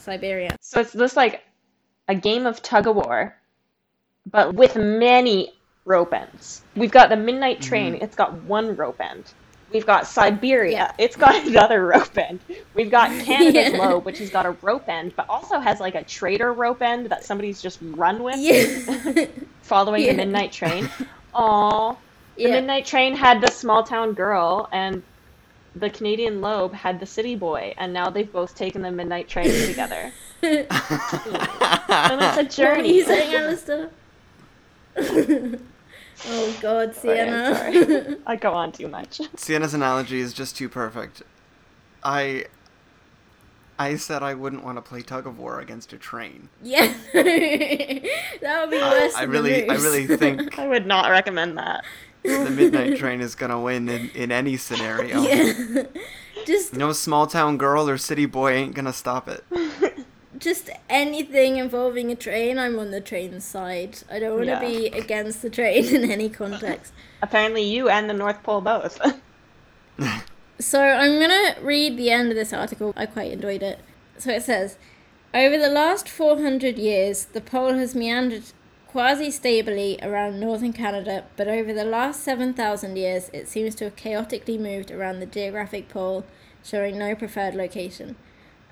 Siberia. 0.00 0.56
So 0.60 0.80
it's 0.80 0.92
just 0.92 1.16
like 1.16 1.42
a 2.08 2.14
game 2.14 2.46
of 2.46 2.62
tug 2.62 2.86
of 2.86 2.96
war, 2.96 3.36
but 4.26 4.54
with 4.54 4.76
many 4.76 5.52
rope 5.84 6.12
ends. 6.12 6.62
We've 6.76 6.90
got 6.90 7.08
the 7.08 7.16
midnight 7.16 7.60
mm-hmm. 7.60 7.68
train, 7.68 7.94
it's 7.96 8.16
got 8.16 8.34
one 8.44 8.76
rope 8.76 9.00
end. 9.00 9.32
We've 9.72 9.86
got 9.86 10.06
Siberia, 10.06 10.72
Yeah. 10.72 10.92
it's 10.98 11.16
got 11.16 11.34
another 11.46 11.86
rope 11.86 12.18
end. 12.18 12.40
We've 12.74 12.90
got 12.90 13.10
Canada's 13.24 13.72
Yeah. 13.72 13.78
lobe, 13.78 14.04
which 14.04 14.18
has 14.18 14.30
got 14.30 14.46
a 14.46 14.52
rope 14.62 14.88
end, 14.88 15.14
but 15.16 15.28
also 15.28 15.58
has 15.58 15.80
like 15.80 15.94
a 15.94 16.02
trader 16.02 16.52
rope 16.52 16.82
end 16.82 17.06
that 17.06 17.24
somebody's 17.24 17.62
just 17.62 17.78
run 17.82 18.22
with 18.22 18.36
Yeah. 18.38 19.26
following 19.62 20.02
Yeah. 20.04 20.12
the 20.12 20.16
midnight 20.18 20.52
train. 20.52 20.90
Aww. 21.34 21.96
The 22.36 22.42
yeah. 22.42 22.50
midnight 22.50 22.86
train 22.86 23.14
had 23.14 23.40
the 23.40 23.50
small 23.50 23.84
town 23.84 24.14
girl 24.14 24.68
and 24.72 25.02
the 25.74 25.90
Canadian 25.90 26.40
lobe 26.40 26.74
had 26.74 27.00
the 27.00 27.06
city 27.06 27.36
boy, 27.36 27.74
and 27.78 27.92
now 27.92 28.10
they've 28.10 28.30
both 28.32 28.54
taken 28.54 28.82
the 28.82 28.90
midnight 28.90 29.28
train 29.28 29.50
together. 29.66 30.12
And 31.92 32.20
it's 32.22 32.58
a 32.58 32.62
What 32.62 32.76
were 32.78 32.84
journey. 32.84 32.96
you 32.96 33.04
saying, 33.04 33.34
Alistair? 33.34 33.90
oh 34.96 35.58
God, 36.60 36.94
Sorry, 36.94 37.20
I'm 37.20 37.54
Sienna. 37.54 37.54
sorry. 37.54 38.16
I 38.26 38.36
go 38.36 38.52
on 38.52 38.72
too 38.72 38.88
much. 38.88 39.20
Sienna's 39.36 39.74
analogy 39.74 40.20
is 40.20 40.32
just 40.32 40.56
too 40.56 40.68
perfect. 40.68 41.22
I 42.02 42.44
I 43.78 43.96
said 43.96 44.22
I 44.22 44.34
wouldn't 44.34 44.64
want 44.64 44.76
to 44.78 44.82
play 44.82 45.02
tug 45.02 45.26
of 45.26 45.38
war 45.38 45.60
against 45.60 45.92
a 45.92 45.98
train. 45.98 46.48
yeah, 46.62 46.92
that 47.12 48.60
would 48.60 48.70
be 48.70 48.78
Uh, 48.80 48.90
worse. 48.90 49.14
I 49.14 49.22
really 49.24 49.62
the 49.62 49.70
I 49.70 49.74
really 49.76 50.06
think 50.06 50.58
I 50.58 50.66
would 50.68 50.86
not 50.86 51.10
recommend 51.10 51.58
that. 51.58 51.84
The 52.22 52.50
midnight 52.50 52.96
train 52.98 53.20
is 53.20 53.34
gonna 53.34 53.60
win 53.60 53.88
in, 53.88 54.10
in 54.14 54.32
any 54.32 54.56
scenario. 54.56 55.20
yeah, 55.22 55.84
just 56.46 56.74
No 56.74 56.92
small 56.92 57.26
town 57.26 57.56
girl 57.58 57.88
or 57.88 57.96
city 57.98 58.26
boy 58.26 58.52
ain't 58.52 58.74
gonna 58.74 58.92
stop 58.92 59.28
it. 59.28 59.44
just 60.38 60.70
anything 60.88 61.56
involving 61.56 62.10
a 62.10 62.14
train, 62.14 62.58
I'm 62.58 62.78
on 62.78 62.90
the 62.90 63.00
train 63.00 63.40
side. 63.40 63.98
I 64.10 64.18
don't 64.18 64.36
want 64.36 64.46
to 64.46 64.52
Yeah. 64.52 64.60
be 64.60 64.86
against 64.86 65.42
the 65.42 65.50
train 65.50 65.84
in 65.94 66.10
any 66.10 66.28
context. 66.28 66.92
Apparently, 67.22 67.62
you 67.62 67.88
and 67.88 68.08
the 68.08 68.14
North 68.14 68.42
Pole 68.42 68.60
both. 68.60 69.00
So 70.58 70.82
I'm 70.82 71.18
gonna 71.18 71.56
read 71.62 71.96
the 71.96 72.10
end 72.10 72.28
of 72.28 72.36
this 72.36 72.52
article. 72.52 72.92
I 72.94 73.06
quite 73.06 73.32
enjoyed 73.32 73.62
it. 73.62 73.80
So 74.18 74.30
it 74.30 74.42
says, 74.42 74.76
over 75.32 75.56
the 75.56 75.70
last 75.70 76.06
400 76.06 76.76
years, 76.76 77.24
the 77.24 77.40
pole 77.40 77.72
has 77.74 77.94
meandered 77.94 78.42
quasi 78.90 79.30
stably 79.30 79.96
around 80.02 80.40
northern 80.40 80.72
Canada, 80.72 81.22
but 81.36 81.46
over 81.46 81.72
the 81.72 81.84
last 81.84 82.24
7,000 82.24 82.96
years, 82.96 83.30
it 83.32 83.46
seems 83.46 83.72
to 83.76 83.84
have 83.84 83.94
chaotically 83.94 84.58
moved 84.58 84.90
around 84.90 85.20
the 85.20 85.26
geographic 85.26 85.88
pole, 85.88 86.24
showing 86.64 86.98
no 86.98 87.14
preferred 87.14 87.54
location. 87.54 88.16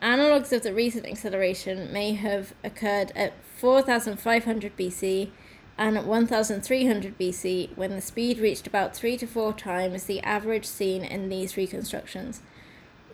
Analogues 0.02 0.52
of 0.52 0.64
the 0.64 0.74
recent 0.74 1.06
acceleration 1.06 1.92
may 1.92 2.14
have 2.14 2.52
occurred 2.64 3.12
at 3.14 3.32
4,500 3.58 4.76
BC 4.76 5.30
and 5.78 5.96
at 5.96 6.04
1300 6.04 7.16
BC 7.16 7.76
when 7.76 7.94
the 7.94 8.00
speed 8.00 8.40
reached 8.40 8.66
about 8.66 8.96
three 8.96 9.16
to 9.16 9.26
four 9.26 9.52
times 9.52 10.04
the 10.04 10.20
average 10.22 10.66
seen 10.66 11.04
in 11.04 11.28
these 11.28 11.56
reconstructions. 11.56 12.42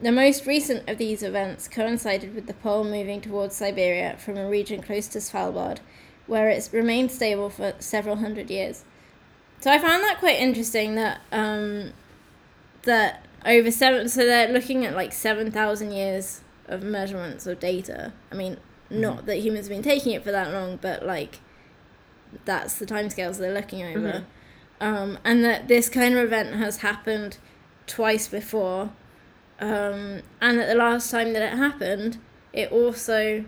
The 0.00 0.10
most 0.10 0.46
recent 0.46 0.88
of 0.88 0.96
these 0.96 1.22
events 1.22 1.68
coincided 1.68 2.34
with 2.34 2.46
the 2.46 2.54
pole 2.54 2.82
moving 2.82 3.20
towards 3.20 3.56
Siberia 3.56 4.16
from 4.16 4.38
a 4.38 4.48
region 4.48 4.80
close 4.80 5.06
to 5.08 5.18
Svalbard, 5.18 5.80
where 6.26 6.48
it's 6.48 6.72
remained 6.72 7.10
stable 7.10 7.50
for 7.50 7.74
several 7.78 8.16
hundred 8.16 8.50
years. 8.50 8.84
So 9.60 9.70
I 9.70 9.78
found 9.78 10.02
that 10.04 10.18
quite 10.18 10.38
interesting 10.38 10.94
that 10.96 11.20
um, 11.32 11.92
that 12.82 13.26
over 13.46 13.70
seven, 13.70 14.08
so 14.08 14.24
they're 14.24 14.52
looking 14.52 14.84
at 14.84 14.94
like 14.94 15.12
seven 15.12 15.50
thousand 15.50 15.92
years 15.92 16.42
of 16.66 16.82
measurements 16.82 17.46
of 17.46 17.60
data. 17.60 18.12
I 18.32 18.34
mean, 18.34 18.58
not 18.90 19.26
that 19.26 19.38
humans 19.38 19.66
have 19.66 19.76
been 19.76 19.82
taking 19.82 20.12
it 20.12 20.22
for 20.24 20.32
that 20.32 20.52
long, 20.52 20.78
but 20.80 21.04
like 21.04 21.40
that's 22.44 22.78
the 22.78 22.86
timescales 22.86 23.38
they're 23.38 23.54
looking 23.54 23.82
over. 23.82 24.24
Um, 24.80 25.18
and 25.24 25.44
that 25.44 25.68
this 25.68 25.88
kind 25.88 26.14
of 26.14 26.24
event 26.24 26.54
has 26.54 26.78
happened 26.78 27.38
twice 27.86 28.28
before. 28.28 28.92
Um, 29.60 30.22
and 30.40 30.58
that 30.58 30.66
the 30.66 30.74
last 30.74 31.10
time 31.10 31.32
that 31.32 31.42
it 31.42 31.56
happened, 31.56 32.18
it 32.52 32.72
also, 32.72 33.44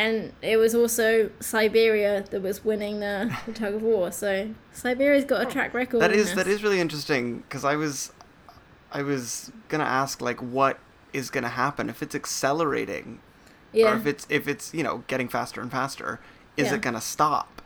and 0.00 0.32
it 0.40 0.56
was 0.56 0.74
also 0.74 1.30
Siberia 1.40 2.24
that 2.30 2.40
was 2.40 2.64
winning 2.64 3.00
the, 3.00 3.36
the 3.44 3.52
tug 3.60 3.74
of 3.74 3.82
war. 3.82 4.10
So 4.10 4.50
Siberia's 4.72 5.26
got 5.26 5.42
a 5.42 5.46
oh, 5.46 5.50
track 5.50 5.74
record. 5.74 6.00
That 6.00 6.12
is 6.12 6.34
that 6.34 6.46
is 6.46 6.62
really 6.62 6.80
interesting 6.80 7.40
because 7.40 7.64
I 7.64 7.76
was 7.76 8.12
I 8.90 9.02
was 9.02 9.52
gonna 9.68 9.84
ask 9.84 10.22
like 10.22 10.40
what 10.40 10.78
is 11.12 11.28
gonna 11.28 11.50
happen 11.50 11.90
if 11.90 12.02
it's 12.02 12.14
accelerating 12.14 13.20
or 13.74 13.78
yeah. 13.78 13.98
if 13.98 14.06
it's 14.06 14.26
if 14.30 14.48
it's 14.48 14.72
you 14.72 14.82
know 14.82 15.04
getting 15.06 15.28
faster 15.28 15.60
and 15.60 15.70
faster 15.70 16.18
is 16.56 16.68
Yeah. 16.68 16.76
it 16.76 16.80
gonna 16.80 17.00
stop 17.00 17.60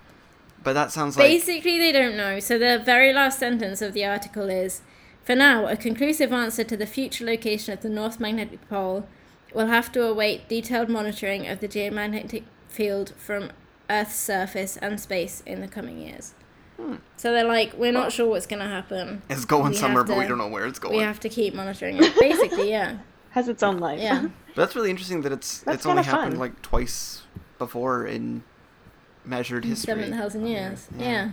but 0.65 0.73
that 0.73 0.91
sounds 0.91 1.17
like 1.17 1.29
Basically, 1.29 1.79
they 1.79 1.93
don't 1.93 2.17
know. 2.17 2.41
So 2.41 2.59
the 2.59 2.83
very 2.83 3.13
last 3.13 3.39
sentence 3.39 3.83
of 3.83 3.93
the 3.93 4.07
article 4.07 4.49
is, 4.49 4.81
for 5.23 5.37
now, 5.37 5.67
a 5.67 5.77
conclusive 5.77 6.33
answer 6.33 6.65
to 6.65 6.75
the 6.75 6.87
future 6.87 7.27
location 7.27 7.75
of 7.75 7.83
the 7.83 7.91
North 7.91 8.19
Magnetic 8.19 8.67
Pole 8.71 9.07
will 9.55 9.67
have 9.69 9.91
to 9.93 10.03
await 10.05 10.49
detailed 10.49 10.89
monitoring 10.89 11.47
of 11.47 11.61
the 11.61 11.69
geomagnetic 11.69 12.43
field 12.69 13.15
from 13.17 13.51
Earth's 13.89 14.17
surface 14.17 14.77
and 14.79 14.99
space 15.01 15.43
in 15.47 15.61
the 15.61 15.69
coming 15.69 15.99
years. 15.99 16.35
Hmm. 16.77 16.97
So 17.17 17.33
they're 17.33 17.45
like, 17.45 17.73
we're 17.75 17.93
not 17.93 18.13
sure 18.13 18.29
what's 18.29 18.47
going 18.47 18.61
to 18.61 18.69
happen. 18.69 19.23
it's 19.31 19.45
going 19.45 19.71
we 19.71 19.77
somewhere 19.77 20.03
have 20.03 20.09
but 20.09 20.19
we 20.19 20.27
don't 20.27 20.39
know 20.39 20.49
where 20.49 20.67
it's 20.67 20.79
going 20.81 20.97
We 20.97 21.03
have 21.03 21.21
to 21.21 21.29
keep 21.29 21.55
monitoring 21.55 22.03
it. 22.03 22.15
Basically, 22.19 22.71
yeah. 22.71 22.99
Has 23.31 23.49
its 23.49 23.63
own 23.63 23.79
life. 23.79 24.01
Yeah. 24.01 24.23
But 24.23 24.57
that's 24.57 24.77
really 24.77 24.91
interesting 24.91 25.23
that 25.23 25.33
it's 25.33 25.61
That's 25.61 25.79
it's 25.79 25.87
only 25.87 26.03
kinda 26.03 26.17
happened 26.17 26.33
fun. 26.35 26.41
like 26.41 26.63
twice 26.63 27.23
before 27.59 28.07
in 28.07 28.43
measured 29.25 29.65
history 29.65 29.95
7,000 29.95 30.47
years. 30.47 30.89
Yeah. 30.99 31.31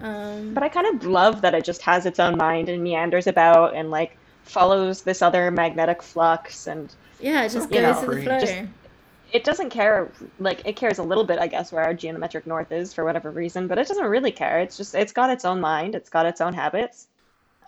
Um, 0.00 0.54
But 0.54 0.62
I 0.62 0.68
kind 0.68 0.86
of 0.86 1.04
love 1.06 1.42
that 1.42 1.54
it 1.54 1.64
just 1.64 1.82
has 1.82 2.06
its 2.06 2.18
own 2.18 2.36
mind 2.36 2.68
and 2.68 2.82
meanders 2.82 3.26
about 3.26 3.74
and 3.74 3.90
like 3.90 4.16
follows 4.44 5.02
this 5.02 5.20
other 5.22 5.50
magnetic 5.50 6.02
flux 6.02 6.66
and 6.66 6.94
yeah, 7.20 7.42
it 7.42 7.50
just 7.50 7.70
You 7.70 7.80
goes 7.80 8.02
know, 8.02 8.08
with 8.08 8.18
the 8.18 8.24
flow. 8.24 8.40
just- 8.40 8.54
it 9.32 9.44
doesn't 9.44 9.70
care 9.70 10.10
like 10.40 10.60
it 10.64 10.74
cares 10.74 10.98
a 10.98 11.02
little 11.02 11.24
bit 11.24 11.38
I 11.38 11.46
guess 11.46 11.70
where 11.72 11.84
our 11.84 11.94
geometric 11.94 12.46
north 12.46 12.72
is 12.72 12.92
for 12.92 13.04
whatever 13.04 13.30
reason, 13.30 13.68
but 13.68 13.78
it 13.78 13.86
doesn't 13.86 14.04
really 14.04 14.32
care. 14.32 14.58
It's 14.58 14.76
just 14.76 14.94
it's 14.94 15.12
got 15.12 15.30
its 15.30 15.44
own 15.44 15.60
mind, 15.60 15.94
it's 15.94 16.10
got 16.10 16.26
its 16.26 16.40
own 16.40 16.52
habits. 16.52 17.06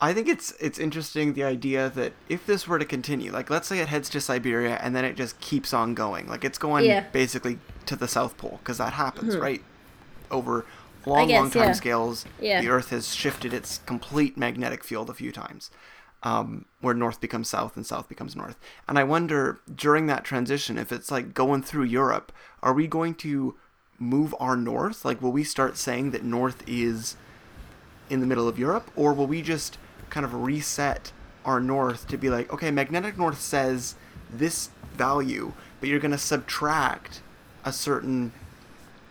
I 0.01 0.13
think 0.13 0.27
it's 0.27 0.53
it's 0.59 0.79
interesting 0.81 1.35
the 1.35 1.45
idea 1.45 1.89
that 1.91 2.13
if 2.29 2.45
this 2.47 2.67
were 2.67 2.79
to 2.81 2.85
continue, 2.85 3.31
like 3.31 3.51
let's 3.51 3.69
say 3.69 3.79
it 3.79 3.89
heads 3.89 4.09
to 4.11 4.21
Siberia 4.21 4.77
and 4.83 4.97
then 4.97 5.05
it 5.05 5.17
just 5.17 5.39
keeps 5.41 5.73
on 5.73 5.95
going, 5.95 6.27
like 6.27 6.45
it's 6.45 6.59
going 6.59 6.85
Yeah. 6.87 7.05
basically 7.13 7.59
to 7.87 7.95
the 7.95 8.09
South 8.09 8.37
Pole 8.37 8.59
because 8.59 8.79
that 8.79 8.95
happens, 8.95 9.35
hmm. 9.35 9.41
right? 9.41 9.63
Over 10.31 10.65
long, 11.07 11.29
guess, 11.29 11.39
long 11.41 11.51
time 11.51 11.63
yeah. 11.69 11.73
scales, 11.73 12.25
Yeah. 12.41 12.61
the 12.61 12.69
Earth 12.69 12.91
has 12.91 13.15
shifted 13.15 13.53
its 13.55 13.79
complete 13.87 14.37
magnetic 14.37 14.83
field 14.83 15.09
a 15.09 15.15
few 15.15 15.31
times, 15.31 15.71
um, 16.23 16.67
where 16.81 16.95
North 16.95 17.21
becomes 17.21 17.49
South 17.49 17.77
and 17.77 17.85
South 17.85 18.09
becomes 18.09 18.37
North. 18.37 18.57
And 18.89 18.99
I 18.99 19.05
wonder 19.05 19.61
during 19.75 20.07
that 20.07 20.25
transition, 20.25 20.79
if 20.79 20.93
it's 20.93 21.11
like 21.11 21.35
going 21.35 21.63
through 21.63 21.85
Europe, 21.85 22.33
are 22.63 22.73
we 22.73 22.87
going 22.87 23.15
to 23.17 23.57
move 23.99 24.35
our 24.39 24.57
North? 24.57 25.05
Like, 25.05 25.21
will 25.21 25.33
we 25.33 25.45
start 25.45 25.77
saying 25.77 26.13
that 26.13 26.25
North 26.25 26.63
is 26.67 27.17
in 28.09 28.21
the 28.21 28.27
middle 28.27 28.47
of 28.47 28.59
Europe, 28.59 28.91
or 28.95 29.13
will 29.13 29.27
we 29.27 29.43
just 29.43 29.79
kind 30.11 30.27
of 30.27 30.35
reset 30.35 31.13
our 31.45 31.61
north 31.61 32.07
to 32.09 32.17
be 32.17 32.29
like, 32.29 32.53
okay, 32.53 32.71
magnetic 32.71 33.17
north 33.17 33.41
says 33.41 33.95
this 34.31 34.71
value, 34.95 35.53
but 35.81 35.89
you're 35.89 35.99
going 35.99 36.13
to 36.13 36.19
subtract 36.19 37.23
a 37.65 37.73
certain, 37.73 38.33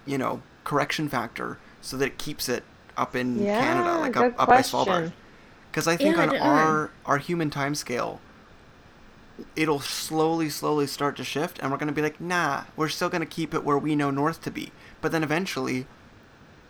you 0.06 0.18
know, 0.18 0.42
correction 0.64 1.10
factor 1.10 1.58
so 1.82 1.98
that 1.98 2.06
it 2.06 2.18
keeps 2.18 2.48
it 2.48 2.64
up 2.96 3.16
in 3.16 3.40
Canada, 3.40 3.98
like 3.98 4.16
up, 4.16 4.40
up 4.40 4.48
by. 4.48 4.62
Svalbard. 4.62 5.12
Because 5.72 5.88
I 5.88 5.96
think 5.96 6.18
Yeah, 6.18 6.24
on 6.24 6.30
our 6.40 6.92
our 7.06 7.18
human 7.18 7.50
time 7.50 7.76
scale, 7.76 8.20
it'll 9.56 9.80
slowly, 9.80 10.50
slowly 10.50 10.86
start 10.88 11.16
to 11.18 11.24
shift, 11.24 11.60
and 11.60 11.72
we're 11.72 11.78
gonna 11.78 11.92
be 11.94 12.02
like, 12.02 12.20
nah, 12.20 12.64
we're 12.76 12.90
still 12.90 13.10
gonna 13.10 13.26
keep 13.26 13.54
it 13.54 13.64
where 13.64 13.78
we 13.78 13.96
know 13.96 14.12
north 14.12 14.42
to 14.44 14.52
be. 14.52 14.72
But 15.02 15.12
then 15.12 15.24
eventually, 15.24 15.86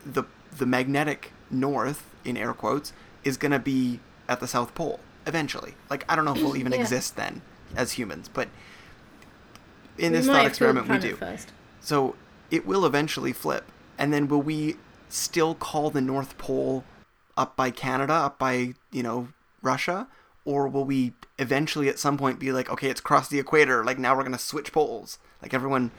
the 0.06 0.24
the 0.56 0.66
magnetic 0.66 1.32
north, 1.49 2.06
in 2.24 2.38
air 2.38 2.54
quotes, 2.54 2.93
is 3.24 3.38
gonna 3.38 3.60
be 3.60 3.99
at 4.30 4.39
the 4.39 4.47
South 4.47 4.74
Pole. 4.76 4.99
Eventually, 5.26 5.74
like 5.89 6.06
I 6.08 6.16
don't 6.16 6.26
know 6.26 6.34
if 6.34 6.43
we'll 6.43 6.58
even 6.64 6.72
Yeah. 6.72 6.80
exist 6.82 7.16
then 7.16 7.41
as 7.76 7.93
humans, 7.93 8.30
but 8.32 8.49
in 9.97 10.12
We 10.12 10.18
this 10.20 10.28
thought 10.28 10.43
have 10.43 10.58
killed 10.58 10.76
the 10.76 10.82
experiment 10.82 10.89
we 10.89 11.10
do. 11.10 11.16
First. 11.16 11.52
So 11.82 12.16
it 12.49 12.66
will 12.66 12.86
eventually 12.86 13.34
flip. 13.34 13.66
And 13.97 14.12
then 14.14 14.28
will 14.28 14.41
we 14.41 14.78
still 15.10 15.54
call 15.54 15.89
the 15.89 16.02
North 16.02 16.38
Pole 16.38 16.84
up 17.41 17.55
by 17.55 17.71
Canada, 17.71 18.13
up 18.13 18.37
by, 18.39 18.73
you 18.91 19.03
know, 19.03 19.27
Russia? 19.61 20.07
Or 20.45 20.67
will 20.67 20.85
we 20.85 21.13
eventually 21.37 21.87
at 21.89 21.99
some 21.99 22.17
point 22.17 22.39
be 22.39 22.51
like, 22.51 22.69
okay, 22.69 22.89
it's 22.89 23.01
crossed 23.01 23.29
the 23.29 23.39
equator, 23.39 23.83
like 23.83 23.99
now 23.99 24.15
we're 24.15 24.23
going 24.23 24.31
to 24.31 24.37
switch 24.39 24.71
poles? 24.71 25.19
Like 25.41 25.53
everyone. 25.53 25.91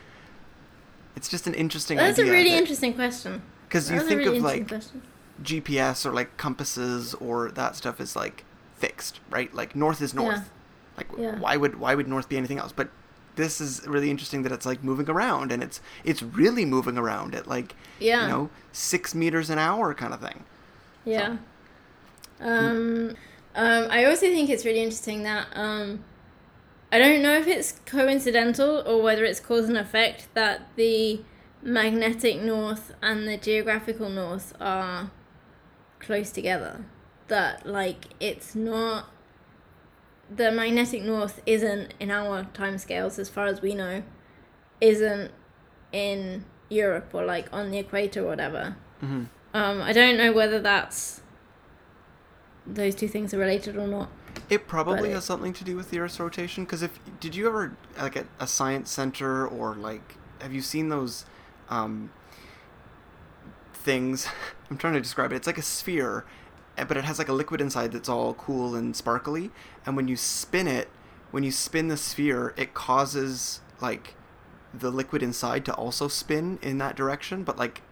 It's 1.15 1.29
just 1.29 1.47
an 1.47 1.55
interesting 1.55 1.97
That's 1.99 2.19
idea. 2.19 2.33
a 2.33 2.35
really 2.35 2.55
interesting 2.55 2.95
question. 2.95 3.43
Because 3.69 3.91
you 3.91 4.01
think 4.01 4.21
really 4.21 4.39
of 4.39 4.43
like 4.45 4.69
question. 4.69 5.03
GPS 5.43 6.05
or 6.07 6.13
like 6.13 6.37
compasses 6.37 7.15
or 7.15 7.51
that 7.53 7.77
stuff 7.77 8.01
is 8.01 8.17
like 8.17 8.45
fixed, 8.77 9.21
right? 9.31 9.53
Like 9.55 9.77
north 9.77 10.01
is 10.01 10.15
north. 10.15 10.37
Yeah. 10.37 10.97
Like 10.97 11.09
Yeah. 11.19 11.39
why 11.39 11.57
would 11.57 11.79
why 11.79 11.95
would 11.95 12.09
north 12.09 12.29
be 12.29 12.37
anything 12.37 12.59
else? 12.59 12.73
But 12.73 12.89
this 13.37 13.61
is 13.61 13.87
really 13.87 14.11
interesting 14.11 14.43
that 14.43 14.53
it's 14.53 14.67
like 14.67 14.83
moving 14.85 15.09
around 15.09 15.53
and 15.53 15.63
it's 15.63 15.81
it's 16.05 16.23
really 16.23 16.65
moving 16.65 16.99
around 16.99 17.35
at 17.35 17.47
like 17.47 17.75
Yeah. 18.01 18.23
you 18.23 18.29
know 18.29 18.51
six 18.73 19.15
meters 19.15 19.49
an 19.51 19.59
hour 19.59 19.95
kind 19.95 20.13
of 20.15 20.21
thing. 20.21 20.45
Yeah. 21.05 21.37
Um, 22.41 23.17
um, 23.55 23.87
I 23.91 24.05
also 24.05 24.27
think 24.27 24.51
it's 24.51 24.65
really 24.65 24.83
interesting 24.83 25.23
that 25.25 25.47
um, 25.55 26.05
I 26.91 26.99
don't 26.99 27.23
know 27.23 27.35
if 27.35 27.47
it's 27.47 27.81
coincidental 27.87 28.83
or 28.87 29.03
whether 29.03 29.25
it's 29.25 29.41
cause 29.41 29.69
and 29.69 29.79
effect 29.79 30.29
that 30.35 30.69
the 30.77 31.21
magnetic 31.63 32.41
north 32.41 32.93
and 33.01 33.27
the 33.27 33.37
geographical 33.37 34.09
north 34.09 34.55
are 34.61 35.11
close 36.01 36.31
together. 36.31 36.85
That 37.29 37.67
like 37.67 38.07
it's 38.21 38.55
not 38.55 39.07
the 40.35 40.51
magnetic 40.51 41.03
north 41.03 41.41
isn't 41.47 41.95
in 42.01 42.11
our 42.11 42.45
timescales 42.55 43.19
as 43.19 43.29
far 43.29 43.47
as 43.47 43.63
we 43.63 43.75
know, 43.75 44.03
isn't 44.81 45.31
in 45.93 46.45
Europe 46.69 47.11
or 47.13 47.25
like 47.25 47.53
on 47.53 47.71
the 47.71 47.79
equator 47.79 48.25
or 48.25 48.29
whatever. 48.29 48.77
hmm 49.01 49.25
Um, 49.55 49.83
I 49.83 49.93
don't 49.93 50.17
know 50.17 50.33
whether 50.33 50.61
that's 50.61 51.21
those 52.67 52.95
two 52.95 53.09
things 53.09 53.35
are 53.35 53.39
related 53.39 53.77
or 53.77 53.87
not. 53.87 54.09
It 54.49 54.67
probably 54.67 55.11
it- 55.11 55.15
has 55.15 55.25
something 55.25 55.53
to 55.55 55.65
do 55.65 55.77
with 55.77 55.91
the 55.91 55.99
Earth's 55.99 56.19
rotation. 56.19 56.65
Because 56.65 56.83
if 56.83 56.99
did 57.21 57.35
you 57.35 57.47
ever 57.47 57.77
like 57.99 58.17
at 58.17 58.27
a 58.41 58.47
science 58.47 58.91
center 58.91 59.47
or 59.47 59.75
like 59.75 60.17
have 60.41 60.53
you 60.53 60.63
seen 60.63 60.89
those 60.89 61.25
um, 61.69 62.11
things? 63.75 64.27
I'm 64.71 64.79
trying 64.79 64.95
to 64.95 65.01
describe 65.01 65.33
it. 65.33 65.37
It's 65.37 65.47
like 65.47 65.59
a 65.59 65.63
sphere, 65.63 66.25
eh, 66.79 66.85
but 66.85 66.97
it 66.97 67.05
has 67.05 67.19
like 67.19 67.29
a 67.29 67.33
liquid 67.33 67.61
inside 67.61 67.93
that's 67.93 68.09
all 68.09 68.35
cool 68.35 68.75
and 68.75 68.97
sparkly. 68.97 69.51
And 69.85 69.97
when 69.97 70.09
you 70.09 70.17
spin 70.17 70.67
it, 70.67 70.89
when 71.31 71.43
you 71.43 71.51
spin 71.51 71.89
the 71.89 71.97
sphere, 71.97 72.55
it 72.57 72.75
causes 72.75 73.61
like 73.81 74.15
the 74.73 74.91
liquid 74.91 75.23
inside 75.23 75.65
to 75.67 75.75
also 75.75 76.09
spin 76.09 76.59
in 76.63 76.79
that 76.79 76.97
direction. 76.97 77.43
But 77.43 77.59
like 77.59 77.83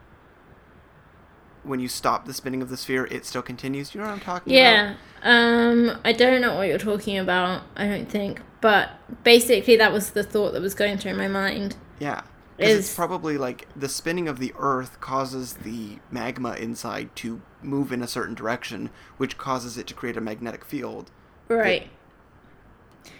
when 1.70 1.80
you 1.80 1.88
stop 1.88 2.26
the 2.26 2.34
spinning 2.34 2.60
of 2.60 2.68
the 2.68 2.76
sphere, 2.76 3.06
it 3.06 3.24
still 3.24 3.40
continues. 3.42 3.94
You 3.94 4.00
know 4.00 4.08
what 4.08 4.12
I'm 4.12 4.20
talking 4.20 4.52
about? 4.52 4.60
Yeah. 4.60 4.94
Um, 5.22 5.98
I 6.04 6.12
don't 6.12 6.42
know 6.42 6.56
what 6.56 6.68
you're 6.68 6.78
talking 6.78 7.16
about. 7.16 7.62
I 7.76 7.86
don't 7.86 8.10
think, 8.10 8.42
but 8.60 8.90
basically 9.24 9.76
that 9.76 9.92
was 9.92 10.10
the 10.10 10.22
thought 10.22 10.52
that 10.52 10.60
was 10.60 10.74
going 10.74 10.98
through 10.98 11.14
my 11.14 11.28
mind. 11.28 11.76
Yeah. 11.98 12.22
Because 12.56 12.78
it's 12.78 12.88
Is- 12.90 12.94
probably 12.94 13.38
like 13.38 13.66
the 13.74 13.88
spinning 13.88 14.28
of 14.28 14.38
the 14.38 14.52
Earth 14.58 15.00
causes 15.00 15.54
the 15.54 15.98
magma 16.10 16.54
inside 16.54 17.14
to 17.16 17.40
move 17.62 17.92
in 17.92 18.02
a 18.02 18.08
certain 18.08 18.34
direction, 18.34 18.90
which 19.16 19.38
causes 19.38 19.78
it 19.78 19.86
to 19.86 19.94
create 19.94 20.16
a 20.16 20.20
magnetic 20.20 20.64
field. 20.64 21.10
Right. 21.48 21.88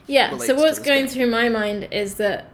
Yeah, 0.06 0.36
so 0.38 0.56
what's 0.56 0.78
going 0.78 1.06
through 1.06 1.28
my 1.28 1.48
mind 1.48 1.88
is 1.90 2.16
that 2.16 2.50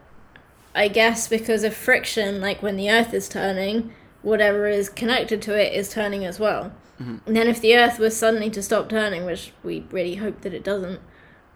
I 0.74 0.88
guess 0.88 1.26
because 1.26 1.64
of 1.64 1.74
friction, 1.74 2.40
like 2.40 2.62
when 2.62 2.76
the 2.76 2.90
Earth 2.90 3.14
is 3.14 3.28
turning, 3.28 3.92
whatever 4.26 4.66
is 4.66 4.88
connected 4.88 5.40
to 5.40 5.54
it 5.54 5.72
is 5.72 5.88
turning 5.88 6.24
as 6.24 6.40
well. 6.40 6.72
Mm-hmm. 7.00 7.18
And 7.26 7.36
then 7.36 7.46
if 7.46 7.60
the 7.60 7.76
Earth 7.76 8.00
was 8.00 8.16
suddenly 8.16 8.50
to 8.50 8.60
stop 8.60 8.88
turning, 8.88 9.24
which 9.24 9.52
we 9.62 9.86
really 9.92 10.16
hope 10.16 10.40
that 10.40 10.52
it 10.52 10.64
doesn't, 10.64 11.00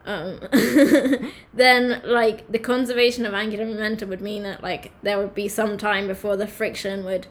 um, 0.07 0.39
then 1.53 2.01
like 2.05 2.51
the 2.51 2.61
conservation 2.61 3.27
of 3.27 3.35
angular 3.35 3.67
momentum 3.67 4.09
would 4.11 4.21
mean 4.21 4.45
that 4.45 4.63
like 4.63 4.93
there 5.03 5.19
would 5.19 5.35
be 5.35 5.49
some 5.49 5.77
time 5.77 6.07
before 6.07 6.37
the 6.37 6.47
friction 6.47 7.05
would 7.05 7.27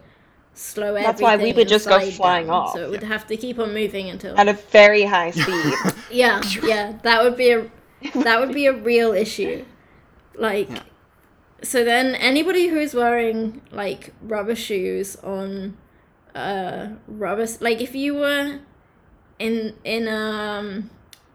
slow 0.52 0.88
everything. 0.88 1.06
That's 1.06 1.22
why 1.22 1.36
we 1.36 1.54
would 1.54 1.68
just 1.68 1.88
go 1.88 1.98
flying 2.10 2.46
down. 2.46 2.54
off. 2.54 2.74
So 2.74 2.84
it 2.84 2.90
would 2.90 3.02
have 3.02 3.26
to 3.28 3.36
keep 3.36 3.58
on 3.58 3.72
moving 3.72 4.10
until 4.10 4.38
at 4.38 4.46
a 4.46 4.52
very 4.52 5.04
high 5.04 5.30
speed. 5.42 5.74
yeah, 6.10 6.42
yeah, 6.62 6.98
that 7.02 7.22
would 7.22 7.36
be 7.36 7.50
a 7.52 7.70
that 8.16 8.40
would 8.40 8.52
be 8.52 8.66
a 8.66 8.74
real 8.74 9.14
issue. 9.14 9.64
Like 10.34 10.68
Yeah. 10.68 10.82
So 11.62 11.84
then 11.84 12.14
anybody 12.14 12.68
who's 12.68 12.94
wearing 12.94 13.60
like 13.70 14.12
rubber 14.22 14.54
shoes 14.54 15.16
on 15.16 15.76
uh 16.34 16.88
rubber 17.08 17.46
like 17.60 17.80
if 17.80 17.94
you 17.94 18.14
were 18.14 18.60
in 19.38 19.74
in 19.84 20.08
um 20.08 20.90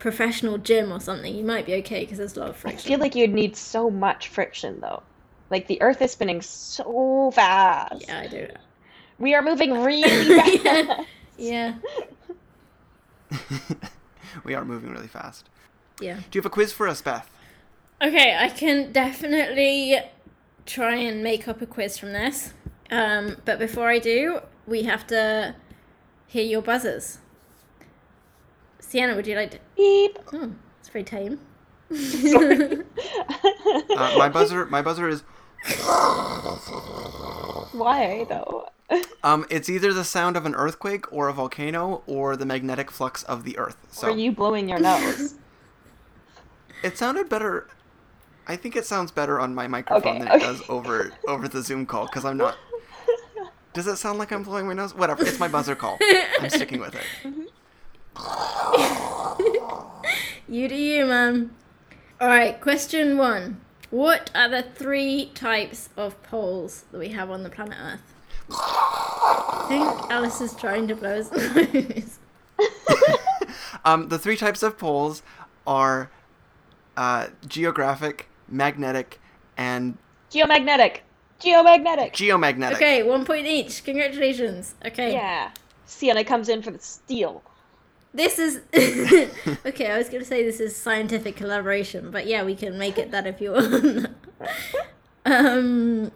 professional 0.05 0.59
gym 0.59 0.93
or 0.93 0.99
something, 0.99 1.35
you 1.35 1.43
might 1.43 1.65
be 1.65 1.73
okay 1.73 2.01
because 2.01 2.19
there's 2.19 2.37
a 2.37 2.39
lot 2.39 2.49
of 2.49 2.55
friction 2.55 2.79
I 2.79 2.89
feel 2.89 2.99
like 2.99 3.15
you'd 3.15 3.33
need 3.33 3.55
so 3.55 3.89
much 3.89 4.27
friction 4.27 4.79
though. 4.79 5.01
Like 5.49 5.65
the 5.65 5.81
Earth 5.81 5.99
is 6.01 6.11
spinning 6.11 6.43
so 6.43 7.31
fast. 7.33 8.05
yeah, 8.07 8.19
I 8.19 8.27
do. 8.27 8.47
We 9.17 9.33
are 9.33 9.41
moving 9.41 9.73
really 9.83 10.35
fast. 10.35 11.07
Yeah. 11.37 11.73
we 14.43 14.53
are 14.53 14.63
moving 14.63 14.91
really 14.91 15.07
fast. 15.07 15.49
Yeah. 15.99 16.17
Do 16.17 16.37
you 16.37 16.39
have 16.41 16.45
a 16.45 16.51
quiz 16.51 16.71
for 16.71 16.87
us, 16.87 17.01
Beth? 17.01 17.27
Okay, 17.99 18.37
I 18.39 18.49
can 18.49 18.91
definitely 18.91 19.99
try 20.65 20.95
and 20.95 21.23
make 21.23 21.47
up 21.47 21.61
a 21.61 21.65
quiz 21.65 21.97
from 21.97 22.13
this. 22.13 22.53
Um, 22.91 23.37
but 23.45 23.59
before 23.59 23.89
I 23.89 23.99
do, 23.99 24.39
we 24.67 24.83
have 24.83 25.05
to 25.07 25.55
hear 26.27 26.43
your 26.43 26.61
buzzers. 26.61 27.19
Sienna, 28.79 29.15
would 29.15 29.27
you 29.27 29.35
like 29.35 29.51
to? 29.51 29.59
Beep. 29.75 30.19
Oh, 30.33 30.51
it's 30.79 30.89
very 30.89 31.03
tame. 31.03 31.39
Uh, 33.97 34.15
my 34.17 34.27
buzzer, 34.29 34.65
my 34.65 34.81
buzzer 34.81 35.07
is. 35.07 35.23
Why 37.71 38.25
though? 38.29 38.69
Um, 39.23 39.45
it's 39.49 39.69
either 39.69 39.93
the 39.93 40.03
sound 40.03 40.37
of 40.37 40.45
an 40.45 40.53
earthquake 40.55 41.11
or 41.11 41.27
a 41.27 41.33
volcano 41.33 42.03
or 42.05 42.35
the 42.35 42.45
magnetic 42.45 42.91
flux 42.91 43.23
of 43.23 43.43
the 43.43 43.57
Earth. 43.57 43.77
So 43.91 44.07
Or 44.09 44.11
you 44.15 44.31
blowing 44.31 44.69
your 44.69 44.79
nose? 44.79 45.35
it 46.83 46.97
sounded 46.97 47.29
better. 47.29 47.67
I 48.47 48.55
think 48.55 48.75
it 48.75 48.85
sounds 48.85 49.11
better 49.11 49.39
on 49.39 49.55
my 49.55 49.67
microphone 49.67 50.17
Okay, 50.17 50.19
than 50.19 50.27
okay. 50.27 50.37
it 50.37 50.39
does 50.41 50.61
over 50.69 51.11
over 51.27 51.47
the 51.47 51.61
Zoom 51.61 51.85
call 51.85 52.05
because 52.05 52.25
I'm 52.25 52.37
not. 52.37 52.57
Does 53.73 53.87
it 53.87 53.97
sound 53.97 54.19
like 54.19 54.31
I'm 54.31 54.43
blowing 54.43 54.67
my 54.67 54.73
nose? 54.73 54.93
Whatever. 54.95 55.23
It's 55.25 55.37
my 55.39 55.49
buzzer 55.49 55.75
call. 55.75 55.97
I'm 56.39 56.49
sticking 56.49 56.79
with 56.79 56.95
it. 56.95 57.05
You 60.47 60.67
do 60.69 60.75
you, 60.75 61.05
man. 61.07 61.49
All 62.21 62.27
right, 62.27 62.61
question 62.61 63.17
one. 63.17 63.59
What 63.89 64.29
are 64.35 64.47
the 64.47 64.61
three 64.61 65.31
types 65.33 65.89
of 65.97 66.21
poles 66.23 66.85
that 66.91 66.99
we 66.99 67.09
have 67.09 67.31
on 67.31 67.41
the 67.43 67.49
planet 67.49 67.77
Earth? 67.81 68.13
I 68.51 69.65
think 69.67 70.11
Alice 70.11 70.41
is 70.41 70.53
trying 70.53 70.87
to 70.87 70.95
blow 70.95 71.15
his 71.15 71.31
nose. 71.31 72.19
Um, 73.83 74.09
the 74.09 74.19
three 74.19 74.37
types 74.37 74.61
of 74.63 74.77
poles 74.77 75.23
are 75.65 76.11
uh, 76.95 77.27
geographic, 77.47 78.27
magnetic, 78.47 79.19
and 79.57 79.97
Geomagnetic. 80.31 80.99
Geomagnetic. 81.39 82.13
geomagnetic. 82.13 82.73
Okay, 82.73 83.03
one 83.03 83.25
point 83.25 83.45
each. 83.45 83.83
Congratulations. 83.83 84.75
Okay. 84.85 85.13
Yeah. 85.13 85.51
Sienna 85.85 86.23
comes 86.23 86.49
in 86.49 86.61
for 86.61 86.71
the 86.71 86.79
steal. 86.79 87.43
This 88.13 88.39
is 88.39 88.61
okay. 89.65 89.91
I 89.91 89.97
was 89.97 90.07
going 90.07 90.23
to 90.23 90.25
say 90.25 90.43
this 90.43 90.59
is 90.59 90.75
scientific 90.75 91.35
collaboration, 91.35 92.11
but 92.11 92.25
yeah, 92.25 92.43
we 92.43 92.55
can 92.55 92.77
make 92.77 92.97
it 92.97 93.11
that 93.11 93.27
if 93.27 93.41
you 93.41 93.51
want. 93.51 94.07
um, 95.25 96.11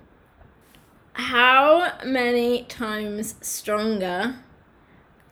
how 1.14 1.92
many 2.06 2.64
times 2.64 3.36
stronger 3.42 4.36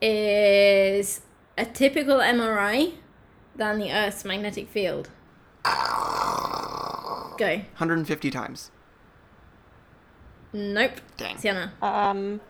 is 0.02 1.22
a 1.58 1.66
typical 1.66 2.18
MRI 2.18 2.94
than 3.56 3.80
the 3.80 3.92
Earth's 3.92 4.26
magnetic 4.26 4.68
field? 4.68 5.10
Go. 7.38 7.46
150 7.48 8.32
times. 8.32 8.72
Nope. 10.54 10.94
Dang. 11.18 11.38
Sienna. 11.38 11.72
Um, 11.82 12.42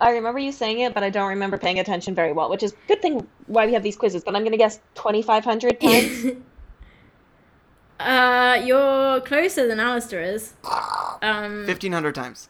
I 0.00 0.10
remember 0.12 0.40
you 0.40 0.50
saying 0.50 0.80
it, 0.80 0.94
but 0.94 1.02
I 1.04 1.10
don't 1.10 1.28
remember 1.28 1.58
paying 1.58 1.78
attention 1.78 2.14
very 2.14 2.32
well, 2.32 2.50
which 2.50 2.62
is 2.62 2.74
good 2.88 3.00
thing 3.02 3.26
why 3.46 3.66
we 3.66 3.72
have 3.74 3.82
these 3.82 3.96
quizzes. 3.96 4.24
But 4.24 4.34
I'm 4.34 4.42
gonna 4.42 4.56
guess 4.56 4.80
2,500 4.96 5.80
times. 5.80 6.26
uh, 8.00 8.60
you're 8.64 9.20
closer 9.20 9.68
than 9.68 9.78
Alistair 9.78 10.22
is. 10.22 10.54
Um, 11.22 11.66
1500 11.66 12.14
times. 12.14 12.48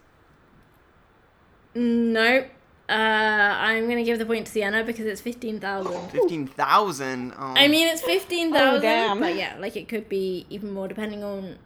nope. 1.74 2.46
Uh, 2.90 3.54
I'm 3.58 3.88
gonna 3.88 4.02
give 4.02 4.18
the 4.18 4.26
point 4.26 4.46
to 4.46 4.52
Sienna 4.52 4.82
because 4.82 5.06
it's 5.06 5.20
fifteen 5.20 5.60
thousand. 5.60 6.10
15,000. 6.10 7.32
Oh. 7.38 7.54
I 7.56 7.68
mean, 7.68 7.86
it's 7.86 8.02
fifteen 8.02 8.52
thousand. 8.52 8.82
damn. 8.82 9.20
but 9.20 9.36
yeah, 9.36 9.56
like 9.60 9.76
it 9.76 9.88
could 9.88 10.08
be 10.08 10.44
even 10.50 10.72
more 10.72 10.88
depending 10.88 11.22
on 11.22 11.56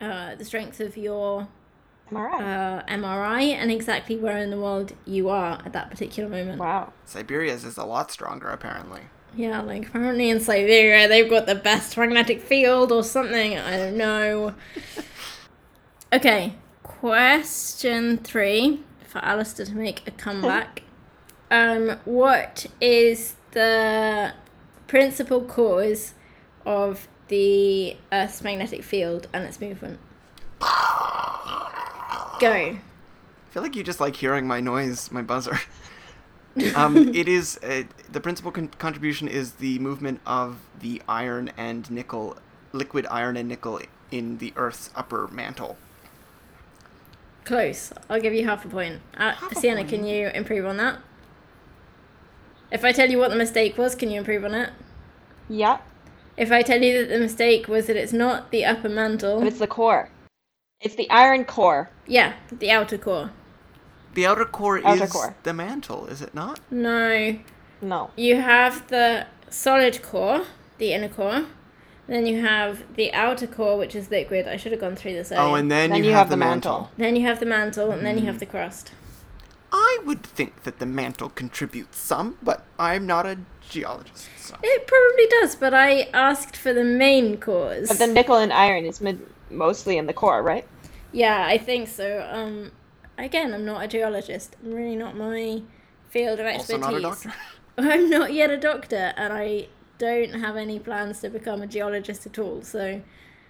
uh, 0.00 0.34
the 0.34 0.44
strength 0.46 0.80
of 0.80 0.96
your 0.96 1.46
Am 2.10 2.16
I 2.16 2.22
right? 2.22 2.42
uh, 2.42 2.82
MRI 2.86 3.42
and 3.52 3.70
exactly 3.70 4.16
where 4.16 4.38
in 4.38 4.48
the 4.50 4.58
world 4.58 4.94
you 5.04 5.28
are 5.28 5.60
at 5.64 5.74
that 5.74 5.90
particular 5.90 6.28
moment. 6.28 6.58
wow. 6.58 6.92
Siberia's 7.04 7.64
is 7.64 7.76
a 7.76 7.84
lot 7.84 8.10
stronger, 8.10 8.48
apparently. 8.48 9.02
Yeah, 9.36 9.60
like 9.62 9.88
apparently 9.88 10.30
in 10.30 10.40
Siberia 10.40 11.06
they've 11.06 11.28
got 11.28 11.46
the 11.46 11.54
best 11.54 11.96
magnetic 11.98 12.40
field 12.40 12.92
or 12.92 13.02
something. 13.04 13.58
I 13.58 13.76
don't 13.76 13.96
know. 13.98 14.54
okay, 16.14 16.54
question 16.82 18.18
three 18.18 18.80
for 19.12 19.18
Alistair 19.18 19.66
to 19.66 19.76
make 19.76 20.08
a 20.08 20.10
comeback. 20.10 20.82
um, 21.50 21.98
what 22.06 22.66
is 22.80 23.36
the 23.50 24.32
principal 24.86 25.42
cause 25.42 26.14
of 26.64 27.06
the 27.28 27.96
Earth's 28.10 28.42
magnetic 28.42 28.82
field 28.82 29.28
and 29.34 29.44
its 29.44 29.60
movement? 29.60 30.00
Go. 30.60 30.66
I 32.40 32.80
feel 33.50 33.62
like 33.62 33.76
you 33.76 33.82
just 33.82 34.00
like 34.00 34.16
hearing 34.16 34.46
my 34.46 34.60
noise, 34.60 35.12
my 35.12 35.20
buzzer. 35.20 35.60
um, 36.74 37.14
it 37.14 37.28
is 37.28 37.58
uh, 37.62 37.82
the 38.10 38.20
principal 38.20 38.50
con- 38.50 38.68
contribution 38.78 39.28
is 39.28 39.52
the 39.52 39.78
movement 39.78 40.20
of 40.26 40.56
the 40.80 41.02
iron 41.06 41.52
and 41.58 41.90
nickel, 41.90 42.38
liquid 42.72 43.06
iron 43.10 43.36
and 43.36 43.48
nickel 43.48 43.78
in 44.10 44.38
the 44.38 44.54
Earth's 44.56 44.88
upper 44.94 45.28
mantle. 45.28 45.76
Close. 47.44 47.92
I'll 48.08 48.20
give 48.20 48.34
you 48.34 48.44
half 48.46 48.64
a 48.64 48.68
point. 48.68 49.00
Uh, 49.16 49.32
Half 49.32 49.52
a 49.52 49.54
Sienna, 49.56 49.78
point? 49.80 49.88
can 49.90 50.04
you 50.06 50.28
improve 50.28 50.64
on 50.66 50.76
that? 50.76 50.98
If 52.70 52.84
I 52.84 52.92
tell 52.92 53.10
you 53.10 53.18
what 53.18 53.30
the 53.30 53.36
mistake 53.36 53.76
was, 53.76 53.94
can 53.94 54.10
you 54.10 54.18
improve 54.18 54.44
on 54.44 54.54
it? 54.54 54.70
Yeah, 55.48 55.78
If 56.36 56.50
I 56.50 56.62
tell 56.62 56.80
you 56.80 56.98
that 57.00 57.12
the 57.12 57.18
mistake 57.18 57.68
was 57.68 57.86
that 57.88 57.96
it's 57.96 58.12
not 58.12 58.50
the 58.52 58.64
upper 58.64 58.82
but 58.84 58.92
mantle, 58.92 59.46
it's 59.46 59.58
the 59.58 59.66
core. 59.66 60.08
It's 60.80 60.94
the 60.94 61.10
iron 61.10 61.44
core. 61.44 61.90
yeah, 62.06 62.34
the 62.50 62.70
outer 62.70 62.96
core. 62.96 63.30
The 64.14 64.26
outer 64.26 64.44
core 64.46 64.80
Outer 64.86 65.04
is 65.04 65.12
core. 65.12 65.34
the 65.42 65.52
mantle, 65.52 66.06
is 66.06 66.22
it 66.22 66.34
not? 66.34 66.60
No, 66.70 67.38
No. 67.82 68.10
you 68.16 68.36
have 68.40 68.86
the 68.88 69.26
solid 69.50 70.02
core, 70.02 70.44
the 70.78 70.92
inner 70.94 71.08
core. 71.08 71.44
Then 72.08 72.26
you 72.26 72.42
have 72.42 72.82
the 72.96 73.12
outer 73.14 73.46
core, 73.46 73.78
which 73.78 73.94
is 73.94 74.10
liquid. 74.10 74.46
I 74.48 74.56
should 74.56 74.72
have 74.72 74.80
gone 74.80 74.96
through 74.96 75.12
this 75.14 75.30
earlier. 75.32 75.42
Oh, 75.50 75.54
and 75.54 75.70
then, 75.70 75.90
Then 75.90 76.00
you, 76.00 76.06
you 76.06 76.10
have, 76.10 76.20
have 76.22 76.28
the 76.30 76.32
the 76.32 76.36
mantle. 76.38 76.72
mantle. 76.80 76.90
then 76.98 77.16
you 77.16 77.22
have 77.26 77.40
the 77.40 77.46
mantle, 77.46 77.90
and 77.92 78.04
then 78.04 78.16
you 78.16 78.22
Hmm. 78.22 78.26
have 78.28 78.40
the 78.40 78.46
crust. 78.46 78.92
I 79.74 79.98
would 80.04 80.22
think 80.22 80.64
that 80.64 80.78
the 80.80 80.86
mantle 80.86 81.30
contributes 81.30 81.98
some, 81.98 82.36
but 82.42 82.64
I'm 82.78 83.06
not 83.06 83.24
a 83.24 83.38
geologist. 83.70 84.28
So. 84.36 84.56
It 84.62 84.86
probably 84.86 85.26
does, 85.40 85.54
but 85.56 85.72
I 85.72 86.08
asked 86.12 86.56
for 86.56 86.74
the 86.74 86.84
main 86.84 87.38
cause. 87.38 87.88
But 87.88 87.98
the 87.98 88.06
nickel 88.08 88.36
and 88.36 88.52
iron 88.52 88.84
is 88.84 89.00
mid- 89.00 89.26
mostly 89.50 89.96
in 89.96 90.06
the 90.06 90.12
core, 90.12 90.42
right? 90.42 90.66
Yeah, 91.12 91.46
I 91.46 91.56
think 91.56 91.88
so. 91.88 92.28
Um, 92.30 92.72
again, 93.16 93.54
I'm 93.54 93.64
not 93.64 93.84
a 93.84 93.88
geologist. 93.88 94.56
I'm 94.62 94.74
really 94.74 94.96
not 94.96 95.16
my 95.16 95.62
field 96.10 96.40
of 96.40 96.46
Also 96.46 96.74
expertise. 96.76 96.80
not 96.80 96.94
a 96.94 97.00
doctor. 97.00 97.32
I'm 97.78 98.10
not 98.10 98.34
yet 98.34 98.50
a 98.50 98.58
doctor, 98.58 99.14
and 99.16 99.32
I 99.32 99.68
don't 100.02 100.40
have 100.40 100.56
any 100.56 100.78
plans 100.78 101.20
to 101.20 101.30
become 101.30 101.62
a 101.62 101.66
geologist 101.66 102.26
at 102.26 102.38
all. 102.38 102.62
So, 102.62 103.00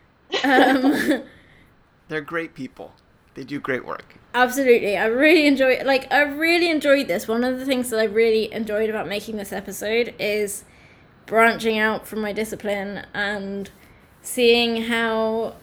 um, 0.45 1.23
They're 2.09 2.21
great 2.21 2.55
people. 2.55 2.93
They 3.35 3.45
do 3.45 3.59
great 3.59 3.87
work. 3.87 4.17
absolutely, 4.35 4.99
I 4.99 5.07
really 5.07 5.47
enjoy. 5.47 5.83
Like, 5.85 6.13
I 6.13 6.21
really 6.23 6.71
enjoyed 6.71 7.09
this. 7.09 7.27
One 7.27 7.45
of 7.45 7.59
the 7.59 7.65
things 7.65 7.89
that 7.91 7.99
I 7.99 8.05
really 8.05 8.53
enjoyed 8.53 8.91
about 8.91 9.09
making 9.09 9.39
this 9.39 9.53
episode 9.53 10.15
is 10.19 10.65
branching 11.25 11.79
out 11.79 12.07
from 12.07 12.21
my 12.21 12.33
discipline 12.35 13.07
and 13.15 13.71
seeing 14.21 14.83
how 14.83 15.55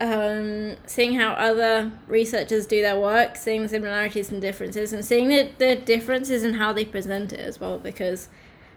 um, 0.00 0.76
seeing 0.86 1.14
how 1.14 1.32
other 1.34 1.92
researchers 2.06 2.66
do 2.66 2.82
their 2.82 2.98
work, 2.98 3.36
seeing 3.36 3.62
the 3.62 3.68
similarities 3.68 4.30
and 4.30 4.42
differences, 4.42 4.92
and 4.92 5.04
seeing 5.04 5.28
the, 5.28 5.50
the 5.58 5.76
differences 5.76 6.42
in 6.42 6.54
how 6.54 6.72
they 6.72 6.84
present 6.84 7.32
it 7.32 7.40
as 7.40 7.60
well. 7.60 7.78
Because 7.78 8.28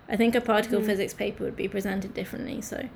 I 0.10 0.16
think 0.16 0.36
a 0.36 0.42
particle 0.42 0.82
physics 0.82 1.14
paper 1.14 1.44
would 1.44 1.56
be 1.56 1.68
presented 1.68 2.14
differently. 2.14 2.62
So, 2.62 2.90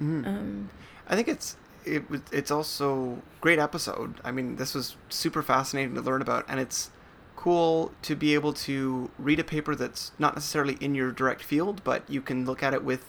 um, 0.00 0.70
I 1.08 1.16
think 1.16 1.28
it's 1.28 1.56
it 1.84 2.04
it's 2.30 2.50
also 2.50 3.20
great 3.40 3.58
episode. 3.58 4.20
I 4.24 4.30
mean, 4.30 4.56
this 4.56 4.74
was 4.74 4.96
super 5.08 5.42
fascinating 5.42 5.94
to 5.94 6.00
learn 6.00 6.22
about, 6.22 6.44
and 6.48 6.60
it's 6.60 6.90
cool 7.34 7.92
to 8.02 8.14
be 8.14 8.34
able 8.34 8.52
to 8.52 9.10
read 9.18 9.40
a 9.40 9.44
paper 9.44 9.74
that's 9.74 10.12
not 10.18 10.34
necessarily 10.34 10.76
in 10.80 10.94
your 10.94 11.10
direct 11.10 11.42
field, 11.42 11.82
but 11.82 12.08
you 12.08 12.20
can 12.20 12.46
look 12.46 12.62
at 12.62 12.72
it 12.72 12.84
with 12.84 13.04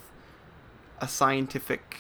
a 1.00 1.08
scientific 1.08 1.98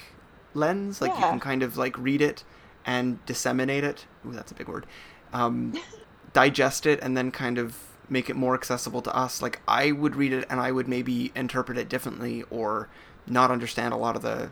lens. 0.55 1.01
Like 1.01 1.13
you 1.13 1.19
can 1.19 1.39
kind 1.39 1.61
of 1.61 1.77
like 1.77 1.97
read 1.97 2.21
it 2.21 2.43
and 2.85 3.23
disseminate 3.25 3.83
it. 3.83 4.07
Ooh, 4.25 4.31
that's 4.31 4.51
a 4.51 4.55
big 4.55 4.67
word. 4.67 4.87
Um, 5.31 5.73
digest 6.33 6.87
it 6.87 6.99
and 7.01 7.15
then 7.15 7.29
kind 7.31 7.59
of 7.59 7.77
make 8.09 8.29
it 8.29 8.35
more 8.35 8.53
accessible 8.53 9.01
to 9.01 9.15
us. 9.15 9.41
Like 9.41 9.61
I 9.67 9.91
would 9.91 10.15
read 10.15 10.33
it 10.33 10.45
and 10.49 10.59
I 10.59 10.71
would 10.71 10.87
maybe 10.87 11.31
interpret 11.35 11.77
it 11.77 11.89
differently 11.89 12.43
or 12.49 12.89
not 13.27 13.51
understand 13.51 13.93
a 13.93 13.97
lot 13.97 14.15
of 14.15 14.21
the 14.21 14.49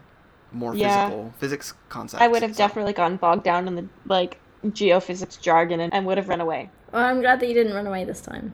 more 0.51 0.75
Yeah. 0.75 1.05
physical 1.07 1.33
physics 1.37 1.73
concepts. 1.89 2.21
I 2.23 2.27
would 2.27 2.41
have 2.41 2.53
So- 2.55 2.57
definitely 2.59 2.93
gotten 2.93 3.17
bogged 3.17 3.43
down 3.43 3.67
in 3.67 3.75
the 3.75 3.85
like 4.05 4.37
geophysics 4.65 5.39
jargon 5.41 5.79
and, 5.79 5.93
and 5.93 6.05
would 6.05 6.17
have 6.17 6.29
run 6.29 6.41
away. 6.41 6.69
well, 6.91 7.03
I'm 7.03 7.21
glad 7.21 7.39
that 7.39 7.47
you 7.47 7.53
didn't 7.53 7.73
run 7.73 7.87
away 7.87 8.03
this 8.03 8.21
time. 8.21 8.53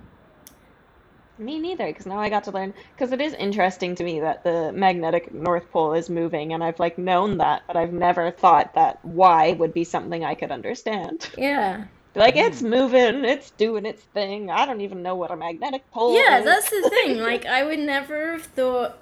Me 1.39 1.59
neither, 1.59 1.85
because 1.85 2.07
now 2.07 2.19
I 2.19 2.29
got 2.29 2.45
to 2.45 2.51
learn. 2.51 2.73
Because 2.95 3.11
it 3.11 3.21
is 3.21 3.33
interesting 3.33 3.93
to 3.95 4.03
me 4.03 4.19
that 4.21 4.43
the 4.43 4.71
magnetic 4.73 5.31
North 5.31 5.69
Pole 5.71 5.93
is 5.93 6.09
moving, 6.09 6.51
and 6.53 6.63
I've 6.63 6.79
like 6.79 6.97
known 6.97 7.37
that, 7.37 7.61
but 7.67 7.75
I've 7.77 7.93
never 7.93 8.31
thought 8.31 8.73
that 8.73 8.97
why 9.05 9.53
would 9.53 9.71
be 9.71 9.83
something 9.83 10.25
I 10.25 10.33
could 10.33 10.51
understand. 10.51 11.29
Yeah. 11.37 11.83
Like 12.17 12.35
it's 12.35 12.63
moving, 12.63 13.23
it's 13.25 13.51
doing 13.51 13.85
its 13.85 14.01
thing. 14.01 14.49
I 14.49 14.65
don't 14.65 14.81
even 14.81 15.03
know 15.03 15.13
what 15.13 15.29
a 15.29 15.35
magnetic 15.35 15.89
pole 15.91 16.15
is. 16.15 16.19
Yeah, 16.19 16.39
is. 16.39 16.45
that's 16.45 16.69
the 16.71 16.89
thing. 16.89 17.19
Like, 17.27 17.45
I 17.45 17.63
would 17.63 17.77
never 17.77 18.31
have 18.31 18.45
thought. 18.45 18.97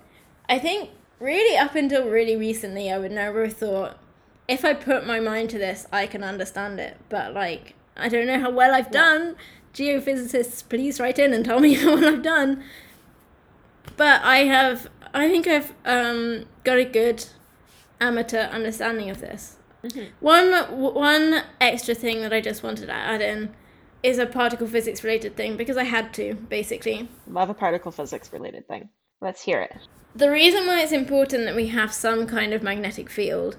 I 0.49 0.59
think, 0.59 0.89
really, 1.21 1.55
up 1.55 1.75
until 1.75 2.09
really 2.09 2.35
recently, 2.35 2.91
I 2.91 2.97
would 2.97 3.13
never 3.13 3.45
have 3.45 3.53
thought 3.55 3.97
if 4.49 4.65
I 4.65 4.73
put 4.73 5.07
my 5.07 5.21
mind 5.21 5.49
to 5.51 5.57
this, 5.57 5.87
I 5.93 6.07
can 6.07 6.23
understand 6.25 6.77
it. 6.81 6.97
But, 7.07 7.33
like, 7.33 7.75
I 7.95 8.09
don't 8.09 8.27
know 8.27 8.39
how 8.39 8.49
well 8.49 8.75
I've 8.75 8.91
done. 8.91 9.37
Geophysicists, 9.73 10.67
please 10.67 10.99
write 10.99 11.17
in 11.17 11.31
and 11.31 11.45
tell 11.45 11.61
me 11.61 11.73
how 11.75 11.95
well 11.95 12.05
I've 12.05 12.21
done. 12.21 12.65
But 13.95 14.23
I 14.23 14.39
have. 14.39 14.89
I 15.13 15.29
think 15.29 15.47
I've 15.47 15.73
um, 15.85 16.47
got 16.65 16.79
a 16.79 16.83
good 16.83 17.25
amateur 18.01 18.49
understanding 18.49 19.09
of 19.09 19.21
this. 19.21 19.55
One 20.19 20.53
one 20.71 21.43
extra 21.61 21.95
thing 21.95 22.21
that 22.21 22.33
I 22.33 22.41
just 22.41 22.63
wanted 22.63 22.87
to 22.87 22.93
add 22.93 23.21
in 23.21 23.53
is 24.03 24.19
a 24.19 24.25
particle 24.25 24.67
physics 24.67 25.03
related 25.03 25.35
thing 25.35 25.57
because 25.57 25.77
I 25.77 25.83
had 25.83 26.13
to 26.15 26.35
basically. 26.35 27.09
Love 27.27 27.49
a 27.49 27.53
particle 27.53 27.91
physics 27.91 28.31
related 28.31 28.67
thing. 28.67 28.89
Let's 29.21 29.41
hear 29.43 29.61
it. 29.61 29.75
The 30.15 30.29
reason 30.31 30.65
why 30.67 30.81
it's 30.81 30.91
important 30.91 31.45
that 31.45 31.55
we 31.55 31.67
have 31.67 31.91
some 31.93 32.27
kind 32.27 32.53
of 32.53 32.63
magnetic 32.63 33.09
field 33.09 33.57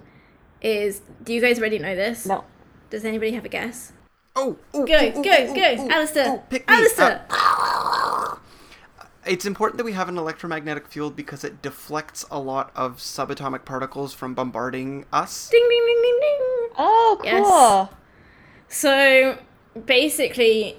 is 0.63 1.03
do 1.23 1.35
you 1.35 1.41
guys 1.41 1.59
already 1.59 1.79
know 1.79 1.95
this? 1.95 2.27
No. 2.27 2.45
Does 2.91 3.05
anybody 3.05 3.33
have 3.33 3.45
a 3.45 3.49
guess? 3.49 3.93
Oh, 4.37 4.59
oh, 4.75 4.87
Go, 4.87 4.95
oh, 4.95 5.13
oh, 5.17 5.23
go, 5.23 5.31
oh, 5.33 5.55
go, 5.55 5.77
oh, 5.79 5.91
Alistair. 5.91 6.27
oh, 6.29 6.43
pick 6.51 6.69
me. 6.69 6.75
Alistair. 6.75 7.27
Uh, 7.31 7.37
it's 9.27 9.45
important 9.47 9.79
that 9.79 9.85
we 9.85 9.93
have 9.93 10.09
an 10.09 10.19
electromagnetic 10.19 10.87
field 10.89 11.17
because 11.17 11.45
it 11.45 11.63
deflects 11.63 12.25
a 12.31 12.39
lot 12.39 12.71
of 12.75 12.99
subatomic 12.99 13.65
particles 13.65 14.15
from 14.15 14.35
bombarding 14.35 15.05
us. 15.13 15.49
ding 15.51 15.67
ding 15.69 15.87
ding 15.87 16.03
ding 16.03 16.19
ding. 16.21 16.69
Oh, 16.79 17.19
cool. 17.23 17.89
Yes. 17.89 17.89
So 18.69 19.39
basically 19.85 20.77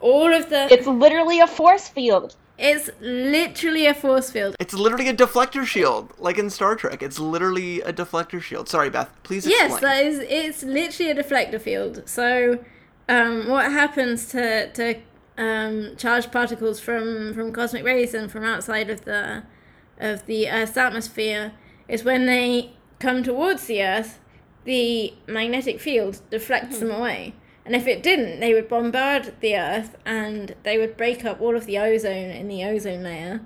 all 0.00 0.32
of 0.32 0.50
the 0.50 0.68
It's 0.72 0.86
literally 0.86 1.40
a 1.40 1.46
force 1.46 1.88
field. 1.88 2.36
it's 2.58 2.90
literally 3.00 3.86
a 3.86 3.94
force 3.94 4.30
field. 4.30 4.54
It's 4.60 4.74
literally 4.74 5.08
a 5.08 5.14
deflector 5.14 5.64
shield, 5.64 6.12
like 6.18 6.38
in 6.38 6.50
Star 6.50 6.76
Trek. 6.76 7.02
It's 7.02 7.18
literally 7.18 7.80
a 7.80 7.92
deflector 7.92 8.40
shield. 8.40 8.68
Sorry, 8.68 8.90
Beth. 8.90 9.10
Please 9.22 9.46
explain. 9.46 9.70
Yes, 9.70 9.80
that 9.80 10.04
is. 10.04 10.18
It's 10.20 10.62
literally 10.62 11.10
a 11.10 11.22
deflector 11.22 11.60
field. 11.60 12.02
So, 12.06 12.58
um, 13.08 13.48
what 13.48 13.70
happens 13.72 14.26
to 14.28 14.70
to 14.72 15.00
um, 15.36 15.96
charged 15.96 16.30
particles 16.30 16.80
from 16.80 17.34
from 17.34 17.52
cosmic 17.52 17.84
rays 17.84 18.14
and 18.14 18.30
from 18.30 18.44
outside 18.44 18.90
of 18.90 19.04
the 19.04 19.42
of 19.98 20.26
the 20.26 20.48
Earth's 20.48 20.76
atmosphere 20.76 21.52
is 21.88 22.04
when 22.04 22.26
they 22.26 22.72
come 22.98 23.22
towards 23.22 23.66
the 23.66 23.82
Earth, 23.82 24.18
the 24.64 25.14
magnetic 25.26 25.80
field 25.80 26.20
deflects 26.30 26.78
them 26.78 26.90
away. 26.90 27.34
And 27.66 27.74
if 27.74 27.86
it 27.86 28.02
didn't, 28.02 28.40
they 28.40 28.52
would 28.52 28.68
bombard 28.68 29.34
the 29.40 29.56
Earth 29.56 29.96
and 30.04 30.54
they 30.64 30.78
would 30.78 30.96
break 30.96 31.24
up 31.24 31.40
all 31.40 31.56
of 31.56 31.66
the 31.66 31.78
ozone 31.78 32.30
in 32.30 32.48
the 32.48 32.64
ozone 32.64 33.02
layer, 33.02 33.40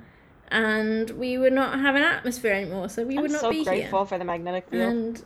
and 0.48 1.10
we 1.10 1.38
would 1.38 1.52
not 1.52 1.78
have 1.78 1.94
an 1.94 2.02
atmosphere 2.02 2.52
anymore. 2.52 2.88
So 2.88 3.04
we 3.04 3.16
I'm 3.16 3.22
would 3.22 3.30
not 3.30 3.40
so 3.40 3.50
be 3.50 3.64
grateful 3.64 4.04
for 4.04 4.18
the 4.18 4.24
magnetic 4.24 4.68
field. 4.70 4.92
And 4.92 5.24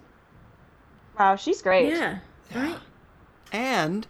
wow, 1.18 1.36
she's 1.36 1.62
great. 1.62 1.88
yeah, 1.88 2.18
right. 2.54 2.78
And 3.50 4.06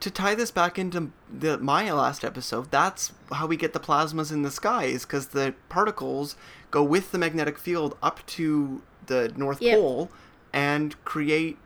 to 0.00 0.10
tie 0.10 0.34
this 0.34 0.50
back 0.50 0.78
into 0.78 1.10
the 1.32 1.58
my 1.58 1.90
last 1.92 2.24
episode, 2.24 2.70
that's 2.70 3.12
how 3.32 3.46
we 3.46 3.56
get 3.56 3.72
the 3.72 3.80
plasmas 3.80 4.32
in 4.32 4.42
the 4.42 4.50
sky 4.50 4.84
is 4.84 5.04
because 5.04 5.28
the 5.28 5.54
particles 5.68 6.36
go 6.70 6.82
with 6.82 7.12
the 7.12 7.18
magnetic 7.18 7.58
field 7.58 7.96
up 8.02 8.24
to 8.26 8.82
the 9.06 9.32
North 9.36 9.60
Yep. 9.60 9.78
Pole 9.78 10.10
and 10.52 11.02
create 11.04 11.58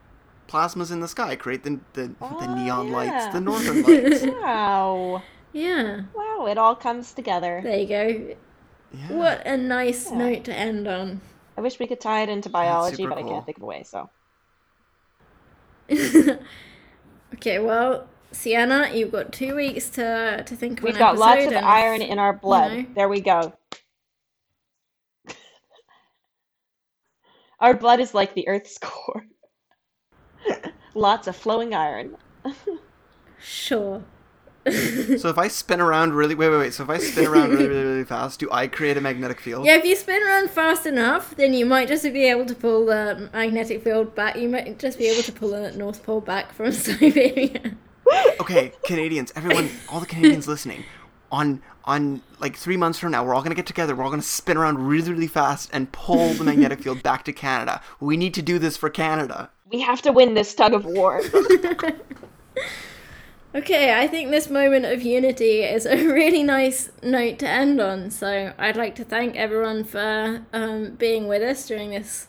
plasmas 0.48 0.90
in 0.92 1.00
the 1.00 1.08
sky, 1.08 1.36
create 1.36 1.64
the 1.64 1.80
the, 1.94 2.14
the 2.38 2.46
Oh, 2.46 2.46
neon 2.48 2.88
lights, 2.88 3.26
the 3.26 3.40
northern 3.40 3.82
lights. 3.82 4.28
Wow. 4.42 5.22
Yeah, 5.52 6.02
Wow, 6.14 6.46
it 6.46 6.56
all 6.58 6.74
comes 6.74 7.12
together. 7.12 7.60
there 7.62 7.78
you 7.78 7.86
go. 7.88 8.36
Yeah. 8.92 9.08
What 9.08 9.46
a 9.46 9.56
nice 9.56 10.10
Yeah. 10.10 10.16
note 10.16 10.44
to 10.44 10.54
end 10.54 10.88
on. 10.88 11.20
I 11.56 11.60
wish 11.62 11.78
we 11.78 11.86
could 11.86 12.00
tie 12.00 12.22
it 12.22 12.28
into 12.30 12.48
biology, 12.50 12.96
super 12.96 13.08
but 13.08 13.18
I 13.18 13.22
can't 13.24 13.44
think 13.46 13.58
of 13.58 13.62
a 13.62 13.66
way, 13.66 13.84
so. 13.84 14.10
okay, 17.34 17.58
well, 17.58 18.08
Sienna, 18.32 18.90
you've 18.92 19.12
got 19.12 19.32
two 19.32 19.54
weeks 19.54 19.88
to 19.90 20.42
to 20.46 20.56
think 20.56 20.78
of 20.78 20.84
We've 20.84 20.98
got 20.98 21.18
lots 21.18 21.44
of 21.46 21.52
and- 21.52 21.64
iron 21.66 22.02
in 22.02 22.18
our 22.18 22.32
blood. 22.32 22.72
know. 22.72 22.86
There 22.94 23.08
we 23.08 23.20
go. 23.20 23.52
our 27.60 27.74
blood 27.74 28.00
is 28.00 28.14
like 28.14 28.34
the 28.34 28.48
Earth's 28.48 28.78
core. 28.82 29.26
lots 30.94 31.26
of 31.28 31.36
flowing 31.36 31.74
iron. 31.74 32.16
Sure. 33.40 34.02
So 34.64 35.28
if 35.28 35.38
I 35.38 35.48
spin 35.48 35.80
around 35.80 36.12
really 36.14 36.36
wait 36.36 36.48
wait 36.50 36.58
wait, 36.58 36.72
so 36.72 36.84
if 36.84 36.90
I 36.90 36.98
spin 36.98 37.26
around 37.26 37.50
really 37.50 37.66
really, 37.66 37.82
really 37.84 38.04
fast, 38.04 38.38
do 38.38 38.48
I 38.52 38.68
create 38.68 38.96
a 38.96 39.00
magnetic 39.00 39.40
field? 39.40 39.66
Yeah, 39.66 39.74
if 39.76 39.84
you 39.84 39.96
spin 39.96 40.22
around 40.22 40.50
fast 40.50 40.86
enough, 40.86 41.34
then 41.34 41.52
you 41.52 41.66
might 41.66 41.88
just 41.88 42.04
be 42.04 42.26
able 42.30 42.46
to 42.46 42.54
pull 42.54 42.86
the 42.86 43.28
magnetic 43.32 43.82
field 43.82 44.14
back. 44.14 44.36
You 44.36 44.48
might 44.48 44.78
just 44.78 44.98
be 44.98 45.08
able 45.08 45.24
to 45.24 45.32
pull 45.32 45.50
the 45.50 45.72
North 45.72 46.04
Pole 46.04 46.20
back 46.20 46.52
from 46.52 46.70
Siberia. 46.70 47.74
Okay, 48.40 48.72
Canadians, 48.84 49.32
everyone, 49.36 49.70
all 49.88 50.00
the 50.00 50.06
Canadians 50.06 50.48
listening, 50.48 50.84
on 51.30 51.62
on 51.84 52.22
like 52.38 52.56
three 52.56 52.76
months 52.76 52.98
from 52.98 53.12
now, 53.12 53.24
we're 53.24 53.34
all 53.34 53.42
gonna 53.42 53.54
get 53.54 53.66
together. 53.66 53.94
We're 53.94 54.04
all 54.04 54.10
gonna 54.10 54.22
spin 54.22 54.56
around 54.56 54.86
really, 54.86 55.12
really 55.12 55.26
fast 55.26 55.70
and 55.72 55.90
pull 55.92 56.32
the 56.34 56.44
magnetic 56.44 56.80
field 56.80 57.02
back 57.02 57.24
to 57.24 57.32
Canada. 57.32 57.80
We 58.00 58.16
need 58.16 58.34
to 58.34 58.42
do 58.42 58.58
this 58.58 58.76
for 58.76 58.90
Canada. 58.90 59.50
We 59.70 59.80
have 59.80 60.02
to 60.02 60.12
win 60.12 60.34
this 60.34 60.54
tug 60.54 60.74
of 60.74 60.84
war. 60.84 61.22
Okay, 63.54 63.92
I 64.00 64.06
think 64.08 64.30
this 64.30 64.48
moment 64.48 64.86
of 64.86 65.02
unity 65.02 65.62
is 65.62 65.84
a 65.84 66.06
really 66.06 66.42
nice 66.42 66.90
note 67.02 67.38
to 67.40 67.48
end 67.48 67.82
on. 67.82 68.10
So 68.10 68.54
I'd 68.56 68.76
like 68.76 68.94
to 68.94 69.04
thank 69.04 69.36
everyone 69.36 69.84
for 69.84 70.46
um, 70.54 70.94
being 70.94 71.28
with 71.28 71.42
us 71.42 71.66
during 71.66 71.90
this 71.90 72.28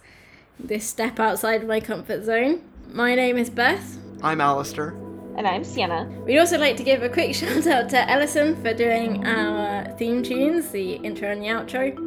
this 0.60 0.86
step 0.86 1.20
outside 1.20 1.66
my 1.66 1.80
comfort 1.80 2.26
zone. 2.26 2.62
My 2.92 3.16
name 3.16 3.38
is 3.38 3.50
Beth. 3.50 3.98
I'm 4.22 4.42
Alistair. 4.42 4.94
And 5.36 5.48
I'm 5.48 5.64
Sienna. 5.64 6.10
We'd 6.26 6.40
also 6.40 6.58
like 6.58 6.78
to 6.78 6.84
give 6.84 7.04
a 7.04 7.10
quick 7.10 7.36
shout 7.40 7.68
out 7.68 7.90
to 7.90 8.10
Ellison 8.10 8.56
for 8.62 8.74
doing 8.74 9.26
our 9.26 9.92
theme 9.98 10.24
tunes, 10.24 10.70
the 10.70 10.94
intro 10.96 11.32
and 11.32 11.42
the 11.42 11.48
outro. 11.48 11.98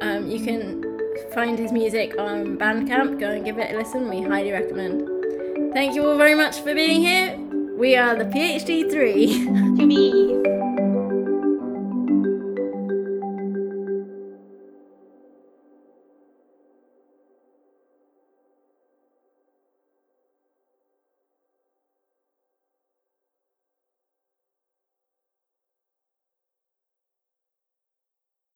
Um, 0.00 0.28
you 0.28 0.44
can 0.44 0.82
find 1.32 1.58
his 1.58 1.72
music 1.72 2.18
on 2.18 2.58
Bandcamp. 2.58 3.20
Go 3.20 3.30
and 3.30 3.44
give 3.44 3.58
it 3.58 3.74
a 3.74 3.78
listen. 3.78 4.08
We 4.08 4.22
highly 4.22 4.52
recommend. 4.52 5.72
Thank 5.72 5.94
you 5.94 6.06
all 6.06 6.16
very 6.16 6.34
much 6.34 6.60
for 6.60 6.74
being 6.74 7.00
here. 7.00 7.38
We 7.76 7.96
are 7.96 8.16
the 8.16 8.24
PhD 8.24 8.90
3. 8.90 9.76
To 9.76 9.86
be. 9.86 10.51